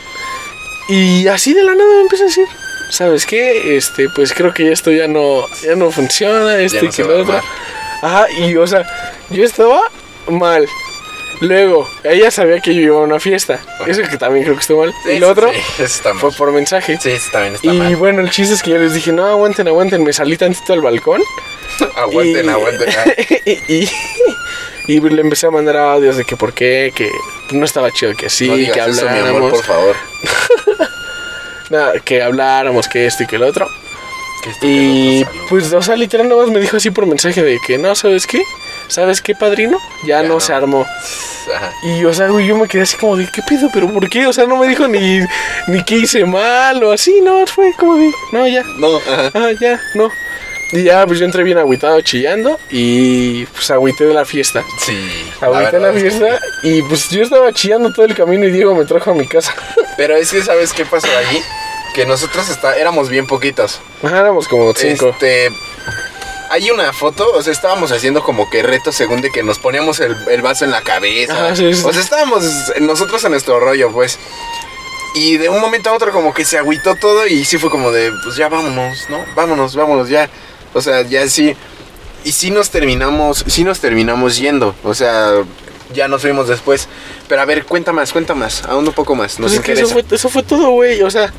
y 0.87 1.27
así 1.27 1.53
de 1.53 1.63
la 1.63 1.73
nada 1.75 1.89
me 1.95 2.01
empieza 2.03 2.23
a 2.23 2.27
decir, 2.27 2.45
¿sabes 2.91 3.25
qué? 3.25 3.75
Este, 3.75 4.07
pues 4.15 4.31
creo 4.33 4.53
que 4.53 4.71
esto 4.71 4.89
ya 4.91 5.07
no, 5.09 5.45
ya 5.63 5.75
no 5.75 5.91
funciona, 5.91 6.57
esto 6.59 6.77
Ya 6.77 6.83
y 6.83 6.85
no 6.87 6.91
que 6.93 7.03
lo 7.03 7.21
otro. 7.23 7.41
Ajá, 8.01 8.27
y 8.31 8.55
o 8.55 8.65
sea, 8.67 8.85
yo 9.29 9.43
estaba 9.43 9.81
mal. 10.27 10.67
Luego, 11.41 11.89
ella 12.03 12.29
sabía 12.29 12.59
que 12.59 12.73
yo 12.75 12.81
iba 12.81 12.97
a 12.97 13.01
una 13.01 13.19
fiesta. 13.19 13.59
Eso 13.87 14.03
que 14.03 14.17
también 14.17 14.43
creo 14.43 14.55
que 14.55 14.61
estuvo 14.61 14.81
mal. 14.85 14.93
Sí, 15.03 15.11
y 15.13 15.19
lo 15.19 15.25
sí, 15.27 15.31
otro 15.31 15.51
sí, 15.51 15.83
está 15.83 16.13
fue 16.13 16.29
mal. 16.29 16.37
por 16.37 16.51
mensaje. 16.51 16.99
Sí, 17.01 17.09
eso 17.09 17.29
también 17.31 17.55
está 17.55 17.67
Y 17.73 17.77
mal. 17.79 17.95
bueno, 17.95 18.21
el 18.21 18.29
chiste 18.29 18.53
es 18.53 18.61
que 18.61 18.69
yo 18.71 18.77
les 18.77 18.93
dije, 18.93 19.11
no, 19.11 19.25
aguanten, 19.25 19.67
aguanten. 19.67 20.03
Me 20.03 20.13
salí 20.13 20.37
tantito 20.37 20.73
al 20.73 20.81
balcón. 20.81 21.21
aguanten, 21.95 22.45
y, 22.45 22.49
aguanten. 22.49 22.89
y, 23.45 23.73
y, 23.73 23.89
y 24.87 24.99
le 24.99 25.21
empecé 25.21 25.47
a 25.47 25.51
mandar 25.51 25.77
audios 25.77 26.15
de 26.17 26.25
que 26.25 26.35
por 26.37 26.53
qué, 26.53 26.93
que 26.95 27.09
no 27.51 27.65
estaba 27.65 27.91
chido 27.91 28.15
que 28.15 28.29
sí, 28.29 28.47
no 28.47 28.55
digas 28.55 28.85
que 28.85 28.91
eso, 28.91 29.01
mi 29.03 29.09
habláramos. 29.09 29.37
amor, 29.37 29.51
por 29.51 29.63
favor. 29.63 29.95
nada, 31.71 31.93
que 32.01 32.21
habláramos, 32.21 32.87
que 32.87 33.07
esto 33.07 33.23
y 33.23 33.27
que 33.27 33.39
lo 33.39 33.47
otro. 33.47 33.67
Esto 34.49 34.65
Y 34.65 35.25
pues, 35.49 35.71
o 35.73 35.81
sea, 35.81 35.95
literal 35.95 36.27
nada 36.27 36.41
más 36.41 36.51
me 36.51 36.59
dijo 36.59 36.77
así 36.77 36.89
por 36.91 37.05
mensaje 37.05 37.43
de 37.43 37.59
que 37.65 37.77
no, 37.77 37.95
¿sabes 37.95 38.25
qué? 38.27 38.41
¿Sabes 38.87 39.21
qué, 39.21 39.35
padrino? 39.35 39.77
Ya, 40.03 40.21
Ya 40.21 40.23
no, 40.23 40.35
no. 40.35 40.39
se 40.39 40.53
armó. 40.53 40.85
Ajá. 41.55 41.71
Y, 41.83 42.03
o 42.05 42.13
sea, 42.13 42.27
güey, 42.27 42.45
yo 42.47 42.57
me 42.57 42.67
quedé 42.67 42.81
así 42.83 42.97
como 42.97 43.15
de, 43.15 43.27
¿qué 43.33 43.41
pedo? 43.47 43.69
¿Pero 43.73 43.91
por 43.91 44.09
qué? 44.09 44.27
O 44.27 44.33
sea, 44.33 44.45
no 44.45 44.57
me 44.57 44.67
dijo 44.67 44.87
ni, 44.87 45.19
ni 45.67 45.83
que 45.85 45.95
hice 45.95 46.25
mal 46.25 46.83
o 46.83 46.91
así, 46.91 47.21
no, 47.21 47.45
fue 47.47 47.71
como 47.77 47.95
de, 47.97 48.11
no, 48.31 48.47
ya, 48.47 48.63
No, 48.77 48.97
ajá. 48.97 49.31
ah, 49.33 49.49
ya, 49.59 49.79
no. 49.95 50.11
Y 50.73 50.83
ya, 50.83 51.05
pues 51.05 51.19
yo 51.19 51.25
entré 51.25 51.43
bien 51.43 51.57
agüitado, 51.57 51.99
chillando 52.01 52.57
y 52.69 53.45
pues 53.47 53.69
agüité 53.71 54.05
de 54.05 54.13
la 54.13 54.23
fiesta. 54.23 54.63
Sí. 54.79 54.97
Agüité 55.41 55.79
la 55.79 55.91
que 55.91 55.99
fiesta 55.99 56.39
y 56.63 56.81
pues 56.83 57.09
yo 57.09 57.23
estaba 57.23 57.51
chillando 57.51 57.91
todo 57.91 58.05
el 58.05 58.15
camino 58.15 58.45
y 58.45 58.51
Diego 58.51 58.73
me 58.73 58.85
trajo 58.85 59.11
a 59.11 59.13
mi 59.13 59.27
casa. 59.27 59.53
Pero 59.97 60.15
es 60.15 60.31
que, 60.31 60.41
¿sabes 60.41 60.71
qué 60.71 60.85
pasó 60.85 61.07
allí? 61.17 61.41
Que 61.93 62.05
nosotros 62.05 62.49
está, 62.49 62.75
éramos 62.75 63.09
bien 63.09 63.27
poquitos. 63.27 63.79
Ajá, 64.03 64.19
éramos 64.19 64.47
como 64.47 64.73
cinco. 64.73 65.09
Este. 65.09 65.49
Hay 66.49 66.69
una 66.69 66.91
foto, 66.91 67.31
o 67.33 67.41
sea, 67.41 67.53
estábamos 67.53 67.91
haciendo 67.93 68.23
como 68.23 68.49
que 68.49 68.61
retos 68.61 68.95
según 68.95 69.21
de 69.21 69.31
que 69.31 69.41
nos 69.41 69.57
poníamos 69.59 70.01
el, 70.01 70.15
el 70.29 70.41
vaso 70.41 70.65
en 70.65 70.71
la 70.71 70.81
cabeza. 70.81 71.33
Ajá, 71.33 71.55
sí, 71.55 71.73
sí. 71.73 71.83
O 71.85 71.93
sea, 71.93 72.01
estábamos 72.01 72.43
nosotros 72.81 73.23
en 73.23 73.31
nuestro 73.31 73.59
rollo, 73.59 73.89
pues. 73.91 74.19
Y 75.15 75.37
de 75.37 75.49
un 75.49 75.59
momento 75.59 75.89
a 75.89 75.93
otro 75.93 76.11
como 76.11 76.33
que 76.33 76.45
se 76.45 76.57
agüitó 76.57 76.95
todo 76.95 77.27
y 77.27 77.43
sí 77.45 77.57
fue 77.57 77.69
como 77.69 77.91
de, 77.91 78.11
pues 78.23 78.35
ya 78.35 78.47
vámonos, 78.49 79.09
¿no? 79.09 79.23
Vámonos, 79.35 79.75
vámonos, 79.75 80.09
ya. 80.09 80.29
O 80.73 80.81
sea, 80.81 81.01
ya 81.03 81.27
sí. 81.27 81.55
Y 82.23 82.31
sí 82.33 82.51
nos 82.51 82.69
terminamos, 82.69 83.43
sí 83.47 83.63
nos 83.63 83.79
terminamos 83.79 84.37
yendo. 84.37 84.75
O 84.83 84.93
sea, 84.93 85.43
Ya 85.93 86.07
nos 86.07 86.23
vimos 86.23 86.47
después. 86.47 86.87
Pero 87.27 87.41
a 87.41 87.45
ver, 87.45 87.65
cuenta 87.65 87.91
más, 87.91 88.11
cuenta 88.13 88.33
más. 88.33 88.63
Aún 88.65 88.87
un 88.87 88.93
poco 88.93 89.15
más. 89.15 89.39
Nos 89.39 89.51
Pues 89.51 89.59
es 89.59 89.65
que 89.65 89.73
eso 89.73 89.87
fue, 89.87 90.05
eso 90.09 90.29
fue 90.29 90.43
todo, 90.43 90.69
güey. 90.69 91.01
O 91.01 91.09
sea, 91.09 91.33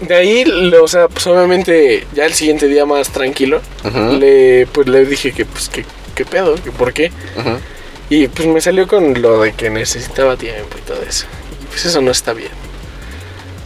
de 0.00 0.14
ahí, 0.14 0.72
o 0.80 0.88
sea, 0.88 1.08
pues 1.08 1.26
obviamente 1.26 2.06
ya 2.14 2.24
el 2.24 2.32
siguiente 2.32 2.66
día 2.66 2.86
más 2.86 3.10
tranquilo, 3.10 3.60
le, 4.18 4.66
pues 4.72 4.88
le 4.88 5.04
dije 5.04 5.32
que, 5.32 5.44
pues, 5.44 5.68
que, 5.68 5.84
qué 6.14 6.24
pedo, 6.24 6.54
que 6.56 6.72
por 6.72 6.92
qué. 6.92 7.10
Y 8.08 8.26
pues 8.28 8.48
me 8.48 8.60
salió 8.60 8.88
con 8.88 9.22
lo 9.22 9.42
de 9.42 9.52
que 9.52 9.70
necesitaba 9.70 10.36
tiempo 10.36 10.76
y 10.78 10.80
todo 10.82 11.00
eso. 11.02 11.26
Y 11.62 11.66
pues 11.66 11.84
eso 11.84 12.00
no 12.00 12.10
está 12.10 12.32
bien. 12.32 12.50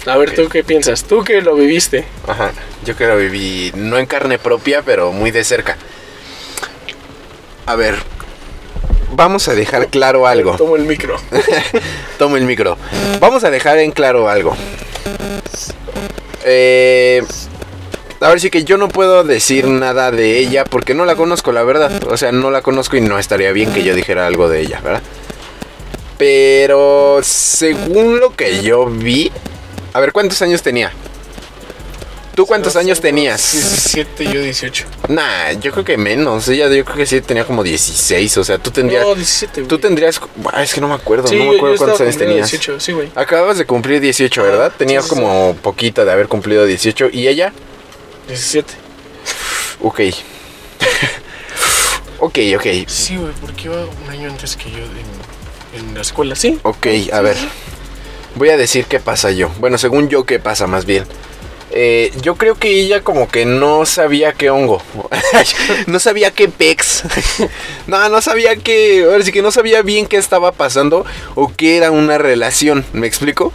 A 0.06 0.18
ver, 0.18 0.34
¿tú 0.34 0.48
qué 0.50 0.62
piensas? 0.62 1.04
¿Tú 1.04 1.24
que 1.24 1.40
lo 1.40 1.54
viviste? 1.54 2.04
Ajá. 2.26 2.52
Yo 2.84 2.94
que 2.94 3.06
lo 3.06 3.16
viví, 3.16 3.72
no 3.74 3.96
en 3.96 4.04
carne 4.04 4.38
propia, 4.38 4.82
pero 4.82 5.12
muy 5.12 5.30
de 5.30 5.44
cerca. 5.44 5.78
A 7.64 7.74
ver. 7.74 7.94
Vamos 9.12 9.48
a 9.48 9.54
dejar 9.54 9.88
claro 9.88 10.26
algo. 10.26 10.56
Tomo 10.56 10.76
el 10.76 10.82
micro. 10.82 11.16
Tomo 12.18 12.36
el 12.36 12.44
micro. 12.44 12.76
Vamos 13.20 13.44
a 13.44 13.50
dejar 13.50 13.78
en 13.78 13.92
claro 13.92 14.28
algo. 14.28 14.54
Eh, 16.44 17.22
a 18.20 18.28
ver, 18.28 18.40
sí 18.40 18.50
que 18.50 18.64
yo 18.64 18.78
no 18.78 18.88
puedo 18.88 19.24
decir 19.24 19.66
nada 19.66 20.10
de 20.10 20.38
ella 20.38 20.64
porque 20.64 20.94
no 20.94 21.04
la 21.04 21.16
conozco, 21.16 21.52
la 21.52 21.62
verdad. 21.62 21.90
O 22.08 22.16
sea, 22.16 22.32
no 22.32 22.50
la 22.50 22.62
conozco 22.62 22.96
y 22.96 23.00
no 23.00 23.18
estaría 23.18 23.52
bien 23.52 23.72
que 23.72 23.82
yo 23.82 23.94
dijera 23.94 24.26
algo 24.26 24.48
de 24.48 24.60
ella, 24.60 24.80
¿verdad? 24.82 25.02
Pero 26.16 27.20
según 27.22 28.20
lo 28.20 28.34
que 28.34 28.62
yo 28.62 28.86
vi... 28.86 29.30
A 29.92 30.00
ver, 30.00 30.12
¿cuántos 30.12 30.40
años 30.42 30.62
tenía? 30.62 30.92
¿Tú 32.34 32.46
cuántos 32.46 32.74
años 32.74 33.00
tenías? 33.00 33.52
17, 33.52 34.24
yo 34.24 34.40
18. 34.40 34.86
Nah, 35.08 35.52
yo 35.52 35.70
creo 35.70 35.84
que 35.84 35.96
menos. 35.96 36.48
Ella 36.48 36.68
yo 36.68 36.84
creo 36.84 36.96
que 36.96 37.06
sí 37.06 37.20
tenía 37.20 37.44
como 37.44 37.62
16. 37.62 38.38
O 38.38 38.44
sea, 38.44 38.58
tú 38.58 38.72
tendrías... 38.72 39.04
No, 39.04 39.14
17, 39.14 39.60
güey. 39.60 39.68
Tú 39.68 39.78
tendrías... 39.78 40.20
Ah, 40.52 40.64
es 40.64 40.74
que 40.74 40.80
no 40.80 40.88
me 40.88 40.94
acuerdo. 40.94 41.28
Sí, 41.28 41.36
no 41.36 41.52
me 41.52 41.56
acuerdo 41.56 41.76
cuántos 41.76 42.00
años 42.00 42.16
tenías. 42.16 42.50
18, 42.50 42.80
sí, 42.80 42.92
güey. 42.92 43.12
Acababas 43.14 43.58
de 43.58 43.66
cumplir 43.66 44.00
18, 44.00 44.42
¿verdad? 44.42 44.72
Ah, 44.74 44.76
Tenías 44.76 45.04
sí, 45.04 45.10
sí, 45.10 45.14
como 45.14 45.54
poquito 45.62 46.04
de 46.04 46.10
haber 46.10 46.26
cumplido 46.26 46.66
18. 46.66 47.10
¿Y 47.12 47.28
ella? 47.28 47.52
17. 48.26 48.74
Ok. 49.82 50.00
ok, 52.18 52.38
ok. 52.56 52.66
Sí, 52.88 53.16
güey, 53.16 53.32
porque 53.40 53.64
iba 53.64 53.76
un 53.76 54.10
año 54.10 54.28
antes 54.28 54.56
que 54.56 54.72
yo 54.72 54.78
en, 54.78 55.86
en 55.86 55.94
la 55.94 56.00
escuela, 56.00 56.34
¿sí? 56.34 56.58
Ok, 56.64 56.88
a 57.12 57.20
ver. 57.20 57.36
Voy 58.34 58.48
a 58.48 58.56
decir 58.56 58.86
qué 58.86 58.98
pasa 58.98 59.30
yo. 59.30 59.50
Bueno, 59.60 59.78
según 59.78 60.08
yo, 60.08 60.24
qué 60.24 60.40
pasa 60.40 60.66
más 60.66 60.84
bien. 60.84 61.04
Eh, 61.76 62.12
yo 62.22 62.36
creo 62.36 62.54
que 62.54 62.70
ella 62.70 63.02
como 63.02 63.28
que 63.28 63.44
no 63.46 63.84
sabía 63.84 64.32
qué 64.32 64.48
hongo. 64.48 64.80
no 65.88 65.98
sabía 65.98 66.30
qué 66.30 66.48
pex. 66.48 67.02
no, 67.88 68.08
no 68.08 68.22
sabía 68.22 68.54
que... 68.54 69.02
Ahora 69.04 69.24
sí 69.24 69.32
que 69.32 69.42
no 69.42 69.50
sabía 69.50 69.82
bien 69.82 70.06
qué 70.06 70.16
estaba 70.16 70.52
pasando 70.52 71.04
o 71.34 71.52
qué 71.52 71.76
era 71.76 71.90
una 71.90 72.16
relación. 72.16 72.84
¿Me 72.92 73.08
explico? 73.08 73.52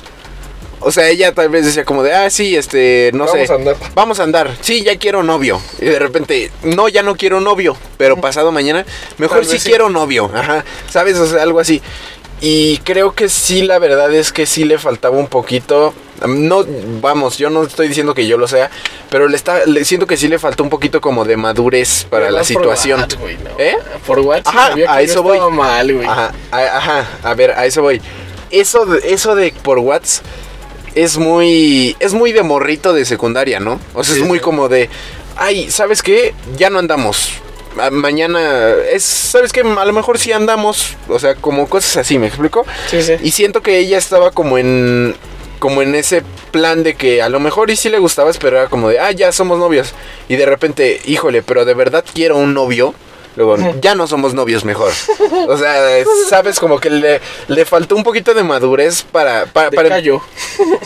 O 0.82 0.91
sea, 0.91 1.08
ella 1.08 1.34
tal 1.34 1.47
vez 1.47 1.65
decía 1.65 1.86
como 1.86 2.03
de, 2.03 2.13
ah, 2.13 2.29
sí, 2.29 2.58
este, 2.58 3.12
no 3.13 3.25
Vamos 3.25 3.47
sé. 3.47 3.53
a 3.53 3.55
andar. 3.55 3.75
Vamos 3.95 4.19
a 4.19 4.23
andar. 4.23 4.58
Sí, 4.60 4.84
ya 4.84 4.97
quiero 4.97 5.23
novio. 5.23 5.62
Y 5.79 5.86
de 5.86 5.99
repente, 5.99 6.51
no, 6.63 6.89
ya 6.89 7.03
no 7.03 7.15
quiero 7.15 7.39
novio. 7.39 7.77
Pero 7.97 8.19
pasado 8.19 8.51
mañana, 8.51 8.86
mejor 9.17 9.45
sí 9.45 9.60
sí. 9.60 9.69
quiero 9.69 9.89
novio. 9.89 10.29
Ajá. 10.34 10.65
¿Sabes? 10.89 11.17
O 11.17 11.25
sea, 11.25 11.41
algo 11.43 11.62
así. 11.62 11.82
Y 12.41 12.77
creo 12.79 13.13
que 13.13 13.29
sí, 13.29 13.62
la 13.62 13.79
verdad 13.79 14.13
es 14.13 14.32
que 14.32 14.45
sí 14.45 14.63
le 14.65 14.77
faltaba 14.77 15.17
un 15.17 15.27
poquito. 15.27 15.93
No, 16.27 16.65
vamos, 17.01 17.38
yo 17.38 17.49
no 17.49 17.63
estoy 17.63 17.88
diciendo 17.88 18.13
que 18.13 18.27
yo 18.27 18.38
lo 18.38 18.47
sea, 18.47 18.69
pero 19.10 19.27
le 19.27 19.36
está, 19.38 19.65
le 19.65 19.86
siento 19.86 20.05
que 20.08 20.17
sí 20.17 20.27
le 20.27 20.39
faltó 20.39 20.63
un 20.63 20.69
poquito 20.69 20.99
como 21.01 21.23
de 21.25 21.38
madurez 21.38 22.05
para 22.10 22.25
Pero 22.25 22.38
la 22.38 22.43
situación. 22.43 22.99
WhatsApp, 23.01 23.19
güey, 23.21 23.38
no. 23.38 23.49
¿Eh? 23.58 23.75
Por 24.05 24.19
WhatsApp 24.19 24.47
Ajá, 24.55 24.75
que 24.75 24.88
a 24.88 25.01
eso 25.01 25.23
voy. 25.23 25.39
mal. 25.51 26.05
Ajá, 26.05 26.34
a, 26.51 26.58
ajá, 26.77 27.08
a 27.23 27.34
ver, 27.34 27.51
a 27.51 27.65
eso 27.65 27.82
voy. 27.82 28.01
Eso 28.51 28.86
de, 28.86 29.13
eso 29.13 29.36
de 29.36 29.53
por 29.63 29.79
WhatsApp 29.79 30.25
es 30.95 31.17
muy, 31.17 31.95
es 31.99 32.13
muy 32.13 32.32
de 32.32 32.43
morrito 32.43 32.93
de 32.93 33.05
secundaria, 33.05 33.60
¿no? 33.60 33.79
O 33.93 34.03
sea, 34.03 34.15
Sí, 34.15 34.21
es 34.21 34.27
muy 34.27 34.39
sí. 34.39 34.43
como 34.43 34.67
de, 34.69 34.89
ay, 35.38 35.69
¿sabes 35.71 36.01
qué? 36.03 36.34
Ya 36.58 36.69
no 36.69 36.79
andamos. 36.79 37.32
Ma- 37.75 37.91
Mañana 37.91 38.71
es, 38.91 39.03
¿sabes 39.03 39.53
qué? 39.53 39.62
A 39.62 39.86
lo 39.86 39.93
mejor 39.93 40.17
sí 40.17 40.32
andamos, 40.32 40.97
o 41.08 41.19
sea, 41.19 41.36
como 41.36 41.69
cosas 41.69 41.95
así, 41.97 42.17
¿me 42.17 42.25
explico? 42.27 42.65
Sí, 42.89 43.01
sí. 43.03 43.13
Y 43.21 43.32
siento 43.32 43.62
que 43.62 43.77
ella 43.77 43.99
estaba 43.99 44.32
como 44.32 44.58
en 44.58 45.15
como 45.60 45.82
en 45.82 45.93
ese 45.95 46.24
plan 46.52 46.84
de 46.84 46.95
que 46.95 47.22
a 47.22 47.30
lo 47.30 47.39
mejor 47.39 47.69
y 47.69 47.76
sí 47.76 47.89
le 47.89 48.00
gustabas, 48.00 48.38
pero 48.38 48.58
era 48.58 48.69
como 48.69 48.89
de, 48.89 49.00
ah, 49.00 49.12
ya 49.12 49.32
somos 49.32 49.60
novios. 49.60 49.93
Y 50.28 50.36
de 50.38 50.45
repente, 50.45 51.00
híjole, 51.06 51.41
pero 51.43 51.65
de 51.65 51.74
verdad 51.74 52.04
quiero 52.13 52.38
un 52.38 52.54
novio. 52.54 52.93
Luego, 53.36 53.58
ya 53.80 53.95
no 53.95 54.08
somos 54.08 54.34
novios 54.34 54.65
mejor. 54.65 54.91
O 55.48 55.58
sea, 55.58 56.04
sabes, 56.30 56.60
como 56.60 56.80
que 56.80 56.89
le, 56.89 57.22
le 57.48 57.65
faltó 57.65 57.95
un 57.95 58.04
poquito 58.04 58.34
de 58.34 58.43
madurez 58.43 59.04
para... 59.04 59.45
para, 59.45 59.69
para- 59.72 59.89
callo. 59.89 60.22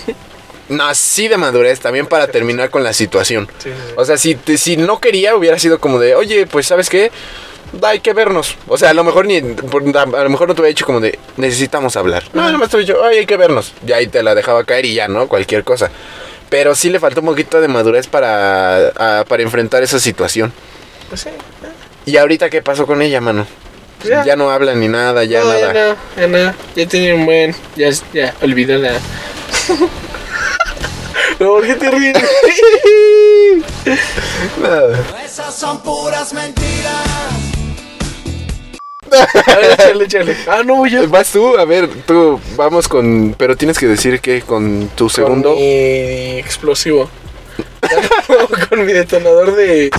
no, 0.70 0.94
sí 0.94 1.28
de 1.28 1.38
madurez, 1.38 1.80
también 1.80 2.06
para 2.06 2.28
terminar 2.28 2.70
con 2.70 2.84
la 2.84 2.94
situación. 2.94 3.48
Sí, 3.60 3.70
sí, 3.70 3.76
sí. 3.88 3.94
O 3.96 4.06
sea, 4.06 4.18
si, 4.18 4.38
si 4.58 4.78
no 4.78 5.00
quería, 5.00 5.36
hubiera 5.36 5.58
sido 5.58 5.80
como 5.80 6.00
de, 6.00 6.16
oye, 6.16 6.46
pues, 6.46 6.68
¿sabes 6.68 6.90
qué? 6.90 7.12
Hay 7.82 8.00
que 8.02 8.14
vernos. 8.14 8.56
O 8.68 8.78
sea, 8.78 8.92
a 8.92 8.94
lo 8.94 9.04
mejor 9.04 9.26
ni. 9.26 9.38
A 9.38 9.44
lo 9.44 10.30
mejor 10.30 10.48
no 10.48 10.54
te 10.56 10.62
hubiera 10.62 10.70
dicho 10.74 10.86
como 10.86 11.00
de, 11.00 11.18
necesitamos 11.38 11.96
hablar. 11.98 12.24
No, 12.34 12.52
nomás 12.52 12.70
te 12.70 12.78
hubiera 12.78 12.94
dicho, 12.94 13.04
ay, 13.06 13.18
hay 13.20 13.26
que 13.26 13.36
vernos. 13.38 13.74
Ya 13.86 13.96
ahí 13.98 14.08
te 14.08 14.22
la 14.24 14.36
dejaba 14.36 14.64
caer 14.64 14.86
y 14.86 14.94
ya, 14.94 15.08
¿no? 15.08 15.28
Cualquier 15.28 15.64
cosa. 15.64 15.90
Pero 16.50 16.76
sí 16.76 16.90
le 16.92 17.00
faltó 17.00 17.22
un 17.22 17.28
poquito 17.28 17.60
de 17.62 17.68
madurez 17.68 18.08
para, 18.08 18.90
a- 19.22 19.26
para 19.26 19.42
enfrentar 19.44 19.82
esa 19.82 20.00
situación. 20.00 20.54
Pues 21.10 21.22
sí. 21.22 21.30
¿Y 22.06 22.18
ahorita 22.18 22.50
qué 22.50 22.62
pasó 22.62 22.86
con 22.86 23.02
ella, 23.02 23.20
mano? 23.22 23.48
Pues 24.00 24.10
ya. 24.12 24.24
Ya 24.26 24.36
no 24.36 24.52
habla 24.52 24.76
ni 24.76 24.88
nada, 24.88 25.24
ya 25.24 25.40
no, 25.40 25.46
nada. 25.54 25.74
Ya 25.74 25.74
no, 25.74 25.96
ya 26.16 26.28
no. 26.28 26.54
Ya 26.76 26.88
tenía 26.88 27.16
un 27.16 27.26
buen. 27.26 27.56
Ya, 27.76 27.90
ya, 28.14 28.36
olvídala. 28.42 28.92
no, 31.40 31.48
¿por 31.48 31.66
qué 31.66 31.76
te 31.76 31.90
ríes? 31.90 32.18
Nada. 34.62 35.00
Esas 35.26 35.56
son 35.56 35.82
puras 35.82 36.34
mentiras. 36.34 37.08
A 39.14 39.56
ver, 39.56 39.72
échale, 39.74 40.04
échale. 40.06 40.38
Ah, 40.48 40.62
no, 40.66 40.86
yo. 40.88 41.08
Vas 41.10 41.32
tú, 41.32 41.58
a 41.58 41.66
ver, 41.66 41.88
tú, 42.06 42.40
vamos 42.56 42.88
con. 42.88 43.36
Pero 43.38 43.56
tienes 43.56 43.78
que 43.78 43.88
decir 43.88 44.20
que 44.20 44.42
con 44.42 44.90
tu 44.96 45.10
segundo. 45.10 45.50
Con 45.50 45.60
mi 45.60 46.40
explosivo. 46.40 47.10
con 48.70 48.86
mi 48.86 48.94
detonador 48.94 49.56
de, 49.56 49.92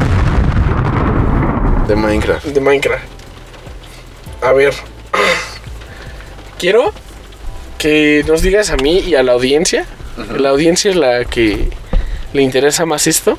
De 1.86 1.96
Minecraft. 1.96 2.46
de 2.46 2.60
Minecraft. 2.60 3.04
A 4.42 4.52
ver. 4.52 4.74
Quiero 6.58 6.92
que 7.78 8.24
nos 8.26 8.42
digas 8.42 8.70
a 8.70 8.76
mí 8.76 8.98
y 9.00 9.14
a 9.14 9.22
la 9.22 9.32
audiencia. 9.32 9.86
La 10.36 10.50
audiencia 10.50 10.90
es 10.90 10.96
la 10.96 11.24
que 11.24 11.68
le 12.32 12.42
interesa 12.42 12.86
más 12.86 13.06
esto. 13.06 13.38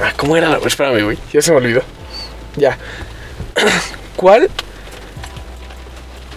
Ah, 0.00 0.12
¿cómo 0.16 0.36
era? 0.36 0.58
Espérame, 0.64 1.04
güey. 1.04 1.18
Ya 1.32 1.40
se 1.40 1.52
me 1.52 1.58
olvidó. 1.58 1.82
Ya. 2.56 2.76
¿Cuál? 4.16 4.50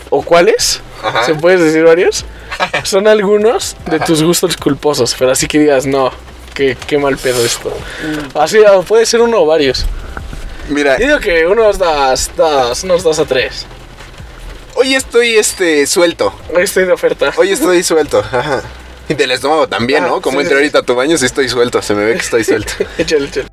¿O 0.10 0.21
cuáles? 0.21 0.82
Ajá. 1.03 1.23
¿Se 1.25 1.36
puedes 1.36 1.60
decir 1.62 1.84
varios? 1.84 2.25
Son 2.84 3.08
algunos 3.08 3.75
de 3.89 3.99
tus 3.99 4.23
gustos 4.23 4.58
culposos, 4.58 5.15
pero 5.17 5.32
así 5.32 5.47
que 5.47 5.60
digas, 5.60 5.86
no, 5.86 6.12
qué, 6.53 6.77
qué 6.88 6.97
mal 6.97 7.17
pedo 7.17 7.43
esto. 7.45 7.71
Así, 8.34 8.58
o 8.60 8.82
puede 8.84 9.06
ser 9.06 9.21
uno 9.21 9.41
o 9.41 9.45
varios. 9.45 9.86
Mira, 10.69 10.97
Yo 10.99 11.08
digo 11.08 11.19
que 11.19 11.45
unos 11.45 11.77
dos, 11.77 12.32
dos, 12.36 12.84
unos 12.84 13.03
dos 13.03 13.19
o 13.19 13.25
tres. 13.25 13.65
hoy 14.75 14.95
estoy 14.95 15.36
este 15.36 15.86
suelto. 15.88 16.34
Hoy 16.53 16.63
estoy 16.63 16.86
de 16.86 16.93
oferta. 16.93 17.32
Hoy 17.38 17.51
estoy 17.51 17.84
suelto. 17.84 18.19
Ajá. 18.19 18.63
Y 19.10 19.13
del 19.13 19.32
estómago 19.32 19.67
también, 19.69 20.03
Ah, 20.03 20.08
¿no? 20.08 20.21
Como 20.21 20.39
sí, 20.39 20.43
entré 20.43 20.56
sí. 20.58 20.62
ahorita 20.63 20.80
a 20.80 20.84
tu 20.84 20.93
baño, 20.95 21.17
sí 21.17 21.25
estoy 21.25 21.47
suelto. 21.47 21.82
Se 21.82 21.93
me 21.93 22.03
ve 22.03 22.13
que 22.13 22.19
estoy 22.19 22.43
suelto. 22.43 22.73
échale, 22.97 23.25
échale. 23.27 23.47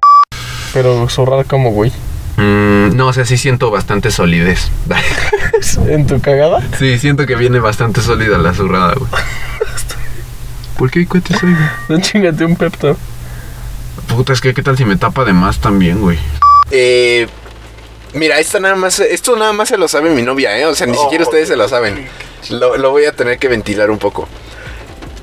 Pero 0.73 1.09
zurrar 1.09 1.45
como, 1.47 1.71
güey. 1.71 1.93
Mm, 2.37 2.97
no, 2.97 3.09
o 3.09 3.13
sea, 3.13 3.25
sí 3.25 3.37
siento 3.39 3.71
bastante 3.71 4.11
solidez. 4.11 4.69
¿En 5.89 6.07
tu 6.07 6.21
cagada? 6.21 6.63
sí, 6.79 6.99
siento 6.99 7.27
que 7.27 7.37
viene 7.37 7.61
bastante 7.61 8.01
sólida 8.01 8.39
la 8.39 8.53
zurrada, 8.55 8.95
güey. 8.95 9.11
¿Por 10.79 10.91
qué 10.91 11.07
cuentes 11.07 11.41
hoy, 11.43 11.51
güey? 11.55 11.69
No 11.89 12.01
chingate 12.05 12.45
un 12.45 12.57
pepto. 12.57 12.97
Puta, 14.09 14.33
es 14.33 14.41
que 14.41 14.53
qué 14.55 14.63
tal 14.63 14.77
si 14.77 14.85
me 14.85 14.97
tapa 14.97 15.25
de 15.25 15.33
más 15.33 15.59
también, 15.61 16.01
güey. 16.01 16.19
Eh, 16.73 17.29
mira, 18.13 18.41
esto 18.41 18.59
nada 18.59 18.75
más, 18.75 18.99
esto 18.99 19.37
nada 19.37 19.53
más 19.53 19.69
se 19.69 19.79
lo 19.79 19.87
sabe 19.87 20.11
mi 20.11 20.23
novia, 20.23 20.59
¿eh? 20.59 20.67
O 20.67 20.75
sea, 20.75 20.87
ni 20.89 20.97
Oh, 20.97 21.03
siquiera 21.05 21.23
ustedes 21.25 21.49
se 21.49 21.57
lo 21.57 21.69
saben. 21.69 22.07
Lo, 22.51 22.77
lo 22.77 22.91
voy 22.91 23.05
a 23.05 23.13
tener 23.13 23.39
que 23.39 23.47
ventilar 23.49 23.91
un 23.91 23.99
poco. 23.99 24.29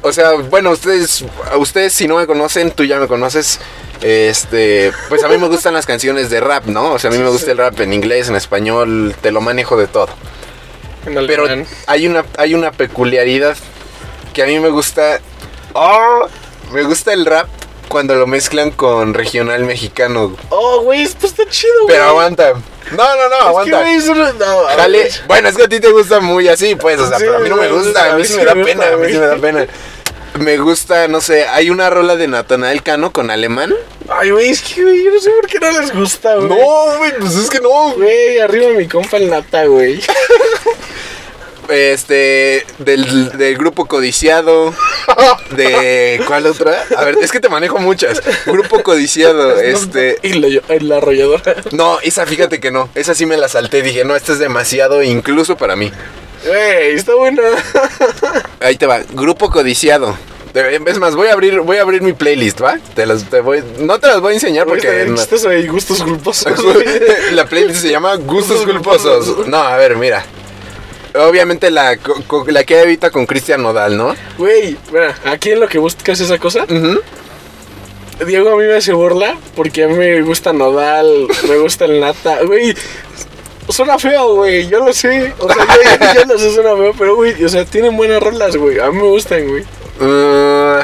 O 0.01 0.11
sea, 0.13 0.31
bueno, 0.49 0.71
ustedes, 0.71 1.25
a 1.51 1.57
ustedes 1.57 1.93
si 1.93 2.07
no 2.07 2.15
me 2.17 2.25
conocen, 2.25 2.71
tú 2.71 2.85
ya 2.85 2.97
me 2.99 3.07
conoces. 3.07 3.59
Este, 4.01 4.91
pues 5.09 5.23
a 5.23 5.27
mí 5.27 5.37
me 5.37 5.47
gustan 5.47 5.73
las 5.73 5.85
canciones 5.85 6.29
de 6.29 6.39
rap, 6.39 6.65
¿no? 6.65 6.93
O 6.93 6.99
sea, 6.99 7.09
a 7.09 7.13
mí 7.13 7.19
me 7.19 7.29
gusta 7.29 7.51
el 7.51 7.57
rap 7.57 7.79
en 7.81 7.93
inglés, 7.93 8.29
en 8.29 8.35
español, 8.35 9.15
te 9.21 9.31
lo 9.31 9.41
manejo 9.41 9.77
de 9.77 9.87
todo. 9.87 10.09
Pero 11.05 11.45
hay 11.87 12.07
una, 12.07 12.25
hay 12.37 12.53
una 12.53 12.71
peculiaridad 12.71 13.55
que 14.33 14.43
a 14.43 14.45
mí 14.45 14.59
me 14.59 14.69
gusta. 14.69 15.19
¡Oh! 15.73 16.27
Me 16.71 16.83
gusta 16.83 17.13
el 17.13 17.25
rap 17.25 17.47
cuando 17.89 18.15
lo 18.15 18.25
mezclan 18.27 18.71
con 18.71 19.13
regional 19.13 19.63
mexicano. 19.65 20.35
Oh, 20.49 20.81
güey, 20.81 21.01
esto 21.03 21.27
está 21.27 21.45
chido, 21.47 21.73
güey. 21.83 21.95
Pero 21.95 22.09
aguanta. 22.09 22.53
No, 22.91 23.15
no, 23.15 23.29
no, 23.29 23.35
Es 23.35 23.41
que, 23.41 23.47
aguanta. 23.47 23.79
güey, 23.81 23.99
no- 24.39 24.87
ver. 24.87 25.11
Bueno, 25.27 25.49
es 25.49 25.55
que 25.57 25.63
a 25.63 25.67
ti 25.69 25.79
te 25.79 25.91
gusta 25.91 26.19
muy 26.19 26.47
así, 26.47 26.75
pues, 26.75 26.99
o 26.99 27.07
sea, 27.07 27.17
Sí, 27.17 27.25
pero 27.25 27.37
a 27.37 27.39
mí 27.39 27.49
no 27.49 27.55
me 27.57 27.67
gusta, 27.69 28.13
a 28.13 28.15
mí 28.15 28.25
sí 28.25 28.35
me 28.35 28.45
da 28.45 28.53
pena, 28.53 28.87
a 28.87 28.97
mí 28.97 29.07
sí 29.11 29.17
me 29.17 29.27
da 29.27 29.35
pena. 29.37 29.67
Me 30.39 30.57
gusta, 30.57 31.07
no 31.07 31.21
sé, 31.21 31.45
hay 31.47 31.69
una 31.69 31.89
rola 31.89 32.15
de 32.15 32.27
Natanael 32.27 32.83
Cano 32.83 33.11
con 33.11 33.29
alemán. 33.29 33.73
Ay, 34.09 34.31
güey, 34.31 34.49
es 34.49 34.61
que, 34.61 34.81
güey, 34.81 35.03
yo 35.03 35.11
no 35.11 35.19
sé 35.19 35.29
por 35.29 35.47
qué 35.49 35.59
no 35.59 35.79
les 35.79 35.93
gusta, 35.93 36.35
güey. 36.35 36.49
No, 36.49 36.97
güey, 36.97 37.11
pues 37.19 37.35
es 37.35 37.49
que 37.49 37.59
no. 37.59 37.93
Güey, 37.93 38.39
arriba 38.39 38.69
mi 38.69 38.87
compa 38.87 39.17
el 39.17 39.29
nata, 39.29 39.65
güey. 39.65 40.01
Este, 41.69 42.65
del, 42.79 43.37
del 43.37 43.57
grupo 43.57 43.85
codiciado. 43.85 44.73
De. 45.51 46.21
¿Cuál 46.27 46.45
otra? 46.47 46.83
A 46.97 47.05
ver, 47.05 47.17
es 47.21 47.31
que 47.31 47.39
te 47.39 47.47
manejo 47.49 47.77
muchas. 47.79 48.21
Grupo 48.45 48.83
codiciado, 48.83 49.57
este. 49.61 50.17
Y 50.21 50.33
la, 50.33 50.47
y 50.47 50.79
la 50.79 50.97
arrolladora. 50.97 51.55
No, 51.71 51.99
esa 52.01 52.25
fíjate 52.25 52.59
que 52.59 52.71
no. 52.71 52.89
Esa 52.95 53.15
sí 53.15 53.25
me 53.25 53.37
la 53.37 53.47
salté. 53.47 53.81
Dije, 53.81 54.03
no, 54.03 54.15
esta 54.15 54.33
es 54.33 54.39
demasiado, 54.39 55.01
incluso 55.03 55.55
para 55.55 55.75
mí. 55.75 55.91
Güey, 56.45 56.95
está 56.95 57.15
buena. 57.15 57.41
Ahí 58.59 58.75
te 58.77 58.85
va. 58.87 58.99
Grupo 59.13 59.49
codiciado. 59.49 60.15
De- 60.53 60.81
Es 60.85 60.97
más, 60.99 61.15
voy 61.15 61.27
a 61.29 61.33
abrir, 61.33 61.59
voy 61.61 61.77
a 61.77 61.81
abrir 61.81 62.01
mi 62.01 62.13
playlist, 62.13 62.61
¿va? 62.61 62.77
Te 62.95 63.05
las, 63.05 63.23
te 63.29 63.39
voy, 63.41 63.63
no 63.79 63.99
te 63.99 64.07
las 64.07 64.19
voy 64.19 64.31
a 64.33 64.35
enseñar 64.35 64.67
Porque 64.67 65.05
no- 65.07 65.15
chistoso 65.15 65.53
y 65.53 65.67
gustos 65.67 66.03
culposos. 66.03 66.53
la 67.31 67.45
playlist 67.45 67.81
se 67.81 67.89
llama 67.89 68.15
Gustos 68.15 68.65
Culposos. 68.65 69.47
No, 69.47 69.57
a 69.57 69.77
ver, 69.77 69.95
mira. 69.95 70.25
Obviamente 71.13 71.71
la, 71.71 71.97
la 72.47 72.63
que 72.63 72.81
evita 72.81 73.11
con 73.11 73.25
Cristian 73.25 73.61
Nodal, 73.61 73.97
¿no? 73.97 74.15
Güey, 74.37 74.77
mira, 74.91 75.13
aquí 75.25 75.51
en 75.51 75.59
lo 75.59 75.67
que 75.67 75.77
buscas 75.77 76.19
esa 76.21 76.37
cosa. 76.37 76.65
Diego 78.25 78.51
a 78.51 78.55
mí 78.55 78.63
me 78.65 78.75
hace 78.75 78.93
burla 78.93 79.35
porque 79.55 79.83
a 79.83 79.87
mí 79.87 79.95
me 79.95 80.21
gusta 80.21 80.53
Nodal, 80.53 81.27
me 81.49 81.57
gusta 81.57 81.85
el 81.85 81.99
nata. 81.99 82.43
Güey, 82.43 82.75
suena 83.69 83.97
feo, 83.97 84.35
güey, 84.35 84.67
yo 84.67 84.83
lo 84.83 84.93
sé. 84.93 85.33
O 85.39 85.51
sea, 85.51 85.65
yo, 85.65 86.19
yo 86.19 86.25
lo 86.25 86.37
sé, 86.37 86.53
suena 86.53 86.75
feo, 86.75 86.93
pero, 86.97 87.15
güey, 87.15 87.43
o 87.43 87.49
sea, 87.49 87.65
tienen 87.65 87.95
buenas 87.95 88.21
rolas, 88.21 88.55
güey. 88.55 88.79
A 88.79 88.91
mí 88.91 88.97
me 88.97 89.07
gustan, 89.07 89.47
güey. 89.47 89.63
Uh, 89.99 90.81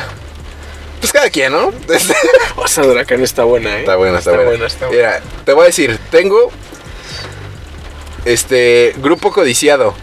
pues 0.99 1.11
cada 1.11 1.29
quien, 1.29 1.51
¿no? 1.51 1.71
O 2.57 2.67
sea, 2.67 2.83
Huracán 2.83 3.21
está 3.21 3.43
buena, 3.43 3.77
¿eh? 3.77 3.79
Está 3.79 3.95
buena, 3.95 4.19
está, 4.19 4.31
buena. 4.31 4.65
está 4.65 4.87
buena. 4.87 5.01
Mira, 5.01 5.21
te 5.45 5.53
voy 5.53 5.63
a 5.63 5.65
decir, 5.67 5.97
tengo 6.11 6.51
este 8.25 8.93
grupo 8.97 9.31
codiciado. 9.31 9.93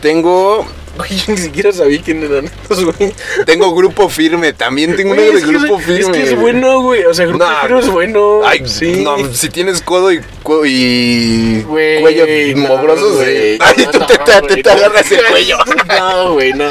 Tengo 0.00 0.66
Güey, 0.96 1.10
yo 1.16 1.32
ni 1.32 1.36
siquiera 1.38 1.72
sabía 1.72 2.00
quién 2.04 2.22
eran 2.22 2.44
estos, 2.44 2.84
güey. 2.84 3.12
tengo 3.46 3.74
grupo 3.74 4.08
firme, 4.08 4.52
también 4.52 4.94
tengo 4.94 5.14
Güey, 5.14 5.28
uno 5.28 5.38
de 5.38 5.40
es 5.40 5.44
que 5.50 5.58
grupo 5.58 5.78
es- 5.80 5.84
firme. 5.86 6.00
Es 6.00 6.08
que 6.10 6.22
es 6.34 6.40
bueno, 6.40 6.82
güey. 6.82 7.04
O 7.04 7.12
sea, 7.14 7.26
Grupo 7.26 7.44
Nah, 7.44 7.62
Firme 7.62 7.80
es 7.80 7.88
bueno. 7.90 8.40
Ay, 8.44 8.62
sí. 8.66 9.02
no, 9.02 9.16
si 9.34 9.48
tienes 9.48 9.80
codo 9.82 10.12
y, 10.12 10.20
cu- 10.42 10.64
y 10.64 11.62
Güey, 11.62 12.00
cuello 12.00 12.26
no, 12.56 12.68
mogroso, 12.68 13.14
güey, 13.14 13.58
Ay, 13.60 13.74
no, 13.84 13.90
tú 13.90 13.98
no, 13.98 14.06
te, 14.06 14.18
te- 14.54 14.62
te 14.62 14.70
agarras 14.70 15.10
el 15.10 15.24
cuello. 15.24 15.58
No, 15.88 16.32
güey, 16.34 16.52
no. 16.52 16.68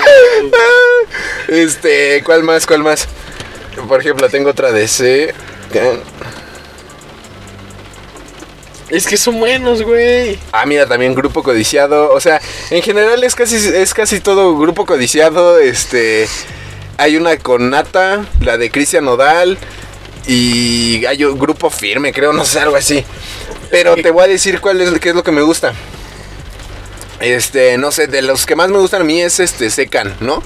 Este, 1.47 2.21
¿cuál 2.23 2.43
más? 2.43 2.65
¿Cuál 2.65 2.83
más? 2.83 3.07
Por 3.87 3.99
ejemplo, 3.99 4.29
tengo 4.29 4.49
otra 4.51 4.71
de 4.71 4.83
ese. 4.83 5.33
Es 8.93 9.07
que 9.07 9.17
son 9.17 9.39
buenos, 9.39 9.81
güey. 9.81 10.37
Ah, 10.51 10.67
mira, 10.67 10.85
también 10.85 11.15
grupo 11.15 11.41
codiciado. 11.41 12.13
O 12.13 12.19
sea, 12.19 12.39
en 12.69 12.83
general 12.83 13.23
es 13.23 13.33
casi, 13.33 13.55
es 13.55 13.91
casi 13.91 14.19
todo 14.19 14.55
grupo 14.55 14.85
codiciado. 14.85 15.57
Este. 15.57 16.27
Hay 16.97 17.17
una 17.17 17.35
con 17.37 17.71
Nata, 17.71 18.23
la 18.39 18.59
de 18.59 18.69
Cristian 18.69 19.05
Nodal. 19.05 19.57
Y 20.27 21.03
hay 21.07 21.23
un 21.23 21.39
grupo 21.39 21.71
firme, 21.71 22.13
creo, 22.13 22.33
no 22.33 22.45
sé, 22.45 22.59
algo 22.59 22.75
así. 22.75 23.03
Pero 23.71 23.95
te 23.95 24.11
voy 24.11 24.25
a 24.25 24.27
decir 24.27 24.61
cuál 24.61 24.79
es, 24.79 24.99
qué 24.99 25.09
es 25.09 25.15
lo 25.15 25.23
que 25.23 25.31
me 25.31 25.41
gusta. 25.41 25.73
Este, 27.19 27.79
no 27.79 27.91
sé, 27.91 28.05
de 28.05 28.21
los 28.21 28.45
que 28.45 28.55
más 28.55 28.69
me 28.69 28.77
gustan 28.77 29.01
a 29.01 29.05
mí 29.05 29.19
es 29.19 29.39
este 29.39 29.71
Secan, 29.71 30.15
¿no? 30.19 30.43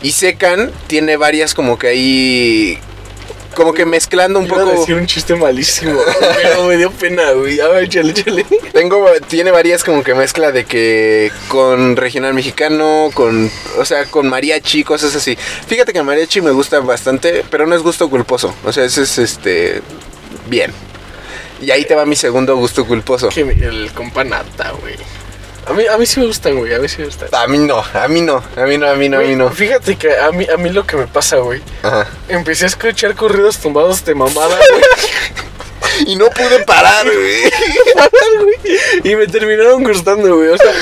Y 0.00 0.12
Secan 0.12 0.70
tiene 0.86 1.16
varias 1.16 1.54
como 1.54 1.76
que 1.76 1.88
ahí. 1.88 2.78
Como 3.54 3.72
que 3.72 3.84
mezclando 3.84 4.38
un 4.38 4.46
Iba 4.46 4.56
a 4.56 4.64
poco. 4.64 4.80
decir 4.80 4.94
un 4.96 5.06
chiste 5.06 5.34
malísimo, 5.34 5.98
pero 6.42 6.66
me 6.66 6.76
dio 6.76 6.90
pena, 6.90 7.32
güey. 7.32 7.60
A 7.60 7.68
ver, 7.68 7.84
échale, 7.84 8.10
échale. 8.10 8.44
Tengo, 8.72 9.06
tiene 9.28 9.50
varias 9.50 9.84
como 9.84 10.02
que 10.02 10.14
mezcla 10.14 10.52
de 10.52 10.64
que 10.64 11.30
con 11.48 11.96
regional 11.96 12.34
mexicano, 12.34 13.10
con, 13.14 13.50
o 13.78 13.84
sea, 13.84 14.06
con 14.06 14.28
mariachi, 14.28 14.84
cosas 14.84 15.14
así. 15.14 15.36
Fíjate 15.66 15.92
que 15.92 15.98
el 15.98 16.04
mariachi 16.04 16.40
me 16.40 16.50
gusta 16.50 16.80
bastante, 16.80 17.44
pero 17.50 17.66
no 17.66 17.74
es 17.74 17.82
gusto 17.82 18.10
culposo. 18.10 18.54
O 18.64 18.72
sea, 18.72 18.84
ese 18.84 19.02
es 19.02 19.18
este, 19.18 19.82
bien. 20.48 20.72
Y 21.60 21.70
ahí 21.70 21.84
te 21.84 21.94
va 21.94 22.04
mi 22.04 22.16
segundo 22.16 22.56
gusto 22.56 22.86
culposo. 22.86 23.28
Que 23.28 23.40
el 23.40 23.90
compa 23.94 24.24
nata, 24.24 24.72
güey. 24.80 24.96
A 25.66 25.72
mí, 25.72 25.86
a 25.86 25.96
mí 25.98 26.06
sí 26.06 26.20
me 26.20 26.26
gustan, 26.26 26.56
güey. 26.58 26.74
A 26.74 26.78
mí 26.78 26.88
sí 26.88 26.96
me 27.00 27.06
gustan. 27.06 27.28
A 27.32 27.46
mí 27.46 27.58
no, 27.58 27.78
a 27.78 28.08
mí 28.08 28.20
no, 28.20 28.42
a 28.56 28.66
mí 28.66 28.76
no, 28.78 28.88
a 28.90 28.94
mí 28.94 29.08
no, 29.08 29.18
a 29.18 29.22
mí 29.22 29.34
no. 29.34 29.50
Fíjate 29.50 29.96
que 29.96 30.16
a 30.16 30.30
mí, 30.30 30.46
a 30.52 30.56
mí 30.56 30.70
lo 30.70 30.86
que 30.86 30.96
me 30.96 31.06
pasa, 31.06 31.36
güey. 31.36 31.62
Ajá. 31.82 32.06
Empecé 32.28 32.64
a 32.64 32.68
escuchar 32.68 33.14
corridos 33.14 33.58
tumbados 33.58 34.04
de 34.04 34.14
mamada, 34.14 34.56
güey. 34.70 34.82
Y 36.06 36.16
no 36.16 36.28
pude 36.28 36.64
parar, 36.64 37.06
güey. 37.14 37.42
Y 39.04 39.14
me 39.14 39.28
terminaron 39.28 39.84
gustando, 39.84 40.36
güey. 40.36 40.48
O 40.48 40.56
sea, 40.58 40.72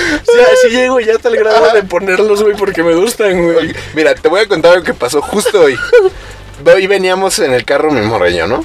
sí 0.63 0.69
llego 0.71 1.01
ya 1.01 1.17
a 1.17 1.19
tal 1.19 1.37
grado 1.37 1.75
de 1.75 1.83
ponerlos, 1.83 2.43
güey, 2.43 2.57
porque 2.57 2.83
me 2.83 2.95
gustan, 2.95 3.53
güey. 3.53 3.75
Mira, 3.95 4.15
te 4.15 4.29
voy 4.29 4.41
a 4.41 4.49
contar 4.49 4.75
lo 4.77 4.83
que 4.83 4.95
pasó 4.95 5.21
justo 5.21 5.61
hoy. 5.63 5.77
Hoy 6.65 6.87
veníamos 6.87 7.39
en 7.41 7.53
el 7.53 7.65
carro, 7.67 7.91
mi 7.91 8.01
yo, 8.35 8.47
¿no? 8.47 8.65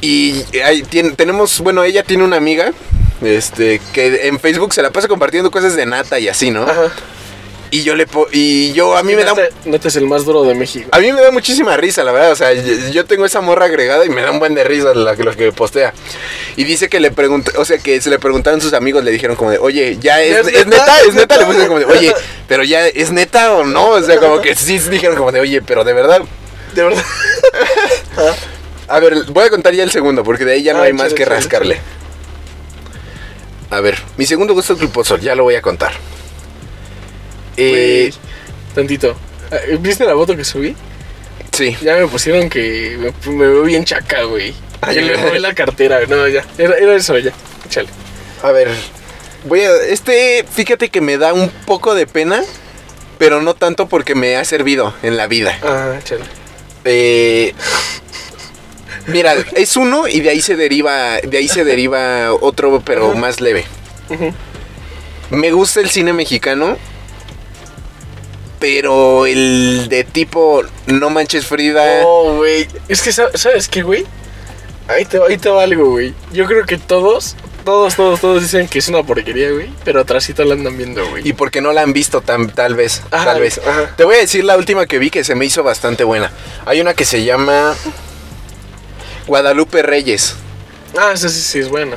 Y 0.00 0.44
ahí 0.64 0.82
tiene- 0.82 1.10
tenemos, 1.12 1.58
bueno, 1.60 1.82
ella 1.82 2.04
tiene 2.04 2.22
una 2.22 2.36
amiga, 2.36 2.72
este, 3.22 3.80
que 3.92 4.28
en 4.28 4.38
Facebook 4.40 4.72
se 4.74 4.82
la 4.82 4.90
pasa 4.90 5.08
compartiendo 5.08 5.50
cosas 5.50 5.76
de 5.76 5.86
nata 5.86 6.18
y 6.18 6.28
así, 6.28 6.50
¿no? 6.50 6.62
Ajá. 6.62 6.90
Y 7.70 7.82
yo 7.82 7.96
le 7.96 8.06
po- 8.06 8.28
y 8.30 8.72
yo 8.72 8.96
a 8.96 9.02
mí 9.02 9.16
me 9.16 9.24
da 9.24 9.34
Neta- 9.64 9.88
es 9.88 9.96
el 9.96 10.06
más 10.06 10.24
duro 10.24 10.44
de 10.44 10.54
México. 10.54 10.88
a 10.92 11.00
mí 11.00 11.12
me 11.12 11.20
da 11.20 11.32
muchísima 11.32 11.76
risa, 11.76 12.04
la 12.04 12.12
verdad. 12.12 12.30
O 12.30 12.36
sea, 12.36 12.52
yo 12.52 13.04
tengo 13.04 13.24
esa 13.26 13.40
morra 13.40 13.64
agregada 13.64 14.04
y 14.04 14.10
me 14.10 14.22
da 14.22 14.30
un 14.30 14.38
buen 14.38 14.54
de 14.54 14.62
risa 14.62 14.94
la, 14.94 15.14
lo 15.14 15.34
que 15.34 15.50
postea. 15.50 15.92
Y 16.56 16.62
dice 16.62 16.88
que 16.88 17.00
le 17.00 17.10
pregunta, 17.10 17.50
o 17.56 17.64
sea, 17.64 17.78
que 17.78 18.00
se 18.00 18.10
le 18.10 18.20
preguntaron 18.20 18.60
sus 18.60 18.74
amigos, 18.74 19.02
le 19.02 19.10
dijeron 19.10 19.34
como 19.34 19.50
de, 19.50 19.58
oye, 19.58 19.98
ya 20.00 20.22
es, 20.22 20.46
¿Es 20.46 20.54
es 20.54 20.66
neta? 20.68 20.82
neta, 20.84 21.00
es 21.00 21.06
¿Es 21.08 21.14
neta. 21.14 21.36
Le 21.36 21.44
pusieron 21.46 21.66
como 21.68 21.80
de, 21.80 21.86
oye, 21.86 22.14
pero 22.48 22.62
ya 22.62 22.86
es 22.86 23.10
neta 23.10 23.54
o 23.54 23.64
no. 23.64 23.88
O 23.88 24.02
sea, 24.02 24.18
como 24.20 24.40
que 24.40 24.54
sí 24.54 24.78
dijeron 24.78 25.16
como 25.16 25.32
de, 25.32 25.40
oye, 25.40 25.60
pero 25.60 25.82
de 25.82 25.94
verdad. 25.94 26.20
De 26.76 26.82
verdad. 26.84 27.02
A 28.88 29.00
ver, 29.00 29.24
voy 29.30 29.44
a 29.46 29.50
contar 29.50 29.72
ya 29.74 29.82
el 29.82 29.90
segundo, 29.90 30.22
porque 30.22 30.44
de 30.44 30.52
ahí 30.52 30.62
ya 30.62 30.74
no 30.74 30.80
Ah, 30.80 30.84
hay 30.84 30.92
más 30.92 31.12
que 31.14 31.24
rascarle. 31.24 31.80
A 33.76 33.80
ver, 33.80 33.98
mi 34.16 34.24
segundo 34.26 34.54
gusto 34.54 34.76
culposo, 34.78 35.16
ya 35.18 35.34
lo 35.34 35.42
voy 35.44 35.56
a 35.56 35.62
contar. 35.62 35.92
Eh, 37.56 38.10
Güey, 38.10 38.14
tantito. 38.74 39.16
Ah, 39.50 39.56
¿Viste 39.80 40.04
la 40.04 40.12
foto 40.14 40.36
que 40.36 40.44
subí? 40.44 40.74
sí. 41.52 41.76
Ya 41.82 41.96
me 41.96 42.06
pusieron 42.08 42.48
que 42.50 42.96
me, 42.98 43.32
me 43.32 43.46
veo 43.48 43.62
bien 43.62 43.84
chaca, 43.84 44.22
güey. 44.24 44.54
Ay, 44.80 44.96
Que 44.96 45.02
le 45.02 45.16
robé 45.16 45.38
la 45.40 45.54
cartera, 45.54 45.96
güey. 46.04 46.08
No, 46.08 46.26
ya. 46.28 46.44
Era, 46.58 46.74
era 46.76 46.94
eso, 46.96 47.16
ya. 47.18 47.32
Échale. 47.66 47.88
A 48.42 48.50
ver, 48.52 48.68
voy 49.44 49.60
a. 49.62 49.70
Este, 49.88 50.44
fíjate 50.52 50.88
que 50.90 51.00
me 51.00 51.16
da 51.18 51.32
un 51.32 51.48
poco 51.66 51.94
de 51.94 52.06
pena, 52.06 52.42
pero 53.18 53.40
no 53.42 53.54
tanto 53.54 53.88
porque 53.88 54.14
me 54.14 54.36
ha 54.36 54.44
servido 54.44 54.94
en 55.02 55.16
la 55.16 55.26
vida. 55.26 55.58
Ah, 55.62 55.96
échale. 56.00 56.24
Eh, 56.84 57.54
mira, 59.06 59.34
es 59.54 59.76
uno 59.76 60.08
y 60.08 60.20
de 60.20 60.30
ahí 60.30 60.40
se 60.40 60.56
deriva, 60.56 61.18
de 61.22 61.38
ahí 61.38 61.48
se 61.48 61.64
deriva 61.64 62.32
otro, 62.34 62.82
pero 62.84 63.14
más 63.14 63.40
leve. 63.40 63.64
Me 65.30 65.50
gusta 65.52 65.80
el 65.80 65.90
cine 65.90 66.12
mexicano, 66.12 66.76
pero 68.60 69.26
el 69.26 69.88
de 69.88 70.04
tipo 70.04 70.62
No 70.86 71.10
manches 71.10 71.46
Frida. 71.46 72.02
Oh, 72.04 72.36
güey. 72.36 72.66
Es 72.88 73.02
que, 73.02 73.10
¿sab- 73.10 73.36
¿sabes 73.36 73.68
qué, 73.68 73.82
güey? 73.82 74.06
Ahí 74.88 75.04
te, 75.04 75.18
ahí 75.26 75.36
te 75.38 75.48
va 75.48 75.62
algo, 75.62 75.90
güey. 75.90 76.14
Yo 76.32 76.44
creo 76.46 76.64
que 76.66 76.76
todos, 76.78 77.36
todos, 77.64 77.96
todos, 77.96 78.20
todos 78.20 78.42
dicen 78.42 78.68
que 78.68 78.78
es 78.78 78.88
una 78.88 79.02
porquería, 79.02 79.50
güey. 79.50 79.70
Pero 79.84 80.00
atrásito 80.00 80.44
la 80.44 80.54
andan 80.54 80.76
viendo, 80.76 81.06
güey. 81.08 81.26
Y 81.26 81.32
porque 81.32 81.60
no 81.62 81.72
la 81.72 81.82
han 81.82 81.92
visto 81.92 82.20
tan, 82.20 82.50
tal 82.50 82.74
vez, 82.74 83.02
Ajá, 83.10 83.24
tal 83.24 83.40
vez. 83.40 83.58
ajá. 83.66 83.94
Te 83.96 84.04
voy 84.04 84.16
a 84.16 84.18
decir 84.18 84.44
la 84.44 84.56
última 84.56 84.86
que 84.86 84.98
vi 84.98 85.10
que 85.10 85.24
se 85.24 85.34
me 85.34 85.46
hizo 85.46 85.62
bastante 85.62 86.04
buena. 86.04 86.30
Hay 86.66 86.80
una 86.80 86.92
que 86.94 87.06
se 87.06 87.24
llama 87.24 87.74
Guadalupe 89.26 89.82
Reyes. 89.82 90.34
Ah, 90.96 91.12
esa 91.14 91.28
sí, 91.28 91.40
sí, 91.40 91.58
es 91.58 91.68
buena. 91.68 91.96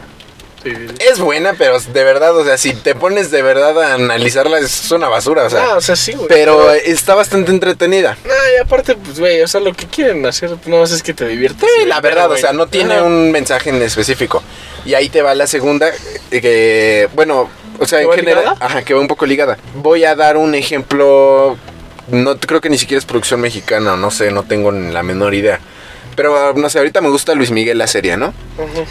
Sí, 0.63 0.71
sí, 0.75 0.88
sí. 0.88 0.95
Es 0.99 1.19
buena, 1.19 1.53
pero 1.57 1.80
de 1.80 2.03
verdad, 2.03 2.36
o 2.36 2.43
sea, 2.43 2.57
si 2.57 2.73
te 2.73 2.95
pones 2.95 3.30
de 3.30 3.41
verdad 3.43 3.80
a 3.82 3.93
analizarla 3.93 4.57
es 4.59 4.91
una 4.91 5.07
basura, 5.07 5.43
o 5.43 5.49
sea. 5.49 5.63
ah, 5.65 5.78
o 5.78 5.82
sea, 5.82 5.95
sí, 5.95 6.13
güey. 6.13 6.28
pero 6.28 6.71
está 6.73 7.13
bastante 7.13 7.51
entretenida. 7.51 8.17
No, 8.25 8.34
y 8.55 8.59
aparte, 8.59 8.95
pues, 8.95 9.19
güey, 9.19 9.41
o 9.41 9.47
sea, 9.47 9.61
lo 9.61 9.73
que 9.73 9.86
quieren 9.86 10.25
hacer, 10.25 10.51
no 10.65 10.84
es 10.84 11.03
que 11.03 11.13
te 11.13 11.28
diviertas. 11.28 11.69
Sí, 11.78 11.86
la 11.86 12.01
verdad, 12.01 12.32
o 12.32 12.38
sea, 12.38 12.53
no 12.53 12.67
tiene 12.67 13.01
un 13.01 13.32
mensaje 13.32 13.69
en 13.69 13.82
específico. 13.82 14.41
Y 14.84 14.95
ahí 14.95 15.09
te 15.09 15.21
va 15.21 15.36
la 15.36 15.47
segunda, 15.47 15.89
eh, 16.32 16.41
que, 16.41 17.07
bueno, 17.13 17.49
o 17.80 17.86
sea, 17.86 17.99
¿Que 17.99 18.05
en 18.05 18.11
general, 18.13 18.43
ligada? 18.45 18.57
ajá, 18.65 18.82
que 18.84 18.93
va 18.93 18.99
un 18.99 19.07
poco 19.07 19.25
ligada. 19.25 19.57
Voy 19.75 20.05
a 20.05 20.15
dar 20.15 20.38
un 20.38 20.55
ejemplo, 20.55 21.55
no 22.09 22.39
creo 22.39 22.61
que 22.61 22.69
ni 22.69 22.78
siquiera 22.78 22.97
es 22.99 23.05
producción 23.05 23.41
mexicana, 23.41 23.95
no 23.95 24.09
sé, 24.09 24.32
no 24.32 24.43
tengo 24.43 24.71
la 24.71 25.03
menor 25.03 25.36
idea. 25.36 25.59
Pero 26.18 26.53
no 26.55 26.68
sé, 26.70 26.80
ahorita 26.80 26.99
me 26.99 27.09
gusta 27.09 27.34
Luis 27.36 27.51
Miguel 27.51 27.78
la 27.78 27.86
serie, 27.88 28.18
¿no? 28.18 28.34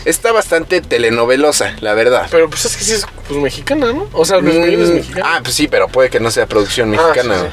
Está 0.06 0.30
bastante 0.32 0.80
telenovelosa, 0.80 1.74
la 1.80 1.92
verdad. 1.92 2.28
Pero 2.30 2.48
pues 2.48 2.64
es 2.64 2.76
que 2.76 2.84
sí 2.84 2.92
es 2.92 3.04
pues, 3.28 3.38
mexicana, 3.40 3.92
¿no? 3.92 4.08
O 4.12 4.24
sea, 4.24 4.38
Luis 4.38 4.54
Miguel 4.54 4.80
es 4.80 4.88
Mm, 4.90 4.94
mexicano. 4.94 5.26
Ah, 5.28 5.40
pues 5.42 5.54
sí, 5.56 5.66
pero 5.68 5.88
puede 5.88 6.08
que 6.08 6.20
no 6.20 6.30
sea 6.30 6.46
producción 6.46 6.94
Ah, 6.94 7.02
mexicana. 7.08 7.40
sí. 7.40 7.46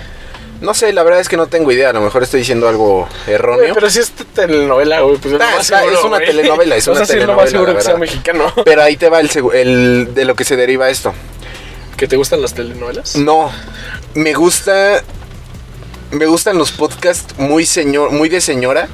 No 0.62 0.74
sé, 0.76 0.94
la 0.94 1.02
verdad 1.04 1.20
es 1.20 1.28
que 1.28 1.36
no 1.38 1.48
tengo 1.48 1.72
idea. 1.72 1.90
A 1.90 1.94
lo 1.94 2.02
mejor 2.02 2.22
estoy 2.24 2.42
diciendo 2.42 2.70
algo 2.70 3.10
erróneo. 3.28 3.74
pero 3.74 3.90
si 3.90 4.00
es 4.00 4.12
telenovela, 4.12 5.02
güey, 5.02 5.18
pues 5.18 5.34
es 5.34 5.42
Ah, 5.42 5.62
seguro, 5.64 5.98
es 6.00 6.04
una 6.06 6.20
telenovela, 6.20 6.76
es 6.78 6.88
o 6.88 6.92
una 6.92 7.00
sea, 7.00 7.06
sí 7.08 7.14
es 7.14 7.28
lo 7.28 7.36
telenovela, 7.36 7.42
más 7.44 7.52
seguro 7.52 7.76
que 7.76 7.82
sea 7.82 7.98
mexicano. 7.98 8.54
Pero 8.64 8.82
ahí 8.84 8.96
te 8.96 9.10
va 9.10 9.20
el, 9.20 9.30
el 9.54 10.14
de 10.14 10.24
lo 10.26 10.36
que 10.36 10.46
se 10.46 10.56
deriva 10.56 10.90
esto. 10.90 11.14
¿Que 11.98 12.08
te 12.08 12.16
gustan 12.16 12.42
las 12.44 12.54
telenovelas? 12.54 13.16
No, 13.16 13.52
me 14.14 14.34
gusta. 14.34 15.02
Me 16.12 16.28
gustan 16.28 16.60
los 16.60 16.72
podcasts 16.72 17.34
muy 17.40 17.66
señor, 17.66 18.12
muy 18.12 18.30
de 18.30 18.40
señora. 18.40 18.88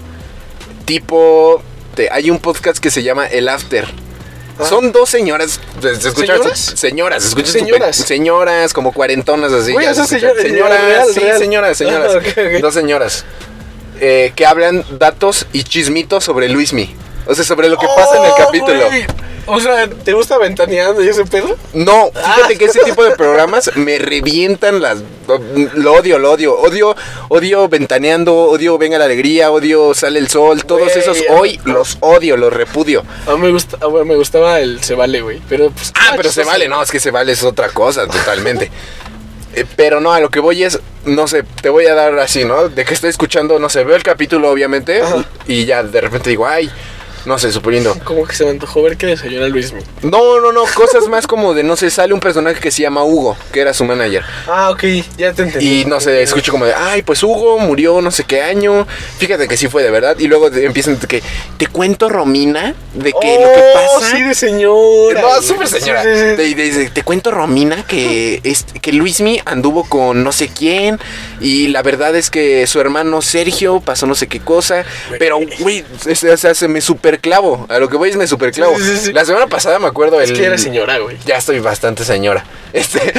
Tipo. 0.89 1.61
te- 1.95 2.09
hay 2.11 2.31
un 2.31 2.39
podcast 2.39 2.79
que 2.79 2.89
se 2.89 3.03
llama 3.03 3.27
El 3.27 3.47
After. 3.47 3.85
Ah. 4.59 4.65
Son 4.65 4.91
dos 4.91 5.09
señoras. 5.09 5.59
¿Se? 5.81 5.95
¿Señoras? 6.11 6.59
Señoras, 6.75 7.23
Señoras. 7.45 7.95
señoras, 7.95 8.73
como 8.73 8.91
cuarentonas 8.91 9.51
así. 9.53 9.73
Ya 9.79 9.93
señoras, 9.93 10.81
real, 10.83 11.07
sí, 11.13 11.19
real. 11.19 11.37
señoras, 11.39 11.77
señoras. 11.77 12.11
Ah. 12.37 12.57
Dos 12.59 12.73
señoras. 12.73 13.23
eh, 14.01 14.33
que 14.35 14.45
hablan 14.45 14.83
datos 14.97 15.45
y 15.53 15.63
chismitos 15.63 16.23
sobre 16.23 16.49
Luismi. 16.49 16.95
O 17.27 17.35
sea, 17.35 17.43
sobre 17.45 17.69
lo 17.69 17.77
que 17.77 17.85
pasa 17.95 18.17
en 18.17 18.23
el 18.25 18.31
Oh, 18.31 18.35
capítulo. 18.35 18.87
güey. 18.87 19.05
O 19.51 19.59
sea, 19.59 19.87
¿te 19.89 20.13
gusta 20.13 20.37
ventaneando 20.37 21.03
y 21.03 21.07
ese 21.07 21.25
pedo? 21.25 21.55
No, 21.73 22.11
fíjate 22.13 22.53
Ah. 22.55 22.57
que 22.57 22.65
ese 22.65 22.79
tipo 22.81 23.03
de 23.03 23.11
programas 23.15 23.71
me 23.75 23.97
revientan 23.97 24.81
las. 24.81 24.99
Lo 25.75 25.93
odio, 25.93 26.17
lo 26.19 26.31
odio. 26.31 26.55
Odio, 26.57 26.95
odio 27.29 27.67
ventaneando, 27.69 28.35
odio 28.35 28.77
venga 28.77 28.97
la 28.97 29.05
alegría, 29.05 29.51
odio 29.51 29.93
sale 29.93 30.19
el 30.19 30.27
sol. 30.29 30.63
Todos 30.65 30.95
esos 30.95 31.17
hoy 31.29 31.59
los 31.65 31.97
odio, 32.01 32.37
los 32.37 32.51
repudio. 32.53 33.03
A 33.27 33.35
mí 33.35 33.41
me, 33.41 33.51
gusta, 33.51 33.77
me 34.05 34.15
gustaba 34.15 34.59
el 34.59 34.83
Se 34.83 34.95
Vale, 34.95 35.21
güey. 35.21 35.41
Pero 35.49 35.69
pues. 35.71 35.91
Ah, 35.95 36.13
pero 36.15 36.31
se 36.31 36.43
vale, 36.43 36.67
no, 36.67 36.81
es 36.81 36.91
que 36.91 36.99
se 36.99 37.11
vale 37.11 37.31
es 37.31 37.43
otra 37.43 37.69
cosa 37.69 38.07
totalmente. 38.07 38.69
Eh, 39.55 39.65
Pero 39.75 39.99
no, 39.99 40.13
a 40.13 40.19
lo 40.19 40.29
que 40.29 40.39
voy 40.39 40.63
es, 40.63 40.79
no 41.05 41.25
sé, 41.25 41.41
te 41.41 41.69
voy 41.69 41.87
a 41.87 41.95
dar 41.95 42.17
así, 42.19 42.45
¿no? 42.45 42.69
De 42.69 42.85
que 42.85 42.93
estoy 42.93 43.09
escuchando, 43.09 43.57
no 43.57 43.67
sé, 43.67 43.83
veo 43.83 43.95
el 43.95 44.03
capítulo 44.03 44.47
obviamente 44.51 45.01
Ajá. 45.01 45.25
y 45.47 45.65
ya 45.65 45.81
de 45.81 46.01
repente 46.01 46.29
digo, 46.29 46.45
ay, 46.45 46.69
no 47.25 47.37
sé, 47.39 47.51
suponiendo. 47.51 47.95
Como 48.03 48.25
que 48.25 48.35
se 48.35 48.43
me 48.45 48.51
antojó 48.51 48.81
ver 48.81 48.97
que 48.97 49.07
desayuna 49.07 49.47
Luismi. 49.47 49.81
No, 50.01 50.39
no, 50.39 50.51
no, 50.51 50.63
cosas 50.75 51.07
más 51.07 51.27
como 51.27 51.53
de, 51.53 51.63
no 51.63 51.75
sé, 51.75 51.89
sale 51.89 52.13
un 52.13 52.19
personaje 52.19 52.59
que 52.59 52.71
se 52.71 52.81
llama 52.81 53.03
Hugo, 53.03 53.37
que 53.51 53.61
era 53.61 53.73
su 53.73 53.83
manager. 53.85 54.23
Ah, 54.47 54.69
ok, 54.71 54.83
ya 55.17 55.33
te 55.33 55.43
entendí. 55.43 55.81
Y 55.81 55.85
no 55.85 55.99
sé, 55.99 56.21
escucho 56.21 56.51
como 56.51 56.65
de, 56.65 56.73
ay, 56.73 57.01
pues 57.01 57.21
Hugo 57.23 57.59
murió 57.59 58.01
no 58.01 58.11
sé 58.11 58.23
qué 58.23 58.41
año. 58.41 58.87
Fíjate 59.17 59.47
que 59.47 59.57
sí 59.57 59.67
fue 59.67 59.83
de 59.83 59.91
verdad. 59.91 60.17
Y 60.19 60.27
luego 60.27 60.49
de- 60.49 60.65
empiezan 60.65 60.97
que, 60.97 61.21
te 61.57 61.67
cuento, 61.67 62.09
Romina, 62.09 62.73
de 62.93 63.13
que 63.13 63.39
lo 63.39 63.53
que 63.53 63.59
Oh, 63.59 63.99
pasa. 63.99 64.15
sí, 64.15 64.23
de 64.23 64.35
señora. 64.35 65.21
no, 65.21 65.41
súper 65.41 65.67
señora. 65.67 66.03
Sí, 66.03 66.09
sí. 66.55 66.81
Te, 66.85 66.89
te 66.89 67.03
cuento, 67.03 67.31
Romina, 67.31 67.85
que, 67.85 68.41
es, 68.43 68.65
que 68.81 68.93
Luismi 68.93 69.41
anduvo 69.45 69.83
con 69.87 70.23
no 70.23 70.31
sé 70.31 70.47
quién. 70.49 70.99
Y 71.41 71.67
la 71.67 71.81
verdad 71.81 72.15
es 72.15 72.29
que 72.29 72.65
su 72.67 72.79
hermano 72.79 73.21
Sergio 73.21 73.79
pasó 73.81 74.05
no 74.07 74.15
sé 74.15 74.27
qué 74.27 74.39
cosa. 74.39 74.83
Pero, 75.19 75.39
güey, 75.59 75.83
o 76.07 76.37
sea, 76.37 76.53
se 76.55 76.67
me 76.67 76.81
superclavo. 77.09 77.65
A 77.69 77.79
lo 77.79 77.89
que 77.89 77.97
voy 77.97 78.09
es 78.09 78.15
me 78.15 78.27
superclavo. 78.27 78.77
Sí, 78.77 78.83
sí, 78.83 78.97
sí. 78.97 79.13
La 79.13 79.25
semana 79.25 79.47
pasada 79.47 79.79
me 79.79 79.87
acuerdo 79.87 80.21
Es 80.21 80.29
el. 80.29 80.37
que 80.37 80.45
era 80.45 80.57
señora, 80.57 80.99
güey. 80.99 81.17
Ya 81.25 81.37
estoy 81.37 81.59
bastante 81.59 82.03
señora. 82.03 82.45
Este, 82.73 83.13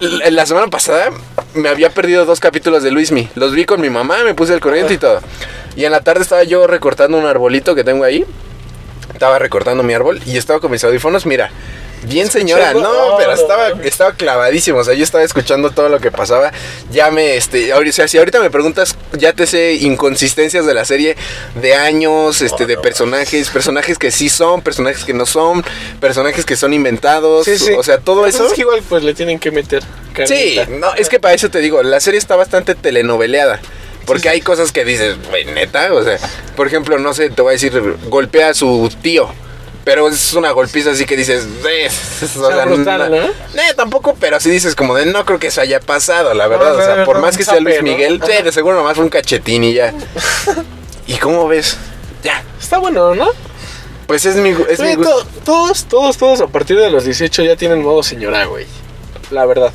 la 0.30 0.44
semana 0.44 0.68
pasada 0.68 1.10
me 1.54 1.68
había 1.68 1.90
perdido 1.90 2.26
dos 2.26 2.40
capítulos 2.40 2.82
de 2.82 2.90
Luismi. 2.90 3.28
Los 3.34 3.54
vi 3.54 3.64
con 3.64 3.80
mi 3.80 3.88
mamá, 3.88 4.22
me 4.24 4.34
puse 4.34 4.52
al 4.52 4.60
corriente 4.60 4.94
y 4.94 4.98
todo. 4.98 5.20
Y 5.76 5.84
en 5.86 5.92
la 5.92 6.00
tarde 6.00 6.22
estaba 6.22 6.42
yo 6.42 6.66
recortando 6.66 7.16
un 7.16 7.24
arbolito 7.26 7.74
que 7.74 7.84
tengo 7.84 8.04
ahí. 8.04 8.24
Estaba 9.12 9.38
recortando 9.38 9.82
mi 9.82 9.94
árbol 9.94 10.20
y 10.26 10.36
estaba 10.36 10.60
con 10.60 10.70
mis 10.70 10.84
audífonos, 10.84 11.24
mira. 11.26 11.50
Bien 12.02 12.30
señora, 12.30 12.74
no, 12.74 13.16
pero 13.16 13.32
estaba, 13.32 13.68
estaba 13.82 14.12
clavadísimo, 14.14 14.78
o 14.78 14.84
sea, 14.84 14.94
yo 14.94 15.04
estaba 15.04 15.24
escuchando 15.24 15.70
todo 15.70 15.88
lo 15.88 16.00
que 16.00 16.10
pasaba. 16.10 16.52
Ya 16.90 17.10
me, 17.10 17.36
este, 17.36 17.72
o 17.72 17.92
sea, 17.92 18.08
si 18.08 18.18
ahorita 18.18 18.40
me 18.40 18.50
preguntas, 18.50 18.96
ya 19.12 19.32
te 19.32 19.46
sé 19.46 19.74
inconsistencias 19.74 20.66
de 20.66 20.74
la 20.74 20.84
serie, 20.84 21.16
de 21.54 21.74
años, 21.74 22.42
este, 22.42 22.66
de 22.66 22.76
personajes, 22.76 23.50
personajes 23.50 23.98
que 23.98 24.10
sí 24.10 24.28
son, 24.28 24.62
personajes 24.62 25.04
que 25.04 25.14
no 25.14 25.26
son, 25.26 25.64
personajes 26.00 26.44
que 26.44 26.56
son 26.56 26.72
inventados, 26.72 27.44
Sí, 27.44 27.58
sí. 27.58 27.72
o 27.76 27.82
sea, 27.82 27.98
todo 27.98 28.26
eso. 28.26 28.46
Es 28.46 28.52
que 28.52 28.62
igual, 28.62 28.82
pues 28.88 29.02
le 29.02 29.14
tienen 29.14 29.38
que 29.38 29.50
meter. 29.50 29.82
Sí, 30.26 30.60
no, 30.68 30.94
es 30.94 31.08
que 31.08 31.18
para 31.18 31.34
eso 31.34 31.50
te 31.50 31.60
digo, 31.60 31.82
la 31.82 32.00
serie 32.00 32.18
está 32.18 32.36
bastante 32.36 32.74
telenoveleada. 32.74 33.60
Porque 34.04 34.28
hay 34.28 34.40
cosas 34.40 34.72
que 34.72 34.84
dices, 34.84 35.16
neta, 35.54 35.92
o 35.92 36.02
sea, 36.02 36.18
por 36.56 36.66
ejemplo, 36.66 36.98
no 36.98 37.14
sé, 37.14 37.30
te 37.30 37.40
voy 37.40 37.50
a 37.50 37.52
decir, 37.52 37.72
golpea 38.08 38.48
a 38.48 38.54
su 38.54 38.92
tío. 39.00 39.32
Pero 39.84 40.08
es 40.08 40.32
una 40.34 40.52
golpiza 40.52 40.92
así 40.92 41.04
que 41.06 41.16
dices, 41.16 41.44
eh, 41.68 41.88
o 42.40 42.48
sea, 42.50 42.64
brutal, 42.66 43.10
no- 43.10 43.16
¿no? 43.16 43.26
Eh, 43.26 43.74
tampoco, 43.76 44.14
pero 44.20 44.38
sí 44.38 44.48
dices 44.50 44.74
como 44.76 44.94
de 44.94 45.06
no 45.06 45.24
creo 45.24 45.38
que 45.40 45.48
eso 45.48 45.60
haya 45.60 45.80
pasado, 45.80 46.34
la 46.34 46.46
verdad. 46.46 46.72
No, 46.74 46.78
o 46.78 46.82
sea, 46.84 47.04
por 47.04 47.18
más 47.20 47.36
que 47.36 47.44
sea 47.44 47.58
Luis. 47.60 47.82
Miguel, 47.82 48.18
de 48.20 48.52
seguro 48.52 48.76
nomás 48.76 48.94
fue 48.94 49.04
un 49.04 49.10
cachetín 49.10 49.64
y 49.64 49.74
ya. 49.74 49.92
¿Y 51.06 51.14
cómo 51.16 51.48
ves? 51.48 51.76
Ya, 52.22 52.42
Está 52.60 52.78
bueno, 52.78 53.14
¿no? 53.14 53.26
pues 54.06 54.24
es 54.26 54.36
mi, 54.36 54.50
es 54.50 54.78
mi 54.78 54.94
Güey, 54.94 54.96
gusto. 54.96 55.18
to- 55.24 55.26
todos, 55.44 55.84
todos, 55.86 56.16
todos 56.18 56.40
a 56.42 56.46
partir 56.46 56.78
de 56.78 56.90
los 56.90 57.04
18 57.04 57.42
ya 57.44 57.56
tienen 57.56 57.82
modo 57.82 58.02
señora, 58.02 58.44
güey. 58.44 58.66
La 59.30 59.46
verdad. 59.46 59.72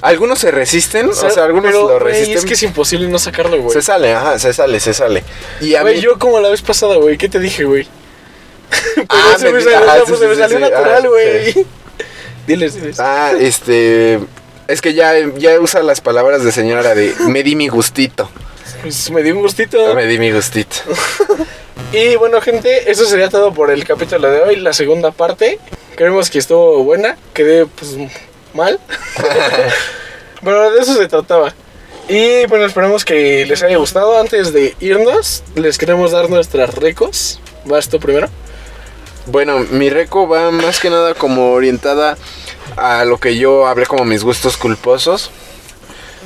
Algunos 0.00 0.38
se 0.38 0.50
resisten, 0.50 1.10
o 1.10 1.12
sea, 1.12 1.44
algunos 1.44 1.72
pero, 1.72 1.88
lo 1.88 1.98
resisten. 1.98 2.38
es 2.38 2.44
que 2.46 2.54
es 2.54 2.62
imposible 2.62 3.08
no 3.08 3.18
sacarlo, 3.18 3.60
güey. 3.60 3.74
Se 3.74 3.82
sale, 3.82 4.14
ajá, 4.14 4.38
se 4.38 4.54
sale, 4.54 4.80
se 4.80 4.94
sale. 4.94 5.22
Y 5.60 5.74
a 5.74 5.82
mí, 5.84 6.00
yo 6.00 6.18
como 6.18 6.40
la 6.40 6.48
vez 6.48 6.62
pasada, 6.62 6.96
güey, 6.96 7.18
¿qué 7.18 7.28
te 7.28 7.38
dije, 7.38 7.64
güey? 7.64 7.86
Pero 8.94 9.06
Ah, 9.08 9.34
se 9.38 9.46
me, 9.46 9.52
me- 9.52 9.62
salió, 9.62 9.78
ajá, 9.78 9.98
pues, 10.06 10.08
sí, 10.08 10.16
se 10.16 10.28
me 10.28 10.34
sí, 10.34 10.40
salió 10.40 10.56
sí, 10.58 10.62
natural, 10.62 11.02
ah, 11.04 11.08
güey. 11.08 11.66
Diles, 12.46 12.74
diles. 12.80 13.00
Ah, 13.00 13.32
este. 13.38 14.20
Es 14.68 14.80
que 14.80 14.94
ya, 14.94 15.12
ya 15.36 15.58
usa 15.60 15.82
las 15.82 16.00
palabras 16.00 16.44
de 16.44 16.52
señora 16.52 16.94
de 16.94 17.12
me 17.26 17.42
di 17.42 17.56
mi 17.56 17.68
gustito. 17.68 18.30
Pues 18.82 19.10
me 19.10 19.22
dio 19.22 19.34
un 19.34 19.42
gustito. 19.42 19.94
Me 19.94 20.06
di 20.06 20.18
mi 20.18 20.30
gustito. 20.32 20.76
Y 21.92 22.14
bueno, 22.14 22.40
gente, 22.40 22.88
eso 22.88 23.04
sería 23.04 23.28
todo 23.30 23.52
por 23.52 23.68
el 23.72 23.84
capítulo 23.84 24.30
de 24.30 24.42
hoy, 24.42 24.56
la 24.56 24.72
segunda 24.72 25.10
parte. 25.10 25.58
Creemos 25.96 26.30
que 26.30 26.38
estuvo 26.38 26.84
buena, 26.84 27.16
quedé 27.34 27.66
pues 27.66 27.96
mal. 28.54 28.78
Pero 30.44 30.70
de 30.70 30.80
eso 30.80 30.94
se 30.94 31.08
trataba. 31.08 31.52
Y 32.08 32.46
bueno, 32.46 32.64
esperamos 32.64 33.04
que 33.04 33.44
les 33.44 33.62
haya 33.64 33.76
gustado. 33.76 34.20
Antes 34.20 34.52
de 34.52 34.76
irnos, 34.78 35.42
les 35.56 35.78
queremos 35.78 36.12
dar 36.12 36.30
nuestras 36.30 36.74
recos. 36.74 37.40
¿Vas 37.64 37.88
tú 37.88 37.98
primero? 37.98 38.28
Bueno, 39.30 39.60
mi 39.70 39.90
reco 39.90 40.26
va 40.26 40.50
más 40.50 40.80
que 40.80 40.90
nada 40.90 41.14
como 41.14 41.52
orientada 41.52 42.18
a 42.76 43.04
lo 43.04 43.18
que 43.18 43.36
yo 43.36 43.68
hablé 43.68 43.86
como 43.86 44.04
mis 44.04 44.24
gustos 44.24 44.56
culposos. 44.56 45.30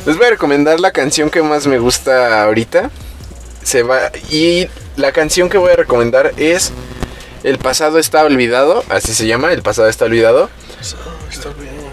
Les 0.06 0.16
voy 0.16 0.26
a 0.26 0.30
recomendar 0.30 0.80
la 0.80 0.90
canción 0.90 1.28
que 1.28 1.42
más 1.42 1.66
me 1.66 1.78
gusta 1.78 2.42
ahorita. 2.44 2.90
Se 3.62 3.82
va 3.82 4.10
y 4.30 4.68
la 4.96 5.12
canción 5.12 5.50
que 5.50 5.58
voy 5.58 5.72
a 5.72 5.76
recomendar 5.76 6.32
es 6.38 6.72
El 7.42 7.58
pasado 7.58 7.98
está 7.98 8.24
olvidado, 8.24 8.82
así 8.88 9.14
se 9.14 9.26
llama, 9.26 9.52
El 9.52 9.62
pasado 9.62 9.90
está 9.90 10.06
olvidado, 10.06 10.48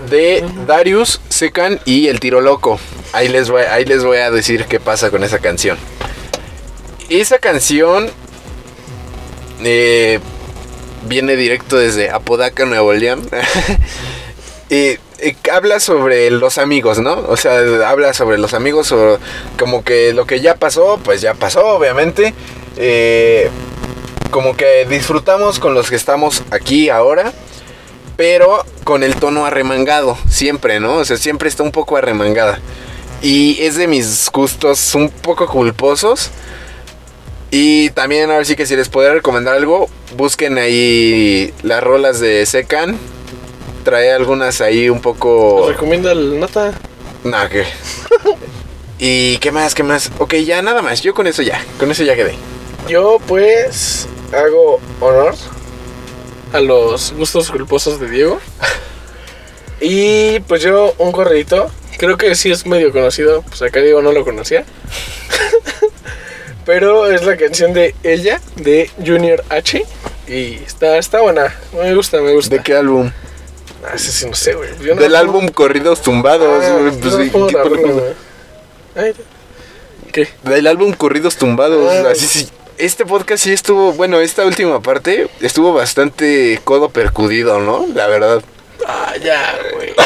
de 0.09 0.45
Darius, 0.65 1.19
Secan 1.27 1.81
y 1.83 2.07
El 2.07 2.21
Tiro 2.21 2.39
Loco. 2.39 2.79
Ahí 3.11 3.27
les 3.27 3.49
voy, 3.49 3.63
ahí 3.63 3.83
les 3.83 4.05
voy 4.05 4.19
a 4.19 4.31
decir 4.31 4.63
qué 4.63 4.79
pasa 4.79 5.09
con 5.09 5.25
esa 5.25 5.39
canción. 5.39 5.77
Esa 7.09 7.37
canción 7.37 8.09
eh, 9.61 10.21
viene 11.03 11.35
directo 11.35 11.77
desde 11.77 12.09
Apodaca, 12.09 12.65
Nuevo 12.65 12.93
León. 12.93 13.27
y, 14.69 14.97
habla 15.51 15.79
sobre 15.79 16.31
los 16.31 16.57
amigos, 16.57 16.99
¿no? 16.99 17.13
O 17.27 17.37
sea, 17.37 17.59
habla 17.87 18.13
sobre 18.13 18.37
los 18.37 18.53
amigos, 18.53 18.91
o 18.91 19.19
como 19.59 19.83
que 19.83 20.13
lo 20.13 20.25
que 20.25 20.41
ya 20.41 20.55
pasó, 20.55 20.99
pues 21.03 21.21
ya 21.21 21.33
pasó, 21.33 21.65
obviamente. 21.67 22.33
Eh, 22.77 23.49
como 24.31 24.55
que 24.55 24.85
disfrutamos 24.85 25.59
con 25.59 25.73
los 25.73 25.89
que 25.89 25.95
estamos 25.95 26.41
aquí 26.51 26.89
ahora, 26.89 27.33
pero 28.15 28.65
con 28.83 29.03
el 29.03 29.15
tono 29.15 29.45
arremangado, 29.45 30.17
siempre, 30.29 30.79
¿no? 30.79 30.95
O 30.95 31.05
sea, 31.05 31.17
siempre 31.17 31.49
está 31.49 31.63
un 31.63 31.71
poco 31.71 31.97
arremangada. 31.97 32.59
Y 33.21 33.61
es 33.61 33.75
de 33.75 33.87
mis 33.87 34.29
gustos 34.31 34.95
un 34.95 35.09
poco 35.09 35.47
culposos. 35.47 36.31
Y 37.51 37.89
también, 37.89 38.31
a 38.31 38.37
ver 38.37 38.45
si 38.45 38.55
que 38.55 38.65
si 38.65 38.77
les 38.77 38.87
puedo 38.87 39.13
recomendar 39.13 39.55
algo, 39.55 39.89
busquen 40.15 40.57
ahí 40.57 41.53
las 41.63 41.83
rolas 41.83 42.21
de 42.21 42.45
Secan. 42.45 42.97
Trae 43.83 44.11
algunas 44.13 44.61
ahí 44.61 44.89
un 44.89 45.01
poco. 45.01 45.67
Recomienda 45.67 46.13
el 46.13 46.39
nota. 46.39 46.73
No, 47.25 47.49
que. 47.49 47.65
¿Y 48.99 49.37
qué 49.39 49.51
más? 49.51 49.75
¿Qué 49.75 49.83
más? 49.83 50.11
Ok, 50.19 50.35
ya 50.35 50.61
nada 50.61 50.81
más. 50.81 51.01
Yo 51.01 51.13
con 51.13 51.27
eso 51.27 51.41
ya. 51.41 51.63
Con 51.77 51.91
eso 51.91 52.03
ya 52.03 52.15
quedé. 52.15 52.35
Yo 52.87 53.19
pues 53.27 54.07
hago 54.33 54.79
honor 55.01 55.35
a 56.53 56.59
los 56.61 57.13
gustos 57.13 57.51
culposos 57.51 57.99
de 57.99 58.09
Diego. 58.09 58.39
Y 59.83 60.39
pues 60.41 60.61
yo 60.61 60.93
un 60.99 61.11
corredito, 61.11 61.71
creo 61.97 62.15
que 62.15 62.35
sí 62.35 62.51
es 62.51 62.67
medio 62.67 62.91
conocido, 62.91 63.41
pues 63.41 63.63
acá 63.63 63.79
Diego 63.79 64.03
no 64.03 64.11
lo 64.11 64.23
conocía. 64.23 64.63
Pero 66.65 67.09
es 67.09 67.23
la 67.25 67.37
canción 67.37 67.73
de 67.73 67.95
Ella, 68.03 68.39
de 68.55 68.89
Junior 69.05 69.43
H. 69.49 69.83
Y 70.27 70.53
está, 70.65 70.97
está 70.97 71.19
buena. 71.21 71.53
Me 71.73 71.93
gusta, 71.95 72.21
me 72.21 72.33
gusta. 72.33 72.55
¿De 72.55 72.61
qué 72.63 72.75
álbum? 72.75 73.11
Ah, 73.83 73.93
ese 73.95 74.11
sí 74.11 74.27
no 74.27 74.35
sé, 74.35 74.53
güey. 74.53 74.69
Yo 74.81 74.93
no 74.95 75.01
Del 75.01 75.15
álbum 75.15 75.47
Corridos 75.49 76.01
Tumbados. 76.01 76.63
Ah, 76.63 76.77
güey, 76.79 76.91
pues, 76.99 77.13
no 77.13 77.23
sí, 77.23 77.29
pongo 77.29 77.47
¿qué 77.47 77.53
la 77.57 77.63
pedo 77.63 77.75
rola, 77.75 77.87
con- 77.87 77.99
güey. 77.99 78.13
Ay, 78.95 79.13
¿Qué? 80.11 80.27
Del 80.43 80.67
álbum 80.67 80.93
Corridos 80.93 81.35
Tumbados. 81.37 81.91
Ah. 82.05 82.09
Así 82.11 82.27
sí. 82.27 82.49
Este 82.77 83.05
podcast 83.05 83.43
sí 83.43 83.51
estuvo, 83.53 83.91
bueno, 83.93 84.19
esta 84.19 84.45
última 84.45 84.81
parte 84.81 85.27
estuvo 85.39 85.73
bastante 85.73 86.59
codo 86.63 86.89
percudido, 86.89 87.59
¿no? 87.59 87.85
La 87.93 88.07
verdad. 88.07 88.41
Ah, 88.87 89.13
ya, 89.21 89.55
güey. 89.73 89.93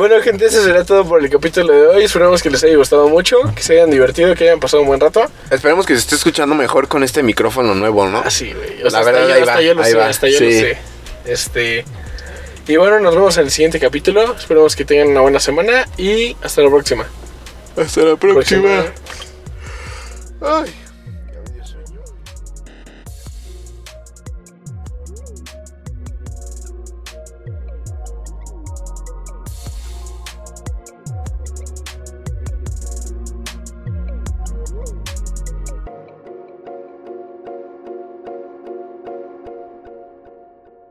bueno, 0.00 0.18
gente, 0.22 0.46
eso 0.46 0.64
será 0.64 0.82
todo 0.82 1.04
por 1.04 1.22
el 1.22 1.28
capítulo 1.28 1.74
de 1.74 1.86
hoy. 1.86 2.04
Esperamos 2.04 2.42
que 2.42 2.48
les 2.48 2.64
haya 2.64 2.74
gustado 2.74 3.06
mucho, 3.10 3.36
que 3.54 3.62
se 3.62 3.74
hayan 3.74 3.90
divertido, 3.90 4.34
que 4.34 4.44
hayan 4.44 4.58
pasado 4.58 4.80
un 4.80 4.88
buen 4.88 4.98
rato. 4.98 5.22
Esperemos 5.50 5.84
que 5.84 5.92
se 5.92 5.98
esté 6.00 6.14
escuchando 6.14 6.54
mejor 6.54 6.88
con 6.88 7.04
este 7.04 7.22
micrófono 7.22 7.74
nuevo, 7.74 8.08
¿no? 8.08 8.20
Así, 8.20 8.50
güey. 8.54 8.80
O 8.80 8.84
La 8.84 8.90
sea, 8.90 9.02
verdad, 9.02 9.30
hasta, 9.30 9.34
ahí 9.34 9.36
yo, 9.36 9.44
va, 9.44 9.52
hasta 9.52 9.60
yo 9.60 9.74
lo 9.74 9.82
ahí 9.82 9.90
sé, 9.92 9.98
va, 9.98 10.06
hasta 10.06 10.28
yo 10.28 10.38
sí. 10.38 10.44
lo 10.44 10.50
sé. 10.52 10.78
Este. 11.26 11.84
Y 12.66 12.76
bueno, 12.76 12.98
nos 13.00 13.14
vemos 13.14 13.36
en 13.36 13.44
el 13.44 13.50
siguiente 13.50 13.78
capítulo. 13.78 14.34
Esperemos 14.34 14.74
que 14.74 14.86
tengan 14.86 15.08
una 15.08 15.20
buena 15.20 15.38
semana 15.38 15.86
y 15.98 16.34
hasta 16.42 16.62
la 16.62 16.70
próxima. 16.70 17.06
Hasta 17.76 18.00
la 18.00 18.16
Próxima. 18.16 18.84
Ay. 20.40 20.74